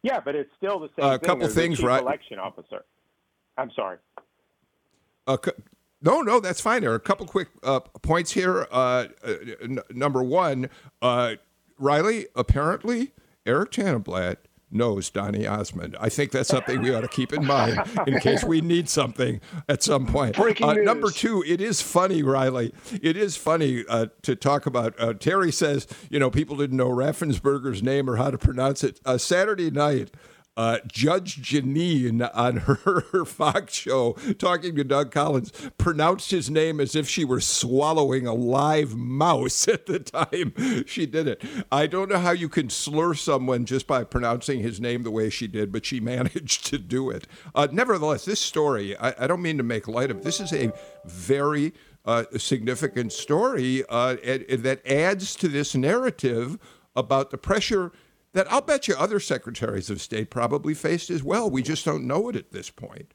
Yeah, 0.01 0.21
but 0.23 0.35
it's 0.35 0.51
still 0.55 0.79
the 0.79 0.89
same. 0.97 1.05
Uh, 1.05 1.15
a 1.15 1.19
couple 1.19 1.47
things, 1.49 1.83
right? 1.83 2.01
Election 2.01 2.39
officer. 2.39 2.85
I'm 3.57 3.71
sorry. 3.75 3.97
Uh, 5.27 5.37
no, 6.01 6.21
no, 6.21 6.39
that's 6.39 6.61
fine. 6.61 6.81
There 6.81 6.91
are 6.91 6.95
a 6.95 6.99
couple 6.99 7.25
quick 7.25 7.49
uh, 7.63 7.79
points 7.79 8.31
here. 8.31 8.67
Uh, 8.71 9.07
uh 9.23 9.33
n- 9.61 9.79
number 9.91 10.23
one, 10.23 10.69
uh, 11.01 11.35
Riley, 11.77 12.27
apparently, 12.35 13.11
Eric 13.45 13.71
Tanenblatt 13.71 14.37
knows 14.69 15.09
Donny 15.09 15.47
Osmond. 15.47 15.95
I 15.99 16.09
think 16.09 16.31
that's 16.31 16.49
something 16.49 16.81
we 16.81 16.93
ought 16.93 17.01
to 17.01 17.07
keep 17.07 17.31
in 17.31 17.45
mind 17.45 17.79
in 18.05 18.19
case 18.19 18.43
we 18.43 18.59
need 18.59 18.89
something 18.89 19.39
at 19.69 19.81
some 19.81 20.05
point. 20.05 20.35
Breaking 20.35 20.67
uh, 20.67 20.73
news. 20.73 20.85
Number 20.85 21.09
two, 21.09 21.43
it 21.47 21.61
is 21.61 21.81
funny, 21.81 22.21
Riley. 22.21 22.73
It 23.01 23.15
is 23.15 23.37
funny 23.37 23.85
uh, 23.87 24.07
to 24.23 24.35
talk 24.35 24.65
about. 24.65 24.93
Uh, 24.99 25.13
Teri 25.13 25.53
says, 25.53 25.87
you 26.09 26.19
know, 26.19 26.29
people 26.29 26.57
didn't 26.57 26.77
know 26.77 26.89
Raffensperger's 26.89 27.81
name 27.81 28.09
or 28.09 28.17
how 28.17 28.29
to 28.29 28.37
pronounce 28.37 28.83
it. 28.83 28.99
Saturday 29.17 29.71
night, 29.71 30.11
uh, 30.57 30.79
Judge 30.87 31.41
Jeanine 31.41 32.29
on 32.33 32.57
her, 32.57 33.01
her, 33.11 33.25
Fox 33.25 33.75
show 33.75 34.13
talking 34.39 34.75
to 34.75 34.83
Doug 34.83 35.11
Collins 35.11 35.51
pronounced 35.77 36.31
his 36.31 36.49
name 36.49 36.79
as 36.79 36.95
if 36.95 37.07
she 37.07 37.23
were 37.23 37.39
swallowing 37.39 38.25
a 38.25 38.33
live 38.33 38.95
mouse 38.95 39.67
at 39.67 39.85
the 39.85 39.99
time 39.99 40.53
she 40.85 41.05
did 41.05 41.27
it. 41.27 41.43
I 41.71 41.85
don't 41.85 42.09
know 42.09 42.17
how 42.17 42.31
you 42.31 42.49
can 42.49 42.69
slur 42.69 43.13
someone 43.13 43.65
just 43.65 43.85
by 43.85 44.03
pronouncing 44.03 44.61
his 44.61 44.81
name 44.81 45.03
the 45.03 45.11
way 45.11 45.29
she 45.29 45.47
did, 45.47 45.71
but 45.71 45.85
she 45.85 45.99
managed 46.07 46.65
to 46.67 46.79
do 46.79 47.11
it. 47.11 47.27
Uh, 47.53 47.67
nevertheless, 47.71 48.25
this 48.25 48.39
story, 48.39 48.97
I, 48.97 49.13
I, 49.19 49.27
don't 49.27 49.41
mean 49.41 49.57
to 49.57 49.63
make 49.63 49.87
light 49.87 50.09
of 50.09 50.23
This 50.23 50.39
is 50.39 50.51
a 50.53 50.71
very 51.05 51.73
uh, 52.05 52.23
significant 52.37 53.13
story 53.13 53.83
uh, 53.89 54.15
that 54.15 54.81
adds 54.85 55.35
to 55.35 55.47
this 55.47 55.75
narrative 55.75 56.57
about 56.95 57.29
the 57.29 57.37
pressure 57.37 57.91
that 58.33 58.51
I'll 58.51 58.61
bet 58.61 58.87
you 58.87 58.95
other 58.95 59.19
secretaries 59.19 59.89
of 59.89 60.01
state 60.01 60.29
probably 60.29 60.73
faced 60.73 61.09
as 61.09 61.23
well. 61.23 61.49
We 61.49 61.63
just 61.63 61.85
don't 61.85 62.05
know 62.05 62.29
it 62.29 62.35
at 62.35 62.51
this 62.51 62.69
point. 62.69 63.13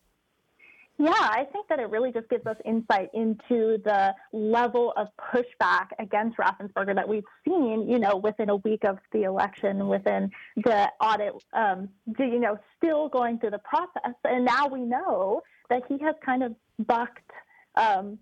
Yeah, 0.99 1.11
I 1.11 1.47
think 1.53 1.69
that 1.69 1.81
it 1.81 1.91
really 1.91 2.13
just 2.13 2.29
gives 2.29 2.47
us 2.47 2.57
insight 2.65 3.09
into 3.13 3.79
the 3.85 4.15
level 4.33 4.93
of 4.97 5.09
pushback 5.19 5.87
against 5.99 6.37
Raffensperger 6.37 6.95
that 6.95 7.09
we've 7.09 7.25
seen, 7.45 7.89
you 7.89 7.99
know, 7.99 8.17
within 8.17 8.51
a 8.51 8.57
week 8.57 8.85
of 8.85 8.99
the 9.11 9.23
election, 9.23 9.89
within 9.89 10.31
the 10.57 10.89
audit, 11.01 11.33
um, 11.55 11.89
you 12.19 12.39
know, 12.39 12.59
still 12.77 13.09
going 13.09 13.39
through 13.39 13.51
the 13.51 13.61
process. 13.61 14.15
And 14.25 14.45
now 14.45 14.69
we 14.69 14.83
know 14.83 15.43
that 15.71 15.83
he 15.89 15.99
has 15.99 16.15
kind 16.25 16.43
of 16.43 16.55
bucked 16.87 17.31
um, 17.75 18.19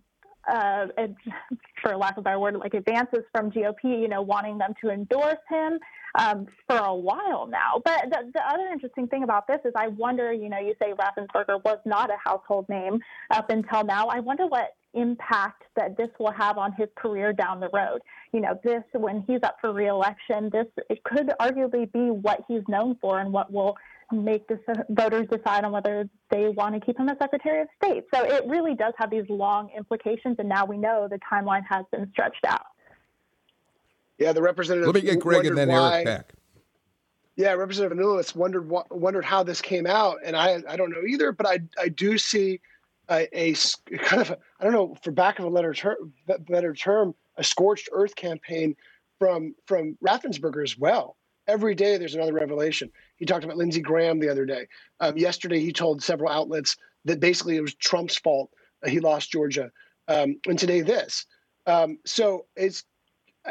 uh, 0.50 0.86
for 1.82 1.96
lack 1.96 2.12
of 2.16 2.18
a 2.18 2.22
better 2.22 2.38
word, 2.38 2.56
like 2.56 2.74
advances 2.74 3.24
from 3.32 3.50
GOP, 3.50 3.84
you 3.84 4.08
know, 4.08 4.22
wanting 4.22 4.58
them 4.58 4.72
to 4.82 4.90
endorse 4.90 5.36
him 5.50 5.78
um, 6.14 6.46
for 6.66 6.76
a 6.76 6.94
while 6.94 7.46
now. 7.46 7.80
But 7.84 8.10
the, 8.10 8.30
the, 8.34 8.42
other 8.48 8.68
interesting 8.72 9.06
thing 9.06 9.22
about 9.22 9.46
this 9.46 9.60
is 9.64 9.72
I 9.76 9.88
wonder, 9.88 10.32
you 10.32 10.48
know, 10.48 10.58
you 10.58 10.74
say 10.80 10.92
Raffensperger 10.92 11.62
was 11.64 11.78
not 11.84 12.10
a 12.10 12.16
household 12.22 12.68
name 12.68 12.98
up 13.30 13.50
until 13.50 13.84
now. 13.84 14.06
I 14.08 14.20
wonder 14.20 14.46
what 14.46 14.74
impact 14.94 15.62
that 15.76 15.96
this 15.96 16.08
will 16.18 16.32
have 16.32 16.58
on 16.58 16.72
his 16.72 16.88
career 16.96 17.32
down 17.32 17.60
the 17.60 17.70
road. 17.72 18.00
You 18.32 18.40
know, 18.40 18.58
this, 18.64 18.82
when 18.92 19.22
he's 19.26 19.40
up 19.42 19.56
for 19.60 19.72
reelection, 19.72 20.50
this, 20.52 20.66
it 20.88 21.02
could 21.04 21.28
arguably 21.40 21.90
be 21.92 22.10
what 22.10 22.40
he's 22.48 22.62
known 22.68 22.96
for 23.00 23.20
and 23.20 23.32
what 23.32 23.52
will 23.52 23.76
make 24.12 24.48
the 24.48 24.58
voters 24.90 25.26
decide 25.30 25.64
on 25.64 25.70
whether 25.70 26.08
they 26.30 26.48
want 26.48 26.74
to 26.74 26.80
keep 26.84 26.98
him 26.98 27.08
as 27.08 27.16
Secretary 27.20 27.62
of 27.62 27.68
State. 27.82 28.04
So 28.12 28.24
it 28.24 28.44
really 28.48 28.74
does 28.74 28.92
have 28.98 29.10
these 29.10 29.28
long 29.28 29.70
implications, 29.76 30.36
and 30.38 30.48
now 30.48 30.64
we 30.64 30.76
know 30.76 31.06
the 31.08 31.20
timeline 31.32 31.62
has 31.68 31.84
been 31.92 32.08
stretched 32.12 32.44
out. 32.44 32.66
Yeah, 34.20 34.32
the 34.32 34.42
representative. 34.42 34.86
Let 34.86 34.94
me 34.94 35.00
get 35.10 35.18
Greg 35.18 35.46
and 35.46 35.56
then 35.56 35.68
why, 35.68 35.94
Eric 35.94 36.04
back. 36.04 36.32
Yeah, 37.36 37.54
Representative 37.54 37.96
Anulewicz 37.96 38.36
wondered 38.36 38.70
wondered 38.90 39.24
how 39.24 39.42
this 39.42 39.62
came 39.62 39.86
out, 39.86 40.18
and 40.22 40.36
I 40.36 40.62
I 40.68 40.76
don't 40.76 40.90
know 40.90 41.02
either, 41.08 41.32
but 41.32 41.46
I 41.46 41.60
I 41.80 41.88
do 41.88 42.18
see 42.18 42.60
a, 43.10 43.26
a 43.32 43.54
kind 43.98 44.20
of 44.20 44.36
I 44.60 44.64
don't 44.64 44.74
know 44.74 44.94
for 45.02 45.10
back 45.10 45.38
of 45.38 45.46
a 45.46 45.48
letter 45.48 45.72
term, 45.72 46.12
better 46.40 46.74
term 46.74 47.14
a 47.36 47.42
scorched 47.44 47.88
earth 47.92 48.14
campaign 48.14 48.76
from 49.18 49.54
from 49.66 49.96
Raffensperger 50.06 50.62
as 50.62 50.76
well. 50.76 51.16
Every 51.48 51.74
day 51.74 51.96
there's 51.96 52.14
another 52.14 52.34
revelation. 52.34 52.90
He 53.16 53.24
talked 53.24 53.44
about 53.44 53.56
Lindsey 53.56 53.80
Graham 53.80 54.20
the 54.20 54.28
other 54.28 54.44
day. 54.44 54.68
Um, 55.00 55.16
yesterday 55.16 55.60
he 55.60 55.72
told 55.72 56.02
several 56.02 56.30
outlets 56.30 56.76
that 57.06 57.20
basically 57.20 57.56
it 57.56 57.62
was 57.62 57.74
Trump's 57.74 58.16
fault 58.16 58.50
he 58.86 59.00
lost 59.00 59.30
Georgia, 59.30 59.70
um, 60.08 60.38
and 60.46 60.58
today 60.58 60.82
this. 60.82 61.26
Um, 61.66 61.98
so 62.04 62.46
it's 62.56 62.84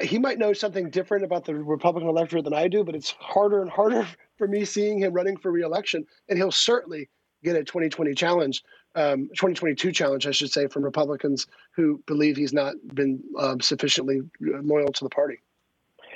he 0.02 0.20
might 0.20 0.38
know 0.38 0.54
something 0.54 0.90
different 0.90 1.24
about 1.24 1.46
the 1.46 1.56
Republican 1.56 2.10
electorate 2.10 2.44
than 2.44 2.54
I 2.54 2.68
do, 2.68 2.84
but 2.84 2.96
it's 2.96 3.12
harder 3.20 3.62
and 3.62 3.70
harder 3.70 4.08
for 4.38 4.48
me 4.48 4.66
seeing 4.66 5.00
him 5.00 5.14
running 5.14 5.38
for 5.38 5.52
reelection, 5.52 6.06
and 6.28 6.38
he'll 6.38 6.52
certainly 6.52 7.10
get 7.44 7.56
a 7.56 7.64
2020 7.64 8.14
challenge, 8.14 8.64
um, 8.96 9.28
2022 9.30 9.92
challenge, 9.92 10.28
I 10.28 10.32
should 10.32 10.52
say, 10.52 10.68
from 10.68 10.84
Republicans 10.84 11.48
who 11.72 12.02
believe 12.06 12.36
he's 12.36 12.54
not 12.54 12.76
been 12.94 13.22
um, 13.38 13.62
sufficiently 13.62 14.22
loyal 14.40 14.92
to 14.92 15.04
the 15.04 15.10
party. 15.10 15.40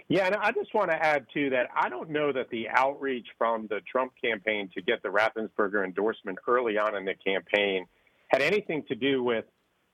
Yeah, 0.10 0.26
and 0.26 0.36
I 0.36 0.52
just 0.52 0.74
want 0.74 0.92
to 0.92 0.96
add 0.96 1.26
too 1.34 1.50
that 1.52 1.70
I 1.76 1.88
don't 1.88 2.10
know 2.10 2.34
that 2.34 2.50
the 2.50 2.68
outreach 2.70 3.28
from 3.38 3.68
the 3.68 3.80
Trump 3.90 4.12
campaign 4.22 4.70
to 4.74 4.82
get 4.82 5.02
the 5.02 5.10
Raffensperger 5.10 5.86
endorsement 5.86 6.40
early 6.46 6.78
on 6.78 6.96
in 6.96 7.06
the 7.06 7.16
campaign 7.16 7.86
had 8.28 8.42
anything 8.42 8.84
to 8.90 8.96
do 8.96 9.24
with 9.24 9.46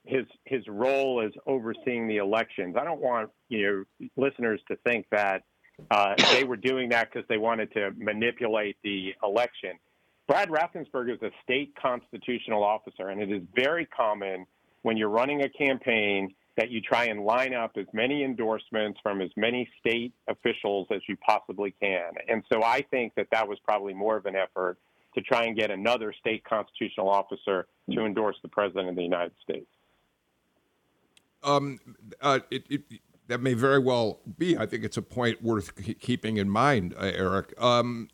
his 0.04 0.26
his 0.44 0.66
role 0.68 1.22
as 1.24 1.32
overseeing 1.46 2.08
the 2.08 2.16
elections. 2.16 2.76
I 2.78 2.84
don't 2.84 3.00
want 3.00 3.30
you 3.48 3.86
know 3.98 4.08
listeners 4.16 4.60
to 4.68 4.76
think 4.76 5.06
that 5.10 5.42
uh, 5.90 6.14
they 6.32 6.44
were 6.44 6.56
doing 6.56 6.90
that 6.90 7.10
because 7.12 7.26
they 7.28 7.38
wanted 7.38 7.72
to 7.72 7.90
manipulate 7.96 8.76
the 8.82 9.14
election. 9.22 9.72
Brad 10.26 10.48
Raffensperger 10.48 11.14
is 11.14 11.22
a 11.22 11.30
state 11.42 11.74
constitutional 11.80 12.62
officer, 12.62 13.08
and 13.08 13.20
it 13.20 13.32
is 13.32 13.42
very 13.54 13.86
common 13.86 14.46
when 14.82 14.96
you're 14.96 15.08
running 15.08 15.42
a 15.42 15.48
campaign 15.48 16.34
that 16.56 16.70
you 16.70 16.80
try 16.80 17.06
and 17.06 17.24
line 17.24 17.54
up 17.54 17.72
as 17.76 17.86
many 17.92 18.22
endorsements 18.22 19.00
from 19.02 19.20
as 19.20 19.30
many 19.36 19.68
state 19.78 20.12
officials 20.28 20.86
as 20.92 21.00
you 21.08 21.16
possibly 21.16 21.74
can. 21.80 22.10
And 22.28 22.42
so 22.52 22.62
I 22.62 22.82
think 22.90 23.14
that 23.16 23.28
that 23.32 23.48
was 23.48 23.58
probably 23.64 23.94
more 23.94 24.16
of 24.16 24.26
an 24.26 24.36
effort 24.36 24.78
to 25.14 25.20
try 25.22 25.44
and 25.44 25.56
get 25.56 25.70
another 25.70 26.12
state 26.12 26.44
constitutional 26.44 27.08
officer 27.08 27.66
to 27.90 28.04
endorse 28.04 28.36
the 28.42 28.48
president 28.48 28.88
of 28.88 28.96
the 28.96 29.02
United 29.02 29.32
States. 29.42 29.66
Um, 31.42 31.78
uh, 32.20 32.40
it, 32.50 32.64
it, 32.68 32.82
that 33.28 33.40
may 33.40 33.54
very 33.54 33.78
well 33.78 34.20
be. 34.38 34.56
I 34.58 34.66
think 34.66 34.84
it's 34.84 34.96
a 34.96 35.02
point 35.02 35.42
worth 35.42 35.74
keeping 36.00 36.36
in 36.36 36.50
mind, 36.50 36.94
uh, 36.98 37.12
Eric. 37.14 37.54
Um, 37.60 38.08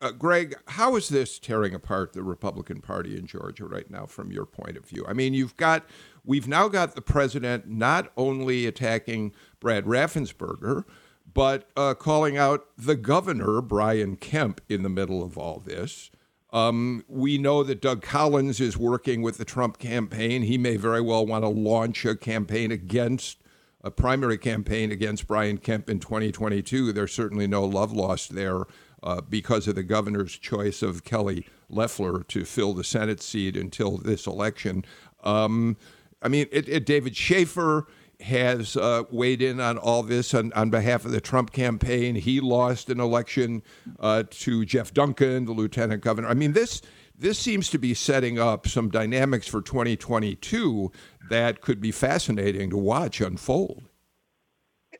uh, 0.00 0.12
Greg, 0.12 0.54
how 0.68 0.94
is 0.94 1.08
this 1.08 1.38
tearing 1.38 1.74
apart 1.74 2.12
the 2.12 2.22
Republican 2.22 2.80
Party 2.80 3.16
in 3.18 3.26
Georgia 3.26 3.64
right 3.64 3.90
now, 3.90 4.06
from 4.06 4.30
your 4.30 4.46
point 4.46 4.76
of 4.76 4.84
view? 4.84 5.04
I 5.08 5.12
mean, 5.12 5.34
you've 5.34 5.56
got, 5.56 5.84
we've 6.24 6.46
now 6.46 6.68
got 6.68 6.94
the 6.94 7.00
president 7.00 7.66
not 7.66 8.12
only 8.16 8.66
attacking 8.66 9.32
Brad 9.58 9.86
Raffensperger, 9.86 10.84
but 11.32 11.68
uh, 11.76 11.94
calling 11.94 12.36
out 12.36 12.66
the 12.76 12.94
governor, 12.94 13.60
Brian 13.60 14.16
Kemp, 14.16 14.60
in 14.68 14.82
the 14.82 14.88
middle 14.88 15.22
of 15.22 15.36
all 15.36 15.58
this. 15.58 16.10
Um, 16.50 17.04
we 17.08 17.36
know 17.36 17.62
that 17.62 17.82
Doug 17.82 18.02
Collins 18.02 18.60
is 18.60 18.76
working 18.76 19.22
with 19.22 19.38
the 19.38 19.44
Trump 19.44 19.78
campaign. 19.78 20.42
He 20.42 20.56
may 20.56 20.76
very 20.76 21.00
well 21.00 21.26
want 21.26 21.44
to 21.44 21.48
launch 21.48 22.04
a 22.04 22.16
campaign 22.16 22.70
against 22.70 23.38
a 23.82 23.90
primary 23.90 24.38
campaign 24.38 24.90
against 24.90 25.26
Brian 25.26 25.58
Kemp 25.58 25.88
in 25.88 26.00
2022. 26.00 26.92
There's 26.92 27.12
certainly 27.12 27.46
no 27.46 27.64
love 27.64 27.92
lost 27.92 28.34
there 28.34 28.64
uh, 29.02 29.20
because 29.20 29.68
of 29.68 29.74
the 29.74 29.82
governor's 29.82 30.36
choice 30.36 30.82
of 30.82 31.04
Kelly 31.04 31.46
Loeffler 31.68 32.24
to 32.24 32.44
fill 32.44 32.74
the 32.74 32.84
Senate 32.84 33.22
seat 33.22 33.56
until 33.56 33.98
this 33.98 34.26
election. 34.26 34.84
Um, 35.22 35.76
I 36.22 36.28
mean, 36.28 36.46
it, 36.50 36.68
it, 36.68 36.86
David 36.86 37.16
Shafer 37.16 37.86
has 38.20 38.76
uh, 38.76 39.04
weighed 39.10 39.40
in 39.40 39.60
on 39.60 39.78
all 39.78 40.02
this 40.02 40.34
on, 40.34 40.52
on 40.54 40.70
behalf 40.70 41.04
of 41.04 41.12
the 41.12 41.20
Trump 41.20 41.52
campaign. 41.52 42.16
He 42.16 42.40
lost 42.40 42.90
an 42.90 43.00
election 43.00 43.62
uh, 44.00 44.24
to 44.30 44.64
Jeff 44.64 44.92
Duncan, 44.92 45.44
the 45.44 45.52
lieutenant 45.52 46.02
governor. 46.02 46.28
I 46.28 46.34
mean, 46.34 46.52
this 46.52 46.82
this 47.16 47.38
seems 47.38 47.68
to 47.70 47.78
be 47.78 47.94
setting 47.94 48.38
up 48.38 48.68
some 48.68 48.90
dynamics 48.90 49.48
for 49.48 49.60
2022 49.60 50.92
that 51.30 51.60
could 51.60 51.80
be 51.80 51.90
fascinating 51.90 52.70
to 52.70 52.76
watch 52.76 53.20
unfold. 53.20 53.82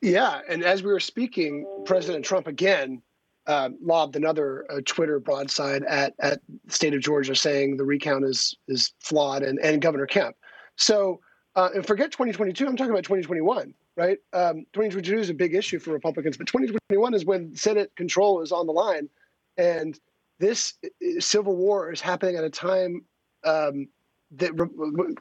Yeah, 0.03 0.41
and 0.49 0.65
as 0.65 0.83
we 0.83 0.93
were 0.93 1.01
speaking, 1.01 1.67
President 1.87 2.25
Trump 2.25 2.47
again 2.47 3.03
uh, 3.47 3.71
lobbed 3.83 4.15
another 4.15 4.65
uh, 4.71 4.81
Twitter 4.85 5.19
broadside 5.19 5.83
at 5.85 6.15
at 6.21 6.41
state 6.69 6.95
of 6.95 7.01
Georgia, 7.01 7.35
saying 7.35 7.77
the 7.77 7.85
recount 7.85 8.25
is 8.25 8.57
is 8.69 8.93
flawed, 9.01 9.43
and 9.43 9.59
and 9.61 9.83
Governor 9.83 10.07
Kemp. 10.07 10.37
So 10.77 11.21
uh, 11.59 11.71
and 11.75 11.85
forget 11.85 12.13
2022. 12.13 12.69
I'm 12.69 12.77
talking 12.77 12.93
about 12.93 13.03
2021, 13.03 13.75
right? 13.97 14.19
Um, 14.33 14.65
2022 14.75 15.19
is 15.19 15.29
a 15.29 15.35
big 15.35 15.57
issue 15.57 15.81
for 15.81 15.93
Republicans, 15.93 16.37
but 16.37 16.47
2021 16.47 17.15
is 17.15 17.25
when 17.25 17.53
Senate 17.57 17.91
control 17.97 18.43
is 18.43 18.53
on 18.53 18.69
the 18.69 18.73
line, 18.73 19.09
and 19.57 19.99
this 20.39 20.75
civil 21.19 21.57
war 21.57 21.93
is 21.93 22.01
happening 22.01 22.37
at 22.37 22.45
a 22.45 22.51
time 22.51 23.05
um, 23.43 23.89
that 24.37 24.53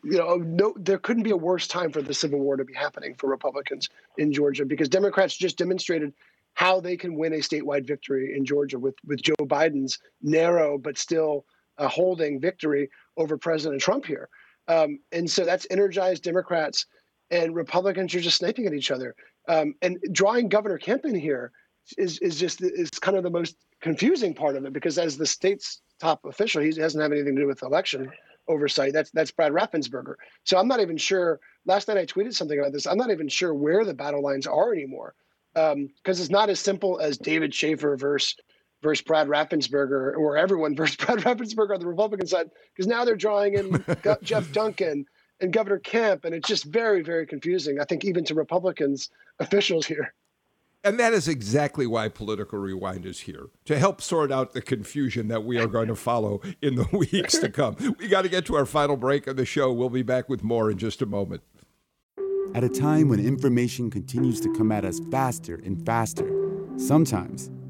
you 0.03 0.17
know 0.19 0.35
no 0.35 0.75
there 0.77 0.99
couldn't 0.99 1.23
be 1.23 1.31
a 1.31 1.38
worse 1.38 1.67
time 1.67 1.91
for 1.91 2.03
the 2.03 2.13
civil 2.13 2.39
war 2.39 2.55
to 2.55 2.65
be 2.65 2.73
happening 2.73 3.15
for 3.15 3.27
Republicans 3.27 3.89
in 4.19 4.31
Georgia 4.31 4.63
because 4.63 4.89
Democrats 4.89 5.35
just 5.35 5.57
demonstrated 5.57 6.13
how 6.53 6.79
they 6.79 6.95
can 6.97 7.15
win 7.15 7.33
a 7.33 7.38
statewide 7.38 7.88
victory 7.88 8.35
in 8.38 8.45
Georgia 8.45 8.77
with 8.77 8.95
with 9.07 9.23
Joe 9.23 9.33
Biden's 9.41 9.97
narrow 10.21 10.77
but 10.77 10.99
still 10.99 11.45
uh, 11.79 11.88
holding 11.88 12.39
victory 12.39 12.91
over 13.17 13.39
President 13.39 13.81
Trump 13.81 14.05
here. 14.05 14.29
Um, 14.68 14.99
and 15.11 15.30
so 15.30 15.45
that's 15.45 15.68
energized 15.70 16.24
Democrats 16.24 16.86
and 17.30 17.55
Republicans 17.55 18.13
are 18.15 18.22
just 18.22 18.38
sniping 18.38 18.65
at 18.65 18.74
each 18.74 18.91
other. 18.91 19.15
Um, 19.47 19.76
and 19.82 19.97
drawing 20.11 20.49
Governor 20.49 20.78
Kemp 20.78 21.05
in 21.05 21.15
here 21.15 21.51
is 21.97 22.20
is 22.20 22.38
just 22.38 22.61
is 22.61 22.89
kind 22.91 23.15
of 23.18 23.24
the 23.24 23.30
most 23.30 23.55
confusing 23.82 24.34
part 24.34 24.57
of 24.57 24.65
it 24.65 24.74
because 24.74 24.97
as 24.97 25.18
the 25.18 25.26
state's 25.26 25.82
top 25.99 26.26
official, 26.26 26.61
he 26.61 26.72
doesn't 26.72 26.99
have 26.99 27.11
anything 27.11 27.36
to 27.36 27.41
do 27.41 27.47
with 27.47 27.63
election 27.63 28.11
oversight. 28.47 28.93
That's 28.93 29.11
that's 29.11 29.32
Brad 29.32 29.51
Raffensperger. 29.51 30.15
So 30.43 30.57
I'm 30.57 30.68
not 30.68 30.82
even 30.82 30.97
sure. 30.97 31.39
Last 31.65 31.88
night 31.88 31.97
I 31.97 32.05
tweeted 32.05 32.34
something 32.34 32.59
about 32.59 32.74
this. 32.74 32.88
I'm 32.88 32.97
not 32.97 33.11
even 33.11 33.28
sure 33.30 33.53
where 33.53 33.86
the 33.86 33.93
battle 33.93 34.22
lines 34.22 34.47
are 34.47 34.74
anymore 34.74 35.15
because 35.53 35.74
um, 35.74 35.89
it's 36.05 36.30
not 36.30 36.49
as 36.49 36.59
simple 36.59 36.99
as 36.99 37.18
David 37.18 37.53
Shafer 37.53 37.95
versus 37.97 38.36
versus 38.82 39.03
Brad 39.03 39.28
Raffensperger, 39.28 40.15
or 40.17 40.38
everyone 40.38 40.75
versus 40.78 40.95
Brad 40.95 41.19
Raffensperger 41.19 41.73
on 41.73 41.80
the 41.80 41.88
Republican 41.88 42.28
side, 42.28 42.49
because 42.73 42.88
now 42.88 43.05
they're 43.05 43.15
drawing 43.15 43.55
in 43.55 43.84
Jeff 44.21 44.51
Duncan 44.51 45.05
and 45.39 45.53
Governor 45.53 45.80
Kemp, 45.80 46.25
and 46.25 46.34
it's 46.34 46.47
just 46.47 46.65
very, 46.65 47.03
very 47.03 47.25
confusing. 47.25 47.80
I 47.80 47.86
think 47.86 48.03
even 48.05 48.23
to 48.25 48.34
Republicans 48.34 49.09
officials 49.39 49.86
here. 49.86 50.13
And 50.84 50.99
that 50.99 51.11
is 51.11 51.28
exactly 51.28 51.86
why 51.86 52.07
Political 52.07 52.59
Rewind 52.59 53.05
is 53.05 53.21
here 53.21 53.47
to 53.65 53.78
help 53.78 54.01
sort 54.01 54.32
out 54.32 54.53
the 54.53 54.61
confusion 54.61 55.28
that 55.28 55.43
we 55.43 55.57
are 55.57 55.67
going 55.67 55.88
to 55.88 55.95
follow 55.95 56.41
in 56.61 56.75
the 56.75 56.88
weeks 56.93 57.38
to 57.39 57.49
come. 57.49 57.75
We 57.99 58.07
got 58.07 58.21
to 58.21 58.30
get 58.30 58.45
to 58.45 58.55
our 58.55 58.65
final 58.65 58.95
break 58.95 59.28
of 59.28 59.36
the 59.36 59.45
show. 59.45 59.73
We'll 59.73 59.89
be 59.89 60.03
back 60.03 60.30
with 60.30 60.43
more 60.43 60.71
in 60.71 60.78
just 60.78 61.01
a 61.01 61.05
moment. 61.05 61.41
At 62.55 62.63
a 62.63 62.69
time 62.69 63.09
when 63.09 63.19
information 63.19 63.89
continues 63.89 64.39
to 64.41 64.53
come 64.53 64.71
at 64.71 64.86
us 64.86 65.01
faster 65.11 65.59
and 65.65 65.86
faster, 65.86 66.32
sometimes 66.78 67.51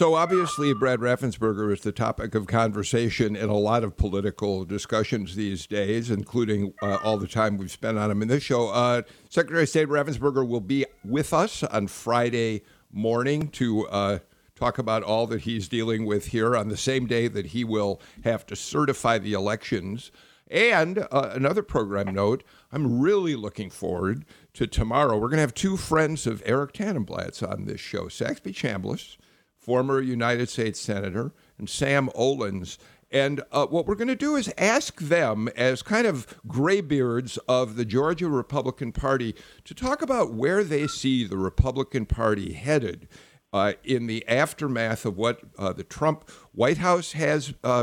So 0.00 0.14
obviously, 0.14 0.72
Brad 0.72 1.00
Raffensperger 1.00 1.70
is 1.74 1.82
the 1.82 1.92
topic 1.92 2.34
of 2.34 2.46
conversation 2.46 3.36
in 3.36 3.50
a 3.50 3.58
lot 3.58 3.84
of 3.84 3.98
political 3.98 4.64
discussions 4.64 5.36
these 5.36 5.66
days, 5.66 6.10
including 6.10 6.72
uh, 6.80 6.96
all 7.04 7.18
the 7.18 7.26
time 7.26 7.58
we've 7.58 7.70
spent 7.70 7.98
on 7.98 8.10
him 8.10 8.22
in 8.22 8.28
this 8.28 8.42
show. 8.42 8.70
Uh, 8.70 9.02
Secretary 9.28 9.64
of 9.64 9.68
State 9.68 9.88
Raffensperger 9.88 10.48
will 10.48 10.62
be 10.62 10.86
with 11.04 11.34
us 11.34 11.62
on 11.64 11.86
Friday 11.86 12.62
morning 12.90 13.48
to 13.48 13.86
uh, 13.88 14.20
talk 14.54 14.78
about 14.78 15.02
all 15.02 15.26
that 15.26 15.42
he's 15.42 15.68
dealing 15.68 16.06
with 16.06 16.28
here 16.28 16.56
on 16.56 16.68
the 16.68 16.78
same 16.78 17.04
day 17.04 17.28
that 17.28 17.48
he 17.48 17.62
will 17.62 18.00
have 18.24 18.46
to 18.46 18.56
certify 18.56 19.18
the 19.18 19.34
elections. 19.34 20.10
And 20.50 21.00
uh, 21.12 21.32
another 21.34 21.62
program 21.62 22.14
note, 22.14 22.42
I'm 22.72 23.02
really 23.02 23.36
looking 23.36 23.68
forward 23.68 24.24
to 24.54 24.66
tomorrow. 24.66 25.18
We're 25.18 25.28
going 25.28 25.36
to 25.36 25.42
have 25.42 25.52
two 25.52 25.76
friends 25.76 26.26
of 26.26 26.42
Eric 26.46 26.72
Tanenblatt's 26.72 27.42
on 27.42 27.66
this 27.66 27.82
show, 27.82 28.08
Saxby 28.08 28.54
Chambliss 28.54 29.18
former 29.60 30.00
United 30.00 30.48
States 30.48 30.80
Senator, 30.80 31.32
and 31.58 31.68
Sam 31.68 32.08
Olens. 32.16 32.78
And 33.12 33.42
uh, 33.52 33.66
what 33.66 33.86
we're 33.86 33.96
going 33.96 34.08
to 34.08 34.16
do 34.16 34.36
is 34.36 34.52
ask 34.56 35.00
them, 35.00 35.48
as 35.56 35.82
kind 35.82 36.06
of 36.06 36.26
graybeards 36.46 37.38
of 37.48 37.76
the 37.76 37.84
Georgia 37.84 38.28
Republican 38.28 38.92
Party, 38.92 39.34
to 39.64 39.74
talk 39.74 40.00
about 40.00 40.32
where 40.32 40.64
they 40.64 40.86
see 40.86 41.24
the 41.24 41.36
Republican 41.36 42.06
Party 42.06 42.52
headed. 42.52 43.08
Uh, 43.52 43.72
in 43.82 44.06
the 44.06 44.26
aftermath 44.28 45.04
of 45.04 45.16
what 45.16 45.40
uh, 45.58 45.72
the 45.72 45.82
Trump 45.82 46.30
White 46.52 46.78
House 46.78 47.12
has 47.12 47.52
uh, 47.64 47.82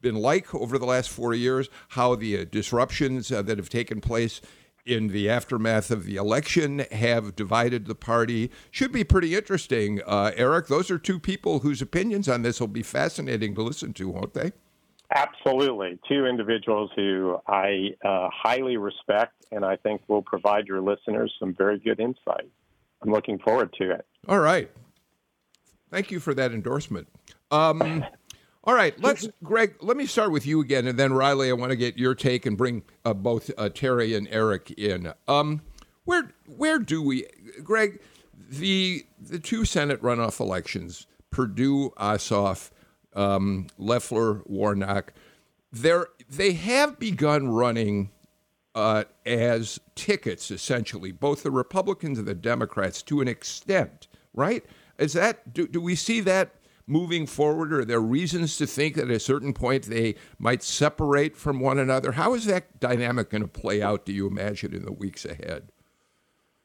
been 0.00 0.14
like 0.14 0.54
over 0.54 0.78
the 0.78 0.86
last 0.86 1.10
four 1.10 1.34
years, 1.34 1.68
how 1.88 2.14
the 2.14 2.38
uh, 2.38 2.44
disruptions 2.44 3.32
uh, 3.32 3.42
that 3.42 3.58
have 3.58 3.68
taken 3.68 4.00
place 4.00 4.40
in 4.88 5.08
the 5.08 5.28
aftermath 5.28 5.90
of 5.90 6.04
the 6.04 6.16
election 6.16 6.80
have 6.90 7.36
divided 7.36 7.86
the 7.86 7.94
party. 7.94 8.50
Should 8.70 8.92
be 8.92 9.04
pretty 9.04 9.34
interesting. 9.34 10.00
Uh, 10.06 10.32
Eric, 10.34 10.66
those 10.66 10.90
are 10.90 10.98
two 10.98 11.20
people 11.20 11.60
whose 11.60 11.82
opinions 11.82 12.28
on 12.28 12.42
this 12.42 12.58
will 12.58 12.68
be 12.68 12.82
fascinating 12.82 13.54
to 13.54 13.62
listen 13.62 13.92
to, 13.94 14.08
won't 14.08 14.34
they? 14.34 14.52
Absolutely. 15.14 15.98
Two 16.08 16.26
individuals 16.26 16.90
who 16.96 17.38
I 17.46 17.94
uh, 18.04 18.28
highly 18.32 18.76
respect 18.76 19.34
and 19.52 19.64
I 19.64 19.76
think 19.76 20.02
will 20.08 20.22
provide 20.22 20.66
your 20.66 20.80
listeners 20.80 21.32
some 21.38 21.54
very 21.54 21.78
good 21.78 22.00
insight. 22.00 22.50
I'm 23.02 23.10
looking 23.10 23.38
forward 23.38 23.72
to 23.80 23.90
it. 23.92 24.06
All 24.26 24.40
right. 24.40 24.70
Thank 25.90 26.10
you 26.10 26.20
for 26.20 26.34
that 26.34 26.52
endorsement. 26.52 27.08
Um, 27.50 28.04
all 28.64 28.74
right, 28.74 28.98
let's, 29.00 29.28
Greg. 29.42 29.76
Let 29.80 29.96
me 29.96 30.06
start 30.06 30.30
with 30.30 30.46
you 30.46 30.60
again, 30.60 30.86
and 30.86 30.98
then 30.98 31.12
Riley. 31.12 31.48
I 31.48 31.52
want 31.52 31.70
to 31.70 31.76
get 31.76 31.96
your 31.96 32.14
take 32.14 32.44
and 32.44 32.56
bring 32.56 32.82
uh, 33.04 33.14
both 33.14 33.50
uh, 33.56 33.68
Teri 33.68 34.16
and 34.16 34.28
Eric 34.30 34.72
in. 34.72 35.12
Um, 35.26 35.62
where 36.04 36.32
where 36.46 36.78
do 36.78 37.02
we, 37.02 37.24
Greg? 37.62 38.00
The 38.50 39.06
the 39.20 39.38
two 39.38 39.64
Senate 39.64 40.02
runoff 40.02 40.40
elections, 40.40 41.06
Perdue, 41.30 41.90
Ossoff, 41.98 42.70
um, 43.14 43.68
Loeffler, 43.78 44.42
Warnock. 44.46 45.12
They 45.72 46.02
they 46.28 46.52
have 46.52 46.98
begun 46.98 47.48
running 47.48 48.10
uh, 48.74 49.04
as 49.26 49.80
tickets, 49.94 50.50
essentially, 50.50 51.12
both 51.12 51.42
the 51.42 51.50
Republicans 51.50 52.18
and 52.18 52.28
the 52.28 52.34
Democrats, 52.34 53.02
to 53.02 53.20
an 53.20 53.28
extent, 53.28 54.08
right? 54.34 54.64
Is 54.98 55.12
that 55.12 55.52
do, 55.52 55.66
do 55.66 55.80
we 55.80 55.94
see 55.94 56.20
that 56.20 56.54
moving 56.88 57.26
forward? 57.26 57.72
Are 57.72 57.84
there 57.84 58.00
reasons 58.00 58.56
to 58.58 58.66
think 58.66 58.96
that 58.96 59.04
at 59.04 59.10
a 59.10 59.20
certain 59.20 59.52
point 59.52 59.84
they 59.84 60.14
might 60.38 60.62
separate 60.62 61.36
from 61.36 61.60
one 61.60 61.78
another? 61.78 62.12
How 62.12 62.34
is 62.34 62.46
that 62.46 62.80
dynamic 62.80 63.30
going 63.30 63.42
to 63.42 63.48
play 63.48 63.82
out, 63.82 64.04
do 64.04 64.12
you 64.12 64.26
imagine, 64.26 64.74
in 64.74 64.84
the 64.84 64.92
weeks 64.92 65.24
ahead? 65.24 65.70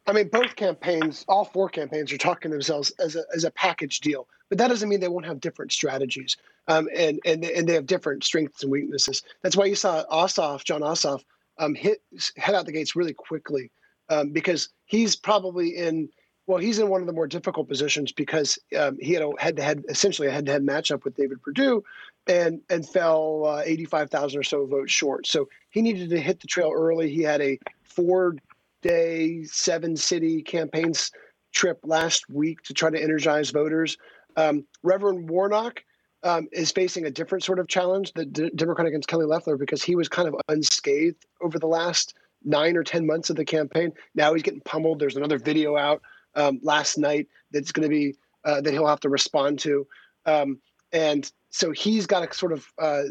I 0.05 0.11
mean, 0.11 0.27
both 0.27 0.55
campaigns, 0.55 1.23
all 1.27 1.45
four 1.45 1.69
campaigns, 1.69 2.11
are 2.11 2.17
talking 2.17 2.51
themselves 2.51 2.91
as 2.99 3.15
a, 3.15 3.23
as 3.33 3.45
a 3.45 3.51
package 3.51 4.01
deal, 4.01 4.27
but 4.49 4.57
that 4.57 4.67
doesn't 4.67 4.89
mean 4.89 4.99
they 4.99 5.07
won't 5.07 5.25
have 5.25 5.39
different 5.39 5.71
strategies, 5.71 6.35
um, 6.67 6.89
and 6.93 7.21
and 7.25 7.45
and 7.45 7.69
they 7.69 7.73
have 7.73 7.85
different 7.85 8.23
strengths 8.23 8.63
and 8.63 8.71
weaknesses. 8.71 9.23
That's 9.41 9.55
why 9.55 9.65
you 9.65 9.75
saw 9.75 10.03
Ossoff, 10.11 10.65
Jon 10.65 10.81
Ossoff, 10.81 11.23
um, 11.57 11.73
hit 11.73 12.01
head 12.35 12.53
out 12.53 12.65
the 12.65 12.73
gates 12.73 12.97
really 12.97 13.13
quickly 13.13 13.71
um, 14.09 14.31
because 14.31 14.69
he's 14.85 15.15
probably 15.15 15.69
in 15.69 16.09
well, 16.45 16.57
he's 16.57 16.79
in 16.79 16.89
one 16.89 17.01
of 17.01 17.07
the 17.07 17.13
more 17.13 17.27
difficult 17.27 17.69
positions 17.69 18.11
because 18.11 18.59
um, 18.77 18.97
he 18.99 19.13
had 19.13 19.23
a 19.23 19.31
head-to-head, 19.39 19.85
essentially 19.89 20.27
a 20.27 20.31
head-to-head 20.31 20.65
matchup 20.65 21.03
with 21.03 21.15
David 21.15 21.41
Perdue, 21.41 21.83
and 22.27 22.61
and 22.69 22.87
fell 22.87 23.45
uh, 23.45 23.61
85,000 23.65 24.39
or 24.39 24.43
so 24.43 24.65
votes 24.65 24.91
short. 24.91 25.27
So 25.27 25.47
he 25.69 25.81
needed 25.81 26.09
to 26.09 26.19
hit 26.19 26.41
the 26.41 26.47
trail 26.47 26.71
early. 26.73 27.09
He 27.13 27.21
had 27.21 27.41
a 27.41 27.59
four-day, 27.83 29.43
seven-city 29.45 30.41
campaigns 30.43 31.11
trip 31.53 31.79
last 31.83 32.29
week 32.29 32.61
to 32.63 32.73
try 32.73 32.89
to 32.89 33.01
energize 33.01 33.51
voters. 33.51 33.97
Um, 34.35 34.65
Reverend 34.81 35.29
Warnock 35.29 35.83
um, 36.23 36.47
is 36.51 36.71
facing 36.71 37.05
a 37.05 37.11
different 37.11 37.43
sort 37.43 37.59
of 37.59 37.67
challenge, 37.67 38.13
the 38.13 38.25
D- 38.25 38.51
Democrat 38.55 38.87
against 38.87 39.07
Kelly 39.07 39.25
Loeffler, 39.25 39.57
because 39.57 39.83
he 39.83 39.95
was 39.95 40.09
kind 40.09 40.27
of 40.27 40.35
unscathed 40.49 41.25
over 41.41 41.59
the 41.59 41.67
last 41.67 42.15
nine 42.43 42.75
or 42.75 42.83
ten 42.83 43.05
months 43.05 43.29
of 43.29 43.35
the 43.35 43.45
campaign. 43.45 43.93
Now 44.15 44.33
he's 44.33 44.43
getting 44.43 44.61
pummeled. 44.61 44.99
There's 44.99 45.15
another 45.15 45.37
video 45.37 45.77
out 45.77 46.01
um, 46.35 46.59
last 46.63 46.97
night 46.97 47.27
that's 47.51 47.71
going 47.71 47.87
to 47.87 47.93
be 47.93 48.15
uh, 48.45 48.61
that 48.61 48.73
he'll 48.73 48.87
have 48.87 48.99
to 49.01 49.09
respond 49.09 49.59
to, 49.59 49.87
um, 50.25 50.59
and 50.91 51.31
so 51.49 51.71
he's 51.71 52.05
got 52.05 52.29
to 52.29 52.37
sort 52.37 52.51
of 52.51 52.65
uh, 52.79 53.03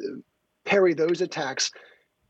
parry 0.64 0.94
those 0.94 1.20
attacks. 1.20 1.70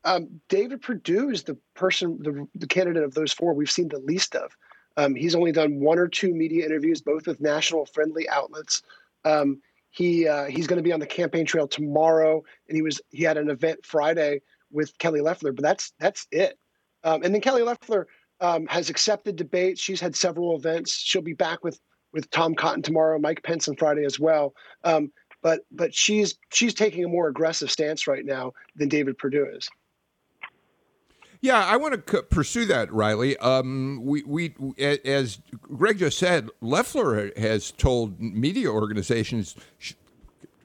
Um, 0.04 0.40
David 0.48 0.82
Perdue 0.82 1.30
is 1.30 1.44
the 1.44 1.56
person, 1.74 2.18
the, 2.22 2.46
the, 2.54 2.66
candidate 2.66 3.04
of 3.04 3.14
those 3.14 3.32
four 3.32 3.54
we've 3.54 3.70
seen 3.70 3.88
the 3.88 4.00
least 4.00 4.34
of. 4.34 4.50
Um, 4.96 5.14
he's 5.14 5.34
only 5.34 5.52
done 5.52 5.80
one 5.80 5.98
or 5.98 6.08
two 6.08 6.34
media 6.34 6.66
interviews, 6.66 7.00
both 7.00 7.26
with 7.26 7.40
national 7.40 7.86
friendly 7.86 8.28
outlets. 8.28 8.82
Um, 9.24 9.60
he 9.90 10.26
uh, 10.26 10.46
he's 10.46 10.66
going 10.66 10.78
to 10.78 10.82
be 10.82 10.92
on 10.92 11.00
the 11.00 11.06
campaign 11.06 11.46
trail 11.46 11.68
tomorrow, 11.68 12.42
and 12.68 12.76
he 12.76 12.82
was 12.82 13.00
he 13.10 13.22
had 13.22 13.36
an 13.36 13.50
event 13.50 13.84
Friday 13.84 14.40
with 14.70 14.96
Kelly 14.98 15.20
Loeffler, 15.20 15.52
but 15.52 15.62
that's 15.62 15.92
that's 16.00 16.26
it. 16.32 16.58
Um, 17.04 17.22
and 17.22 17.34
then 17.34 17.40
Kelly 17.40 17.62
Loeffler 17.62 18.06
um, 18.42 18.66
has 18.66 18.90
accepted 18.90 19.36
debate. 19.36 19.78
She's 19.78 20.00
had 20.00 20.14
several 20.14 20.56
events. 20.56 20.92
She'll 20.92 21.22
be 21.22 21.32
back 21.32 21.64
with 21.64 21.80
with 22.12 22.28
Tom 22.30 22.54
Cotton 22.54 22.82
tomorrow, 22.82 23.18
Mike 23.18 23.42
Pence 23.42 23.68
on 23.68 23.76
Friday 23.76 24.04
as 24.04 24.20
well. 24.20 24.52
Um, 24.84 25.10
but 25.42 25.60
but 25.70 25.94
she's 25.94 26.36
she's 26.52 26.74
taking 26.74 27.04
a 27.04 27.08
more 27.08 27.28
aggressive 27.28 27.70
stance 27.70 28.06
right 28.06 28.24
now 28.24 28.52
than 28.76 28.88
David 28.88 29.16
Perdue 29.16 29.46
is. 29.56 29.70
Yeah, 31.40 31.64
I 31.64 31.76
want 31.76 32.06
to 32.06 32.18
c- 32.18 32.22
pursue 32.30 32.66
that, 32.66 32.92
Riley. 32.92 33.36
Um, 33.38 34.00
we, 34.04 34.22
we, 34.22 34.54
as 34.78 35.40
Greg 35.60 35.98
just 35.98 36.16
said, 36.16 36.48
Loeffler 36.60 37.32
has 37.36 37.72
told 37.72 38.20
media 38.20 38.68
organizations 38.68 39.56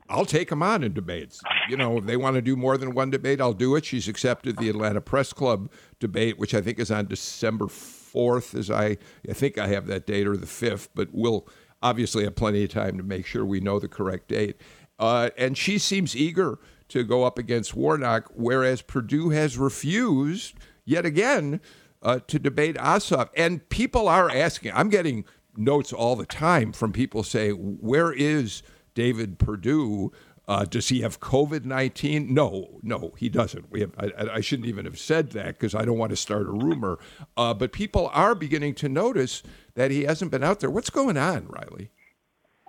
I'll 0.10 0.26
take 0.26 0.50
them 0.50 0.64
on 0.64 0.84
in 0.84 0.94
debates. 0.94 1.42
You 1.70 1.78
know, 1.78 1.98
if 1.98 2.06
they 2.06 2.18
want 2.18 2.36
to 2.36 2.42
do 2.42 2.56
more 2.56 2.78
than 2.78 2.94
one 2.94 3.10
debate, 3.10 3.42
I'll 3.42 3.54
do 3.54 3.76
it. 3.76 3.86
She's 3.86 4.08
accepted 4.08 4.58
the 4.58 4.70
Atlanta 4.70 5.02
Press 5.02 5.34
Club 5.34 5.70
debate, 6.00 6.38
which 6.38 6.54
I 6.54 6.62
think 6.62 6.80
is 6.80 6.92
on 6.92 7.08
December 7.08 7.66
4th, 7.66 8.58
as 8.58 8.72
I, 8.72 8.98
I 9.30 9.34
think 9.34 9.58
I 9.58 9.68
have 9.68 9.88
that 9.88 10.08
date, 10.08 10.28
or 10.28 10.38
the 10.38 10.46
5th, 10.46 10.90
but 10.96 11.10
we'll 11.12 11.48
obviously 11.82 12.24
have 12.24 12.36
plenty 12.36 12.64
of 12.64 12.70
time 12.70 12.98
to 12.98 13.04
make 13.04 13.26
sure 13.26 13.46
we 13.46 13.60
know 13.60 13.80
the 13.80 13.88
correct 13.88 14.30
date. 14.30 14.56
Uh, 14.98 15.30
and 15.38 15.58
she 15.58 15.78
seems 15.78 16.16
eager 16.16 16.58
to 16.88 17.04
go 17.04 17.24
up 17.24 17.38
against 17.38 17.76
Warnock, 17.76 18.32
whereas 18.34 18.82
Perdue 18.82 19.30
has 19.30 19.58
refused 19.58 20.56
yet 20.86 21.06
again 21.06 21.60
uh, 22.02 22.20
to 22.28 22.40
debate 22.40 22.78
Ossoff. 22.78 23.30
And 23.36 23.68
people 23.70 24.08
are 24.08 24.32
asking, 24.32 24.72
I'm 24.74 24.90
getting 24.90 25.26
notes 25.58 25.92
all 25.92 26.16
the 26.16 26.26
time 26.26 26.72
from 26.72 26.94
people 26.94 27.24
saying, 27.24 27.56
where 27.82 28.14
is– 28.14 28.64
David 28.98 29.38
Perdue. 29.38 30.12
Uh, 30.48 30.66
does 30.66 30.90
he 30.90 31.02
have 31.02 31.20
COVID 31.20 31.66
19? 31.66 32.34
No, 32.34 32.80
no, 32.82 33.14
he 33.16 33.30
doesn't. 33.30 33.70
We 33.70 33.82
have, 33.82 33.92
I, 34.00 34.12
I 34.34 34.42
shouldn't 34.42 34.68
even 34.68 34.86
have 34.86 34.98
said 34.98 35.32
that 35.32 35.60
because 35.60 35.76
I 35.76 35.86
don't 35.86 36.00
want 36.00 36.10
to 36.10 36.16
start 36.16 36.48
a 36.48 36.52
rumor. 36.52 36.98
Uh, 37.36 37.54
but 37.54 37.72
people 37.72 38.10
are 38.12 38.34
beginning 38.34 38.74
to 38.76 38.90
notice 38.90 39.44
that 39.76 39.92
he 39.92 40.06
hasn't 40.06 40.32
been 40.32 40.44
out 40.44 40.62
there. 40.62 40.72
What's 40.72 40.90
going 40.90 41.16
on, 41.16 41.46
Riley? 41.46 41.92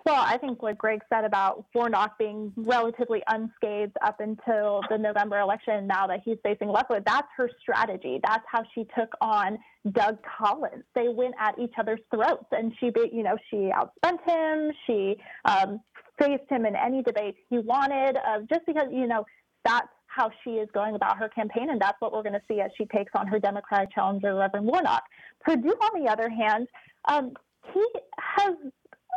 Well, 0.09 0.25
I 0.27 0.39
think 0.39 0.63
what 0.63 0.79
Greg 0.79 1.01
said 1.13 1.27
about 1.27 1.67
Warnock 1.75 2.17
being 2.19 2.51
relatively 2.57 3.23
unscathed 3.29 3.95
up 4.03 4.21
until 4.21 4.81
the 4.89 4.97
November 4.97 5.39
election, 5.39 5.87
now 5.87 6.07
that 6.07 6.23
he's 6.25 6.39
facing 6.43 6.69
Loeffler, 6.69 7.03
that's 7.05 7.29
her 7.37 7.51
strategy. 7.61 8.19
That's 8.27 8.43
how 8.51 8.63
she 8.75 8.87
took 8.99 9.13
on 9.21 9.59
Doug 9.93 10.17
Collins. 10.39 10.85
They 10.95 11.09
went 11.09 11.35
at 11.39 11.59
each 11.59 11.75
other's 11.79 12.01
throats, 12.11 12.47
and 12.53 12.73
she, 12.81 12.91
you 13.13 13.23
know, 13.23 13.37
she 13.51 13.71
outspent 13.71 14.25
him. 14.27 14.73
She 14.87 15.19
um, 15.45 15.79
faced 16.19 16.49
him 16.49 16.65
in 16.65 16.75
any 16.75 17.03
debate 17.03 17.35
he 17.51 17.59
wanted, 17.59 18.17
uh, 18.17 18.41
just 18.49 18.65
because, 18.67 18.89
you 18.91 19.07
know, 19.07 19.27
that's 19.67 19.89
how 20.07 20.31
she 20.43 20.53
is 20.53 20.71
going 20.73 20.95
about 20.95 21.19
her 21.19 21.29
campaign, 21.29 21.69
and 21.69 21.79
that's 21.79 22.01
what 22.01 22.15
we're 22.15 22.23
going 22.23 22.33
to 22.33 22.43
see 22.49 22.63
as 22.63 22.71
she 22.79 22.87
takes 22.87 23.13
on 23.15 23.27
her 23.27 23.39
Democratic 23.39 23.93
challenger, 23.95 24.35
Reverend 24.35 24.65
Warnock. 24.65 25.03
Perdue, 25.45 25.69
on 25.69 26.03
the 26.03 26.11
other 26.11 26.31
hand, 26.31 26.67
um, 27.11 27.35
he 27.75 27.87
has 28.19 28.55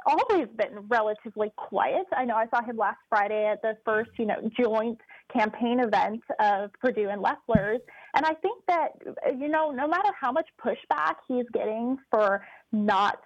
always 0.05 0.47
been 0.57 0.87
relatively 0.87 1.51
quiet. 1.55 2.05
I 2.15 2.25
know 2.25 2.35
I 2.35 2.47
saw 2.47 2.63
him 2.63 2.77
last 2.77 2.99
Friday 3.09 3.45
at 3.45 3.61
the 3.61 3.77
first, 3.85 4.11
you 4.17 4.25
know, 4.25 4.49
joint 4.59 4.99
campaign 5.31 5.79
event 5.79 6.21
of 6.39 6.71
Perdue 6.81 7.09
and 7.09 7.21
Loeffler's. 7.21 7.81
And 8.15 8.25
I 8.25 8.33
think 8.35 8.63
that, 8.67 8.89
you 9.37 9.47
know, 9.47 9.71
no 9.71 9.87
matter 9.87 10.09
how 10.19 10.31
much 10.31 10.47
pushback 10.63 11.15
he's 11.27 11.45
getting 11.53 11.97
for 12.09 12.45
not 12.71 13.19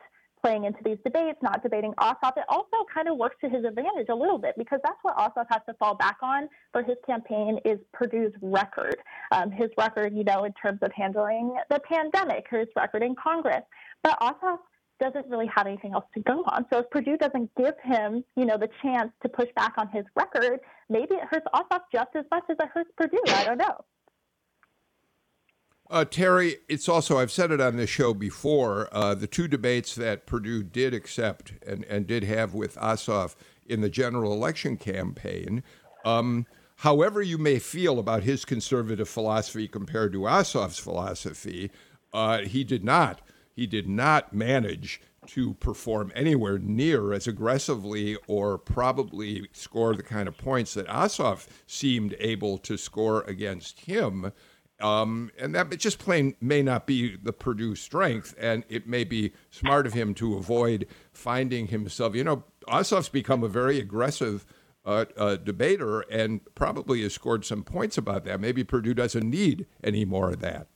playing 0.46 0.66
into 0.66 0.80
these 0.86 0.98
debates, 1.04 1.40
not 1.42 1.64
debating 1.64 1.92
Ossoff, 1.94 2.38
it 2.38 2.44
also 2.50 2.86
kind 2.94 3.08
of 3.08 3.18
works 3.18 3.36
to 3.42 3.50
his 3.50 3.66
advantage 3.66 4.08
a 4.10 4.16
little 4.16 4.38
bit 4.38 4.54
because 4.58 4.80
that's 4.84 5.00
what 5.02 5.18
Ossoff 5.18 5.48
has 5.50 5.62
to 5.68 5.74
fall 5.76 5.96
back 5.96 6.18
on 6.22 6.48
for 6.72 6.84
his 6.84 6.98
campaign 7.06 7.60
is 7.66 7.80
Perdue's 7.94 8.32
record. 8.42 8.98
Um, 9.32 9.50
his 9.50 9.70
record, 9.76 10.16
you 10.16 10.24
know, 10.24 10.44
in 10.44 10.54
terms 10.54 10.80
of 10.84 10.92
handling 10.92 11.58
the 11.72 11.80
pandemic, 11.80 12.46
his 12.52 12.68
record 12.76 13.02
in 13.02 13.16
Congress. 13.16 13.64
But 14.04 14.20
Ossoff 14.20 14.60
doesn't 15.00 15.28
really 15.28 15.50
have 15.54 15.68
anything 15.68 15.94
else 15.94 16.06
to 16.14 16.20
go 16.22 16.44
on. 16.48 16.66
So 16.72 16.80
if 16.80 16.90
Perdue 16.90 17.18
doesn't 17.18 17.50
give 17.56 17.74
him, 17.84 18.24
you 18.36 18.46
know, 18.46 18.58
the 18.58 18.70
chance 18.82 19.12
to 19.24 19.30
push 19.30 19.50
back 19.56 19.74
on 19.78 19.90
his 19.90 20.06
record, 20.16 20.60
maybe 20.90 21.16
it 21.16 21.24
hurts 21.30 21.46
Ossoff 21.54 21.82
just 21.92 22.10
as 22.16 22.26
much 22.32 22.44
as 22.50 22.58
it 22.60 22.70
hurts 22.74 22.90
Perdue. 22.98 23.22
I 23.28 23.44
don't 23.44 23.58
know. 23.58 23.84
Uh, 25.90 26.04
Teri, 26.04 26.56
it's 26.68 26.90
also, 26.90 27.20
I've 27.20 27.32
said 27.32 27.52
it 27.52 27.62
on 27.62 27.76
this 27.76 27.90
show 27.90 28.14
before, 28.14 28.90
uh, 28.92 29.14
the 29.14 29.28
two 29.28 29.48
debates 29.48 29.94
that 29.96 30.26
Perdue 30.26 30.64
did 30.64 30.96
accept 30.96 31.54
and, 31.66 31.84
and 31.86 32.08
did 32.08 32.24
have 32.24 32.56
with 32.56 32.76
Ossoff 32.78 33.36
in 33.68 33.82
the 33.82 33.90
general 33.90 34.34
election 34.34 34.78
campaign. 34.78 35.62
Um, 36.04 36.48
however 36.78 37.22
you 37.22 37.38
may 37.38 37.60
feel 37.60 38.00
about 38.00 38.24
his 38.24 38.46
conservative 38.46 39.08
philosophy 39.08 39.68
compared 39.68 40.12
to 40.14 40.22
Ossoff's 40.22 40.80
philosophy, 40.80 41.70
uh, 42.14 42.40
he 42.40 42.64
did 42.64 42.84
not. 42.84 43.22
He 43.56 43.66
did 43.66 43.88
not 43.88 44.34
manage 44.34 45.02
to 45.28 45.56
perform 45.56 46.12
anywhere 46.14 46.60
near 46.60 47.14
as 47.14 47.26
aggressively 47.26 48.18
or 48.28 48.58
probably 48.58 49.48
score 49.54 49.96
the 49.96 50.04
kind 50.04 50.28
of 50.28 50.38
points 50.38 50.74
that 50.76 50.88
Ossoff 50.88 51.48
seemed 51.66 52.16
able 52.20 52.58
to 52.60 52.78
score 52.78 53.24
against 53.24 53.82
him. 53.82 54.32
Um, 54.82 55.32
and 55.40 55.56
that 55.56 55.76
just 55.78 56.00
plain 56.00 56.36
may 56.42 56.62
not 56.62 56.86
be 56.86 57.16
the 57.16 57.32
Perdue 57.32 57.76
strength, 57.76 58.36
and 58.38 58.66
it 58.68 58.88
may 58.88 59.06
be 59.06 59.32
smart 59.50 59.88
of 59.88 59.94
him 59.94 60.14
to 60.16 60.36
avoid 60.36 60.86
finding 61.14 61.68
himself. 61.68 62.14
You 62.14 62.26
know, 62.26 62.44
Ossoff's 62.68 63.10
become 63.10 63.42
a 63.42 63.48
very 63.48 63.80
aggressive 63.80 64.46
uh, 64.86 65.06
uh, 65.18 65.36
debater 65.38 66.02
and 66.02 66.42
probably 66.56 67.02
has 67.04 67.14
scored 67.14 67.46
some 67.46 67.64
points 67.64 67.98
about 67.98 68.26
that. 68.26 68.40
Maybe 68.40 68.64
Perdue 68.64 68.94
doesn't 68.94 69.28
need 69.28 69.66
any 69.84 70.06
more 70.06 70.32
of 70.32 70.42
that. 70.42 70.68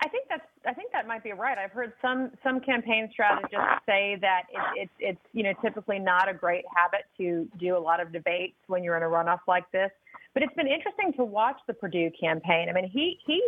I 0.00 0.08
think 0.08 0.26
that's 0.28 0.46
I 0.66 0.72
think 0.72 0.92
that 1.04 1.08
might 1.08 1.22
be 1.22 1.32
right. 1.32 1.58
I've 1.58 1.70
heard 1.70 1.92
some 2.00 2.30
some 2.42 2.60
campaign 2.60 3.08
strategists 3.12 3.84
say 3.86 4.16
that 4.22 4.44
it's 4.50 4.72
it's 4.74 4.92
it's 4.98 5.20
you 5.32 5.42
know 5.42 5.52
typically 5.60 5.98
not 5.98 6.30
a 6.30 6.34
great 6.34 6.64
habit 6.74 7.02
to 7.18 7.46
do 7.58 7.76
a 7.76 7.78
lot 7.78 8.00
of 8.00 8.10
debates 8.10 8.56
when 8.68 8.82
you're 8.82 8.96
in 8.96 9.02
a 9.02 9.06
runoff 9.06 9.40
like 9.46 9.70
this. 9.70 9.90
But 10.32 10.42
it's 10.42 10.54
been 10.54 10.66
interesting 10.66 11.12
to 11.16 11.24
watch 11.24 11.58
the 11.66 11.74
Perdue 11.74 12.10
campaign. 12.18 12.68
I 12.70 12.72
mean, 12.72 12.88
he 12.90 13.18
he 13.26 13.42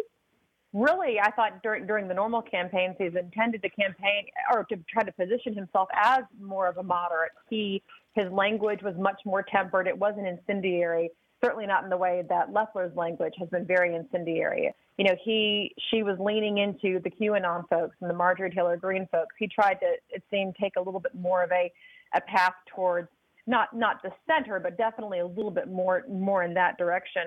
really 0.75 1.19
I 1.19 1.31
thought 1.31 1.63
during 1.63 1.87
during 1.87 2.09
the 2.09 2.15
normal 2.15 2.43
campaign 2.43 2.95
season 2.99 3.31
tended 3.35 3.63
to 3.63 3.71
campaign 3.71 4.27
or 4.53 4.65
to 4.65 4.77
try 4.93 5.03
to 5.03 5.13
position 5.13 5.55
himself 5.55 5.89
as 5.95 6.25
more 6.39 6.69
of 6.69 6.77
a 6.77 6.83
moderate. 6.83 7.33
He 7.49 7.83
his 8.15 8.31
language 8.31 8.83
was 8.83 8.95
much 8.99 9.21
more 9.25 9.43
tempered. 9.43 9.87
It 9.87 9.97
wasn't 9.97 10.27
incendiary 10.27 11.11
certainly 11.45 11.67
not 11.67 11.85
in 11.85 11.91
the 11.91 11.97
way 11.97 12.25
that 12.29 12.51
Loeffler's 12.51 12.97
language 12.97 13.35
has 13.39 13.49
been 13.51 13.67
very 13.67 13.95
incendiary. 13.95 14.73
You 14.99 15.05
know, 15.05 15.17
he 15.23 15.75
she 15.91 16.03
was 16.03 16.19
leaning 16.19 16.59
into 16.59 17.01
the 17.01 17.11
QAnon 17.11 17.69
folks 17.69 17.97
and 18.01 18.09
the 18.09 18.15
Marjorie 18.15 18.51
Taylor 18.51 18.77
Greene 18.77 19.07
folks. 19.13 19.35
He 19.39 19.47
tried 19.47 19.75
to, 19.81 19.87
it 20.11 20.23
seemed, 20.31 20.57
take 20.61 20.73
a 20.77 20.81
little 20.81 21.01
bit 21.01 21.15
more 21.15 21.43
of 21.43 21.53
a 21.53 21.71
a 22.15 22.21
path 22.23 22.55
towards 22.75 23.09
not 23.47 23.77
not 23.77 24.03
the 24.03 24.11
center, 24.27 24.59
but 24.59 24.79
definitely 24.79 25.19
a 25.19 25.27
little 25.27 25.51
bit 25.51 25.69
more 25.69 26.05
more 26.09 26.43
in 26.45 26.55
that 26.55 26.79
direction. 26.79 27.25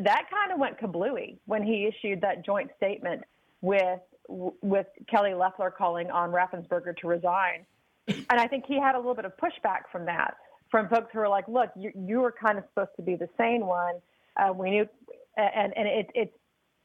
That 0.00 0.26
kind 0.30 0.52
of 0.52 0.60
went 0.60 0.78
kablooey 0.78 1.38
when 1.46 1.64
he 1.64 1.86
issued 1.86 2.20
that 2.20 2.44
joint 2.44 2.70
statement 2.76 3.22
with 3.60 4.00
with 4.28 4.86
Kelly 5.08 5.34
Loeffler 5.34 5.70
calling 5.70 6.10
on 6.10 6.30
Raffensperger 6.30 6.96
to 6.98 7.08
resign. 7.08 7.66
And 8.08 8.40
I 8.40 8.46
think 8.46 8.64
he 8.66 8.78
had 8.80 8.94
a 8.94 8.98
little 8.98 9.14
bit 9.14 9.24
of 9.24 9.32
pushback 9.36 9.82
from 9.90 10.04
that 10.06 10.36
from 10.70 10.88
folks 10.88 11.08
who 11.12 11.18
were 11.18 11.28
like, 11.28 11.46
look, 11.48 11.70
you, 11.76 11.92
you 11.96 12.20
were 12.20 12.32
kind 12.32 12.58
of 12.58 12.64
supposed 12.68 12.90
to 12.96 13.02
be 13.02 13.16
the 13.16 13.28
sane 13.36 13.66
one. 13.66 13.96
Uh, 14.36 14.52
we 14.52 14.70
knew, 14.70 14.88
and, 15.36 15.76
and 15.76 15.88
it, 15.88 16.10
it's, 16.14 16.32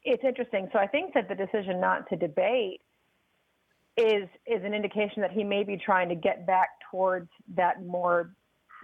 it's 0.06 0.22
interesting. 0.24 0.68
So 0.72 0.78
I 0.78 0.86
think 0.86 1.12
that 1.14 1.28
the 1.28 1.34
decision 1.34 1.80
not 1.80 2.08
to 2.10 2.16
debate 2.16 2.80
is, 3.96 4.28
is 4.46 4.62
an 4.64 4.72
indication 4.72 5.20
that 5.20 5.32
he 5.32 5.42
may 5.42 5.64
be 5.64 5.76
trying 5.76 6.08
to 6.08 6.14
get 6.14 6.46
back 6.46 6.68
towards 6.90 7.28
that 7.56 7.84
more 7.84 8.32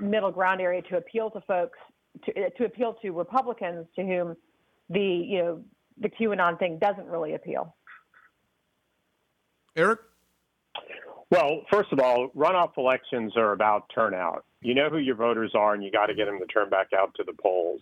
middle 0.00 0.32
ground 0.32 0.60
area 0.60 0.82
to 0.82 0.96
appeal 0.96 1.30
to 1.30 1.40
folks, 1.42 1.78
to, 2.24 2.50
to 2.50 2.64
appeal 2.64 2.96
to 3.02 3.10
Republicans 3.12 3.86
to 3.94 4.02
whom 4.02 4.36
the, 4.90 5.00
you 5.00 5.38
know, 5.38 5.64
the 6.00 6.08
QAnon 6.08 6.58
thing 6.58 6.78
doesn't 6.78 7.06
really 7.06 7.34
appeal. 7.34 7.76
Eric? 9.76 10.00
Well, 11.30 11.62
first 11.70 11.92
of 11.92 12.00
all, 12.00 12.30
runoff 12.36 12.76
elections 12.76 13.36
are 13.36 13.52
about 13.52 13.90
turnout. 13.94 14.44
You 14.60 14.74
know 14.74 14.90
who 14.90 14.98
your 14.98 15.14
voters 15.14 15.52
are, 15.54 15.72
and 15.72 15.82
you 15.84 15.90
got 15.90 16.06
to 16.06 16.14
get 16.14 16.26
them 16.26 16.38
to 16.40 16.46
turn 16.46 16.68
back 16.68 16.88
out 16.96 17.14
to 17.14 17.24
the 17.24 17.32
polls. 17.32 17.80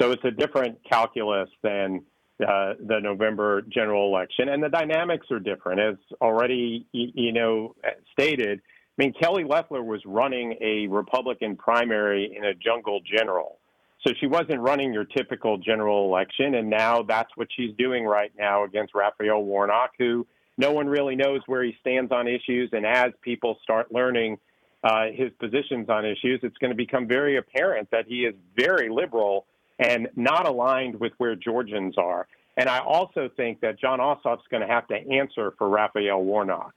So 0.00 0.12
it's 0.12 0.24
a 0.24 0.30
different 0.30 0.78
calculus 0.88 1.48
than 1.62 2.02
uh, 2.40 2.74
the 2.78 3.00
November 3.00 3.62
general 3.62 4.06
election, 4.08 4.48
and 4.50 4.62
the 4.62 4.68
dynamics 4.68 5.26
are 5.30 5.40
different, 5.40 5.80
as 5.80 5.96
already 6.20 6.86
you 6.92 7.32
know 7.32 7.74
stated. 8.12 8.60
I 8.98 9.02
mean, 9.02 9.12
Kelly 9.20 9.44
Loeffler 9.44 9.82
was 9.82 10.00
running 10.06 10.56
a 10.60 10.86
Republican 10.86 11.56
primary 11.56 12.34
in 12.36 12.44
a 12.44 12.54
jungle 12.54 13.00
general. 13.00 13.58
So 14.06 14.12
she 14.20 14.26
wasn't 14.26 14.60
running 14.60 14.92
your 14.92 15.04
typical 15.04 15.58
general 15.58 16.06
election, 16.06 16.54
and 16.54 16.70
now 16.70 17.02
that's 17.02 17.30
what 17.36 17.48
she's 17.56 17.74
doing 17.76 18.04
right 18.04 18.30
now 18.38 18.64
against 18.64 18.94
Raphael 18.94 19.42
Warnock, 19.42 19.92
who 19.98 20.26
no 20.58 20.72
one 20.72 20.86
really 20.86 21.16
knows 21.16 21.40
where 21.46 21.62
he 21.62 21.74
stands 21.80 22.12
on 22.12 22.28
issues. 22.28 22.70
And 22.72 22.86
as 22.86 23.12
people 23.22 23.58
start 23.62 23.92
learning 23.92 24.38
uh, 24.84 25.06
his 25.12 25.30
positions 25.40 25.88
on 25.88 26.04
issues, 26.04 26.40
it's 26.42 26.56
going 26.58 26.70
to 26.70 26.76
become 26.76 27.08
very 27.08 27.36
apparent 27.38 27.90
that 27.90 28.06
he 28.06 28.20
is 28.20 28.34
very 28.56 28.88
liberal 28.88 29.46
and 29.78 30.08
not 30.16 30.46
aligned 30.46 30.98
with 30.98 31.12
where 31.18 31.36
Georgians 31.36 31.96
are. 31.98 32.26
And 32.56 32.68
I 32.68 32.78
also 32.78 33.28
think 33.36 33.60
that 33.60 33.78
Jon 33.78 33.98
Ossoff's 33.98 34.46
going 34.50 34.62
to 34.62 34.68
have 34.68 34.88
to 34.88 34.94
answer 34.94 35.52
for 35.58 35.68
Raphael 35.68 36.22
Warnock. 36.22 36.72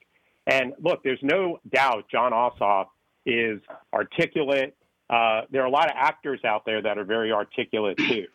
And 0.46 0.74
look, 0.82 1.04
there's 1.04 1.20
no 1.22 1.60
doubt 1.74 2.06
Jon 2.12 2.32
Ossoff 2.32 2.88
is 3.26 3.62
articulate. 3.94 4.76
Uh, 5.10 5.42
there 5.52 5.62
are 5.62 5.68
a 5.68 5.72
lot 5.72 5.86
of 5.86 5.96
actors 5.96 6.42
out 6.44 6.66
there 6.66 6.82
that 6.82 6.98
are 6.98 7.04
very 7.04 7.32
articulate 7.32 7.98
too. 7.98 8.26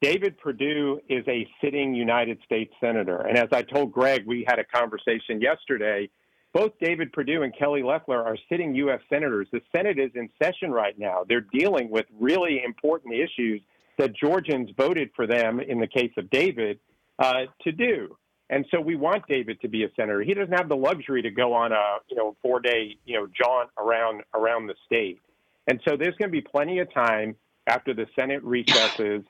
David 0.00 0.38
Perdue 0.38 1.00
is 1.08 1.24
a 1.26 1.46
sitting 1.60 1.94
United 1.94 2.38
States 2.44 2.72
Senator. 2.80 3.16
And 3.16 3.36
as 3.36 3.48
I 3.52 3.62
told 3.62 3.92
Greg, 3.92 4.24
we 4.26 4.44
had 4.46 4.60
a 4.60 4.64
conversation 4.64 5.40
yesterday. 5.40 6.08
Both 6.54 6.72
David 6.80 7.12
Perdue 7.12 7.42
and 7.42 7.52
Kelly 7.56 7.82
Loeffler 7.82 8.24
are 8.24 8.36
sitting 8.48 8.74
U.S. 8.76 9.00
Senators. 9.10 9.48
The 9.52 9.60
Senate 9.74 9.98
is 9.98 10.10
in 10.14 10.30
session 10.40 10.70
right 10.70 10.96
now. 10.98 11.24
They're 11.28 11.44
dealing 11.52 11.90
with 11.90 12.06
really 12.18 12.62
important 12.64 13.14
issues 13.14 13.60
that 13.98 14.14
Georgians 14.16 14.70
voted 14.76 15.10
for 15.14 15.26
them, 15.26 15.60
in 15.60 15.80
the 15.80 15.86
case 15.86 16.12
of 16.16 16.30
David, 16.30 16.78
uh, 17.18 17.42
to 17.62 17.72
do. 17.72 18.16
And 18.50 18.64
so 18.70 18.80
we 18.80 18.96
want 18.96 19.24
David 19.28 19.60
to 19.60 19.68
be 19.68 19.84
a 19.84 19.88
senator. 19.94 20.22
He 20.22 20.32
doesn't 20.32 20.56
have 20.56 20.68
the 20.68 20.76
luxury 20.76 21.20
to 21.22 21.30
go 21.30 21.52
on 21.52 21.72
a 21.72 21.98
you 22.08 22.16
know 22.16 22.36
four 22.42 22.60
day 22.60 22.96
you 23.04 23.18
know 23.18 23.26
jaunt 23.26 23.68
around 23.76 24.22
around 24.34 24.66
the 24.68 24.74
state. 24.86 25.20
And 25.66 25.80
so 25.86 25.96
there's 25.96 26.16
going 26.16 26.30
to 26.30 26.32
be 26.32 26.40
plenty 26.40 26.78
of 26.78 26.92
time 26.92 27.36
after 27.66 27.92
the 27.92 28.06
Senate 28.18 28.42
recesses 28.42 29.22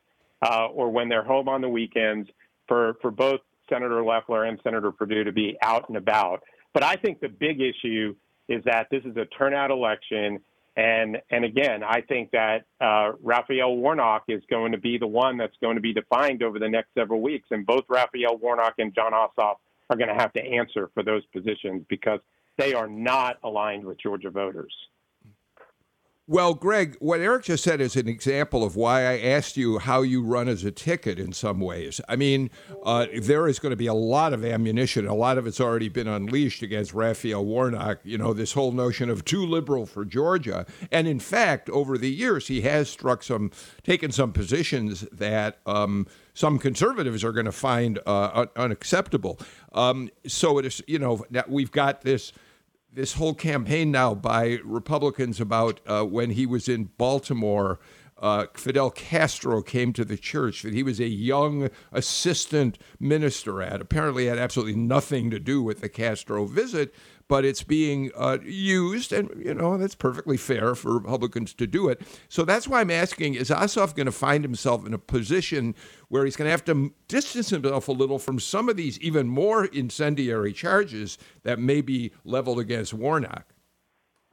uh, 0.43 0.67
or 0.67 0.89
when 0.91 1.09
they're 1.09 1.25
home 1.25 1.49
on 1.49 1.61
the 1.61 1.69
weekends 1.69 2.29
for, 2.69 2.95
for 3.03 3.11
both 3.11 3.41
Senator 3.69 4.03
Loeffler 4.03 4.45
and 4.45 4.59
Senator 4.63 4.93
Perdue 4.93 5.25
to 5.25 5.33
be 5.33 5.59
out 5.63 5.89
and 5.89 5.97
about. 5.97 6.43
But 6.73 6.85
I 6.85 6.95
think 6.97 7.21
the 7.21 7.29
big 7.29 7.61
issue 7.61 8.15
is 8.49 8.63
that 8.65 8.87
this 8.91 9.03
is 9.05 9.17
a 9.17 9.25
turnout 9.27 9.71
election. 9.71 10.41
And, 10.79 11.21
and 11.29 11.45
again, 11.45 11.83
I 11.83 12.03
think 12.03 12.31
that 12.31 12.67
uh, 12.81 13.11
Raphael 13.21 13.75
Warnock 13.75 14.23
is 14.29 14.45
going 14.49 14.71
to 14.71 14.79
be 14.79 14.97
the 14.97 15.09
one 15.09 15.37
that's 15.37 15.57
going 15.61 15.75
to 15.75 15.81
be 15.81 15.93
defined 15.93 16.41
over 16.41 16.61
the 16.61 16.69
next 16.69 16.95
several 16.97 17.21
weeks. 17.21 17.49
And 17.51 17.67
both 17.67 17.83
Raphael 17.89 18.37
Warnock 18.37 18.75
and 18.79 18.95
Jon 18.95 19.11
Ossoff 19.11 19.57
are 19.91 19.97
going 19.97 20.07
to 20.07 20.15
have 20.15 20.33
to 20.35 20.41
answer 20.41 20.89
for 20.95 21.03
those 21.03 21.27
positions 21.35 21.85
because 21.89 22.21
they 22.59 22.75
are 22.75 22.87
not 22.87 23.39
aligned 23.43 23.85
with 23.85 23.99
Georgia 24.01 24.31
voters. 24.31 24.73
Well, 26.31 26.53
Greg, 26.53 26.95
what 27.01 27.21
Eric 27.21 27.45
just 27.45 27.65
said 27.65 27.81
is 27.81 27.97
an 27.97 28.07
example 28.07 28.63
of 28.63 28.77
why 28.77 29.07
I 29.07 29.19
asked 29.19 29.57
you 29.57 29.79
how 29.79 30.03
you 30.03 30.23
run 30.23 30.47
as 30.47 30.63
a 30.63 30.71
ticket 30.71 31.19
in 31.19 31.33
some 31.33 31.59
ways. 31.59 32.03
I 32.07 32.17
mean, 32.17 32.51
uh, 32.85 33.07
there 33.23 33.49
is 33.49 33.59
going 33.59 33.71
to 33.71 33.77
be 33.77 33.87
a 33.87 33.95
lot 33.95 34.35
of 34.35 34.45
ammunition. 34.45 35.07
A 35.07 35.15
lot 35.15 35.39
of 35.39 35.47
it's 35.47 35.59
already 35.59 35.89
been 35.89 36.07
unleashed 36.07 36.61
against 36.61 36.93
Raphael 36.93 37.47
Warnock. 37.47 38.01
You 38.05 38.19
know, 38.19 38.35
this 38.35 38.53
whole 38.53 38.73
notion 38.73 39.09
of 39.09 39.25
too 39.25 39.47
liberal 39.47 39.87
for 39.87 40.05
Georgia. 40.05 40.67
And 40.93 41.09
in 41.09 41.19
fact, 41.19 41.71
over 41.71 41.97
the 41.97 42.11
years, 42.11 42.49
he 42.49 42.61
has 42.61 42.91
struck 42.91 43.23
some, 43.23 43.51
taken 43.83 44.13
some 44.13 44.35
positions 44.35 45.07
that. 45.11 45.61
Um, 45.65 46.07
some 46.35 46.61
conservatives 46.61 47.25
are 47.25 47.33
going 47.33 47.47
to 47.47 47.53
find 47.53 47.99
uh, 48.07 48.31
un- 48.33 48.49
unacceptable. 48.55 49.41
Um, 49.73 50.09
so 50.25 50.59
it 50.59 50.67
is, 50.67 50.81
you 50.87 51.01
know, 51.01 51.25
we've 51.49 51.73
got 51.73 52.03
this 52.03 52.33
this 52.99 53.13
whole 53.13 53.33
campaign 53.33 53.93
now 53.93 54.13
by 54.13 54.59
Republicans 54.65 55.41
about 55.41 55.79
uh, 55.87 56.03
when 56.03 56.31
he 56.31 56.45
was 56.45 56.69
in 56.69 56.91
Baltimore. 56.99 57.79
Uh, 58.21 58.47
Fidel 58.55 58.91
Castro 58.91 59.63
came 59.63 59.93
to 59.93 60.05
the 60.05 60.17
church 60.17 60.63
that 60.63 60.75
he 60.75 60.83
was 60.83 60.99
a 60.99 61.07
young 61.07 61.71
assistant 61.93 62.77
minister 62.99 63.63
at. 63.63 63.81
Apparently, 63.81 64.27
had 64.27 64.37
absolutely 64.37 64.75
nothing 64.75 65.31
to 65.31 65.39
do 65.39 65.63
with 65.63 65.81
the 65.81 65.89
Castro 65.89 66.45
visit, 66.45 66.93
but 67.29 67.45
it's 67.45 67.63
being 67.63 68.11
uh, 68.17 68.39
used, 68.43 69.13
and 69.13 69.31
you 69.45 69.55
know 69.55 69.77
that's 69.77 69.95
perfectly 69.95 70.37
fair 70.37 70.75
for 70.75 70.95
Republicans 70.95 71.55
to 71.55 71.67
do 71.67 71.89
it. 71.89 72.01
So 72.29 72.45
that's 72.45 72.67
why 72.67 72.81
I'm 72.81 72.91
asking: 72.91 73.35
Is 73.35 73.51
Ossoff 73.51 73.95
going 73.95 74.07
to 74.07 74.13
find 74.13 74.43
himself 74.43 74.87
in 74.87 74.95
a 74.95 74.99
position 74.99 75.75
where 76.09 76.25
he's 76.25 76.37
going 76.37 76.47
to 76.47 76.51
have 76.51 76.65
to 76.65 76.93
distance 77.07 77.51
himself 77.51 77.89
a 77.89 77.93
little 77.93 78.19
from 78.19 78.41
some 78.41 78.69
of 78.69 78.77
these 78.77 78.99
even 79.01 79.29
more 79.29 79.67
incendiary 79.67 80.53
charges 80.53 81.19
that 81.43 81.59
may 81.59 81.81
be 81.83 82.13
leveled 82.25 82.59
against 82.59 82.95
Warnock? 82.95 83.55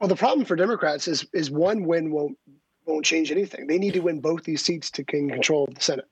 Well, 0.00 0.08
the 0.08 0.16
problem 0.16 0.46
for 0.46 0.56
Democrats 0.56 1.06
is 1.06 1.26
is 1.32 1.50
one 1.50 1.84
win 1.84 2.10
won't 2.10 2.38
won't 2.86 3.04
change 3.04 3.30
anything. 3.30 3.66
They 3.66 3.78
need 3.78 3.94
to 3.94 4.00
win 4.00 4.20
both 4.20 4.44
these 4.44 4.62
seats 4.62 4.90
to 4.92 5.02
gain 5.02 5.28
control 5.28 5.66
of 5.68 5.74
the 5.74 5.82
Senate. 5.82 6.08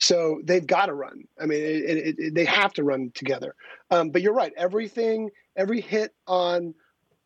So 0.00 0.40
they've 0.44 0.66
got 0.66 0.86
to 0.86 0.94
run. 0.94 1.24
I 1.38 1.46
mean, 1.46 1.60
it, 1.60 1.84
it, 1.84 2.18
it, 2.18 2.34
they 2.34 2.46
have 2.46 2.72
to 2.74 2.84
run 2.84 3.12
together. 3.14 3.54
Um, 3.90 4.10
but 4.10 4.22
you're 4.22 4.34
right. 4.34 4.52
Everything, 4.56 5.30
every 5.56 5.80
hit 5.80 6.14
on 6.26 6.74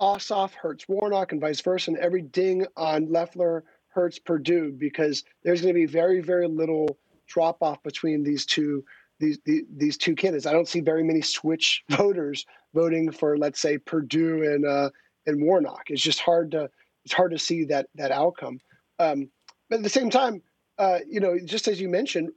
Ossoff 0.00 0.52
hurts 0.52 0.88
Warnock 0.88 1.32
and 1.32 1.40
vice 1.40 1.60
versa, 1.60 1.92
and 1.92 1.98
every 1.98 2.22
ding 2.22 2.66
on 2.76 3.10
Loeffler 3.10 3.64
hurts 3.88 4.18
Perdue 4.18 4.72
because 4.72 5.22
there's 5.44 5.62
going 5.62 5.72
to 5.72 5.78
be 5.78 5.86
very, 5.86 6.20
very 6.20 6.48
little 6.48 6.98
drop 7.28 7.62
off 7.62 7.82
between 7.82 8.22
these 8.22 8.44
two 8.44 8.84
these, 9.20 9.38
these 9.44 9.62
these 9.76 9.96
two 9.96 10.16
candidates. 10.16 10.46
I 10.46 10.52
don't 10.52 10.68
see 10.68 10.80
very 10.80 11.04
many 11.04 11.22
switch 11.22 11.84
voters 11.90 12.44
voting 12.74 13.12
for, 13.12 13.38
let's 13.38 13.60
say, 13.60 13.78
Perdue 13.78 14.42
and 14.42 14.66
uh, 14.66 14.90
and 15.26 15.42
Warnock. 15.42 15.84
It's 15.90 16.02
just 16.02 16.20
hard 16.20 16.50
to 16.50 16.68
it's 17.04 17.14
hard 17.14 17.30
to 17.30 17.38
see 17.38 17.64
that 17.66 17.86
that 17.94 18.10
outcome. 18.10 18.58
Um, 18.98 19.30
but 19.70 19.76
at 19.76 19.82
the 19.82 19.88
same 19.88 20.10
time, 20.10 20.42
uh, 20.78 20.98
you 21.08 21.20
know, 21.20 21.38
just 21.44 21.68
as 21.68 21.80
you 21.80 21.88
mentioned, 21.88 22.30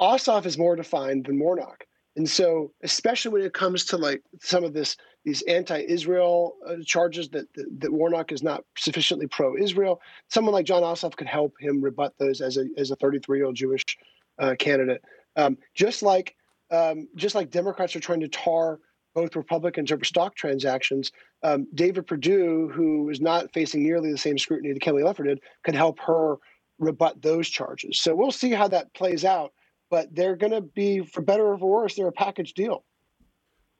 Ossoff 0.00 0.46
is 0.46 0.58
more 0.58 0.76
defined 0.76 1.26
than 1.26 1.38
Warnock. 1.38 1.84
And 2.16 2.28
so, 2.28 2.72
especially 2.82 3.32
when 3.32 3.42
it 3.42 3.54
comes 3.54 3.84
to 3.86 3.96
like 3.96 4.22
some 4.40 4.62
of 4.62 4.72
this, 4.72 4.96
these 5.24 5.42
anti-Israel 5.42 6.54
uh, 6.66 6.76
charges 6.84 7.28
that, 7.30 7.52
that, 7.54 7.80
that 7.80 7.92
Warnock 7.92 8.30
is 8.30 8.42
not 8.42 8.64
sufficiently 8.76 9.26
pro-Israel, 9.26 10.00
someone 10.28 10.54
like 10.54 10.66
Jon 10.66 10.82
Ossoff 10.82 11.16
could 11.16 11.26
help 11.26 11.54
him 11.58 11.82
rebut 11.82 12.14
those 12.18 12.40
as 12.40 12.56
a 12.56 12.66
as 12.76 12.90
a 12.90 12.96
33-year-old 12.96 13.56
Jewish 13.56 13.84
uh, 14.38 14.54
candidate. 14.58 15.02
Um, 15.36 15.58
just 15.74 16.02
like 16.02 16.36
um, 16.70 17.08
just 17.16 17.34
like 17.34 17.50
Democrats 17.50 17.96
are 17.96 18.00
trying 18.00 18.20
to 18.20 18.28
tar 18.28 18.78
both 19.14 19.36
Republicans 19.36 19.92
over 19.92 20.04
stock 20.04 20.34
transactions, 20.34 21.12
um, 21.44 21.66
David 21.74 22.06
Perdue, 22.06 22.68
who 22.74 23.08
is 23.10 23.20
not 23.20 23.52
facing 23.52 23.82
nearly 23.82 24.10
the 24.10 24.18
same 24.18 24.38
scrutiny 24.38 24.72
that 24.72 24.80
Kelly 24.80 25.04
Loeffler 25.04 25.26
did, 25.26 25.40
could 25.64 25.74
help 25.74 26.00
her 26.00 26.36
rebut 26.78 27.22
those 27.22 27.48
charges. 27.48 28.00
So 28.00 28.14
we'll 28.14 28.32
see 28.32 28.50
how 28.50 28.68
that 28.68 28.92
plays 28.94 29.24
out 29.24 29.52
but 29.94 30.12
they're 30.12 30.34
going 30.34 30.52
to 30.52 30.60
be, 30.60 31.04
for 31.04 31.22
better 31.22 31.52
or 31.52 31.56
for 31.56 31.70
worse, 31.70 31.94
they're 31.94 32.08
a 32.08 32.12
package 32.12 32.54
deal. 32.54 32.82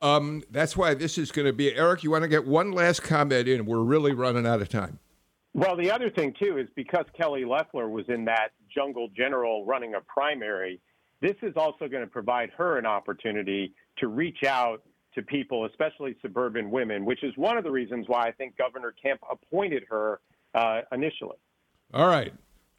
Um, 0.00 0.44
that's 0.48 0.76
why 0.76 0.94
this 0.94 1.18
is 1.18 1.32
going 1.32 1.46
to 1.46 1.52
be. 1.52 1.74
Eric, 1.74 2.04
you 2.04 2.10
want 2.12 2.22
to 2.22 2.28
get 2.28 2.46
one 2.46 2.70
last 2.70 3.02
comment 3.02 3.48
in? 3.48 3.66
We're 3.66 3.82
really 3.82 4.12
running 4.12 4.46
out 4.46 4.62
of 4.62 4.68
time. 4.68 5.00
Well, 5.54 5.76
the 5.76 5.90
other 5.90 6.10
thing, 6.10 6.32
too, 6.38 6.58
is 6.58 6.68
because 6.76 7.04
Kelly 7.16 7.44
Loeffler 7.44 7.88
was 7.88 8.04
in 8.08 8.24
that 8.26 8.50
jungle 8.72 9.08
general 9.16 9.64
running 9.64 9.94
a 9.96 10.00
primary, 10.02 10.80
this 11.20 11.34
is 11.42 11.54
also 11.56 11.88
going 11.88 12.04
to 12.04 12.10
provide 12.10 12.50
her 12.56 12.78
an 12.78 12.86
opportunity 12.86 13.74
to 13.98 14.06
reach 14.06 14.44
out 14.44 14.82
to 15.16 15.22
people, 15.22 15.64
especially 15.64 16.14
suburban 16.22 16.70
women, 16.70 17.04
which 17.04 17.24
is 17.24 17.32
one 17.36 17.56
of 17.56 17.64
the 17.64 17.70
reasons 17.72 18.06
why 18.08 18.28
I 18.28 18.30
think 18.30 18.56
Governor 18.56 18.94
Kemp 19.02 19.20
appointed 19.28 19.82
her 19.90 20.20
uh, 20.54 20.82
initially. 20.92 21.38
All 21.92 22.06
right. 22.06 22.32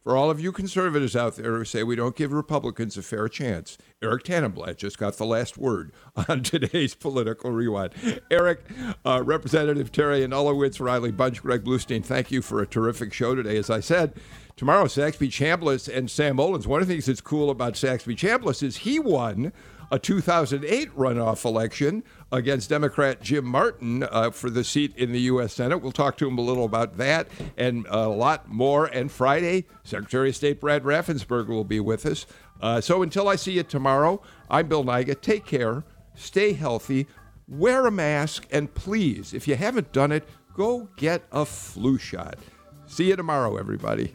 For 0.05 0.15
all 0.15 0.29
of 0.29 0.39
you 0.39 0.51
conservatives 0.51 1.15
out 1.15 1.35
there 1.35 1.57
who 1.57 1.65
say 1.65 1.81
we 1.81 1.95
don't 1.95 2.15
give 2.15 2.31
Republicans 2.31 2.95
a 2.95 3.01
fair 3.01 3.27
chance, 3.27 3.75
Eric 4.03 4.25
Tanenblatt 4.25 4.77
just 4.77 4.99
got 4.99 5.17
the 5.17 5.25
last 5.25 5.57
word 5.57 5.91
on 6.29 6.43
today's 6.43 6.93
Political 6.93 7.49
Rewind. 7.49 8.21
Eric, 8.29 8.59
uh, 9.03 9.23
Representative 9.25 9.91
Teri 9.91 10.23
Anulewicz, 10.23 10.79
Riley 10.79 11.11
Bunch, 11.11 11.41
Greg 11.41 11.63
Bluestein, 11.63 12.05
thank 12.05 12.29
you 12.29 12.43
for 12.43 12.61
a 12.61 12.67
terrific 12.67 13.13
show 13.13 13.33
today. 13.33 13.57
As 13.57 13.71
I 13.71 13.79
said, 13.79 14.13
tomorrow, 14.55 14.85
Saxby 14.85 15.29
Chambliss 15.29 15.91
and 15.91 16.11
Sam 16.11 16.37
Olens. 16.37 16.67
One 16.67 16.83
of 16.83 16.87
the 16.87 16.93
things 16.93 17.07
that's 17.07 17.19
cool 17.19 17.49
about 17.49 17.75
Saxby 17.75 18.15
Chambliss 18.15 18.61
is 18.61 18.77
he 18.77 18.99
won 18.99 19.53
a 19.91 19.97
2008 19.97 20.95
runoff 20.95 21.45
election 21.45 22.03
against 22.35 22.69
Democrat 22.69 23.21
Jim 23.21 23.45
Martin 23.45 24.03
uh, 24.03 24.29
for 24.29 24.49
the 24.49 24.63
seat 24.63 24.95
in 24.97 25.11
the 25.11 25.21
U.S. 25.21 25.53
Senate. 25.53 25.77
We'll 25.77 25.91
talk 25.91 26.17
to 26.17 26.27
him 26.27 26.37
a 26.37 26.41
little 26.41 26.65
about 26.65 26.97
that 26.97 27.27
and 27.57 27.87
a 27.89 28.07
lot 28.09 28.49
more. 28.49 28.87
And 28.87 29.11
Friday, 29.11 29.65
Secretary 29.83 30.29
of 30.29 30.35
State 30.35 30.59
Brad 30.59 30.83
Raffensperger 30.83 31.47
will 31.47 31.63
be 31.63 31.79
with 31.79 32.05
us. 32.05 32.25
Uh, 32.61 32.81
so 32.81 33.01
until 33.01 33.27
I 33.27 33.35
see 33.35 33.53
you 33.53 33.63
tomorrow, 33.63 34.21
I'm 34.49 34.67
Bill 34.67 34.83
Nigut. 34.83 35.21
Take 35.21 35.45
care, 35.45 35.83
stay 36.13 36.53
healthy, 36.53 37.07
wear 37.47 37.87
a 37.87 37.91
mask, 37.91 38.47
and 38.51 38.73
please, 38.73 39.33
if 39.33 39.47
you 39.47 39.55
haven't 39.55 39.91
done 39.91 40.11
it, 40.11 40.27
go 40.53 40.89
get 40.97 41.23
a 41.31 41.45
flu 41.45 41.97
shot. 41.97 42.37
See 42.85 43.09
you 43.09 43.15
tomorrow, 43.15 43.57
everybody. 43.57 44.13